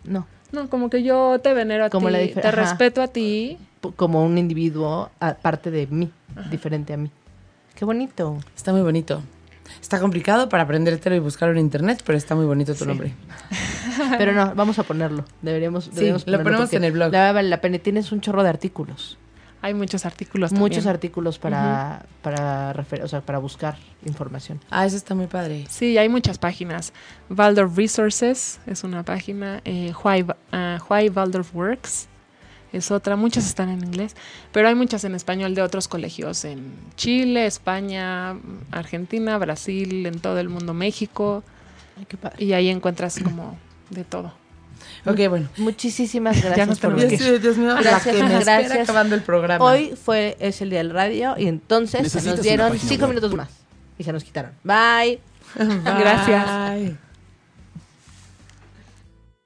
No, 0.03 0.27
No, 0.51 0.69
como 0.69 0.89
que 0.89 1.01
yo 1.01 1.39
te 1.41 1.53
venero 1.53 1.85
a 1.85 1.89
Como 1.89 2.09
la 2.09 2.19
ti, 2.19 2.29
te 2.33 2.39
ajá. 2.41 2.51
respeto 2.51 3.01
a 3.01 3.07
ti. 3.07 3.57
como 3.95 4.25
un 4.25 4.37
individuo 4.37 5.09
aparte 5.21 5.71
de 5.71 5.87
mí, 5.87 6.11
diferente 6.51 6.91
a 6.93 6.97
mí. 6.97 7.09
Qué 7.75 7.85
bonito. 7.85 8.37
Está 8.55 8.73
muy 8.73 8.81
bonito. 8.81 9.23
Está 9.81 9.99
complicado 9.99 10.49
para 10.49 10.63
aprendértelo 10.63 11.15
y 11.15 11.19
buscarlo 11.19 11.53
en 11.53 11.59
internet, 11.59 12.01
pero 12.05 12.17
está 12.17 12.35
muy 12.35 12.45
bonito 12.45 12.73
tu 12.73 12.79
Sí. 12.79 12.85
nombre. 12.85 13.13
Pero 14.17 14.33
no, 14.33 14.53
vamos 14.55 14.79
a 14.79 14.83
ponerlo. 14.83 15.23
Deberíamos, 15.41 15.89
deberíamos 15.91 16.21
lo 16.21 16.31
ponerlo 16.37 16.43
ponemos 16.43 16.73
en 16.73 16.83
el 16.83 16.91
blog. 16.93 17.11
La 17.11 17.31
vale 17.31 17.47
la 17.49 17.61
pena. 17.61 17.77
Tienes 17.79 18.11
un 18.11 18.21
chorro 18.21 18.41
de 18.43 18.49
artículos. 18.49 19.17
Hay 19.61 19.73
muchos 19.73 20.05
artículos 20.05 20.51
Muchos 20.51 20.77
también. 20.83 20.89
artículos 20.95 21.39
para, 21.39 22.05
para, 22.21 22.73
refer- 22.73 23.03
o 23.03 23.07
sea, 23.07 23.21
para 23.21 23.37
buscar 23.37 23.77
información. 24.05 24.59
Ah, 24.69 24.85
eso 24.85 24.97
está 24.97 25.15
muy 25.15 25.27
padre. 25.27 25.65
Sí, 25.69 25.97
hay 25.97 26.09
muchas 26.09 26.37
páginas. 26.37 26.91
Waldorf 27.29 27.77
Resources 27.77 28.59
es 28.65 28.83
una 28.83 29.03
página. 29.03 29.61
Eh, 29.63 29.93
Why, 30.03 30.25
ah, 30.51 30.79
Why 30.89 31.09
Waldorf 31.09 31.55
Works 31.55 32.09
es 32.73 32.91
otra, 32.91 33.15
muchas 33.15 33.45
están 33.45 33.69
en 33.69 33.83
inglés, 33.83 34.15
pero 34.51 34.67
hay 34.67 34.75
muchas 34.75 35.03
en 35.05 35.15
español 35.15 35.55
de 35.55 35.61
otros 35.61 35.87
colegios 35.87 36.43
en 36.43 36.73
Chile, 36.97 37.45
España, 37.45 38.35
Argentina, 38.71 39.37
Brasil, 39.37 40.05
en 40.05 40.19
todo 40.19 40.39
el 40.39 40.49
mundo, 40.49 40.73
México, 40.73 41.43
Ay, 41.97 42.05
qué 42.07 42.17
padre. 42.17 42.43
y 42.43 42.53
ahí 42.53 42.69
encuentras 42.69 43.19
como 43.23 43.57
de 43.89 44.03
todo. 44.03 44.33
Ok, 45.05 45.19
bueno. 45.29 45.47
Muchísimas 45.57 46.35
Ya 46.41 46.47
gracias 46.49 46.67
nos 46.67 46.79
por 46.79 46.95
venir. 46.95 47.41
Dios 47.41 47.57
mío, 47.57 47.75
Gracias, 47.79 48.05
la 48.07 48.11
que 48.11 48.23
me 48.23 48.37
espera 48.39 48.59
gracias. 48.59 48.89
acabando 48.89 49.15
el 49.15 49.21
programa. 49.21 49.63
Hoy 49.63 49.93
fue 50.01 50.35
es 50.39 50.61
el 50.61 50.69
día 50.71 50.79
del 50.79 50.89
radio 50.89 51.35
y 51.37 51.47
entonces 51.47 51.99
se 51.99 52.03
Necesitas 52.03 52.35
nos 52.37 52.43
dieron 52.43 52.79
cinco 52.79 53.01
web. 53.03 53.09
minutos 53.09 53.33
más 53.35 53.49
y 53.97 54.03
se 54.03 54.11
nos 54.11 54.23
quitaron. 54.23 54.51
Bye. 54.63 55.19
Gracias. 55.55 56.45
Bye. 56.75 57.12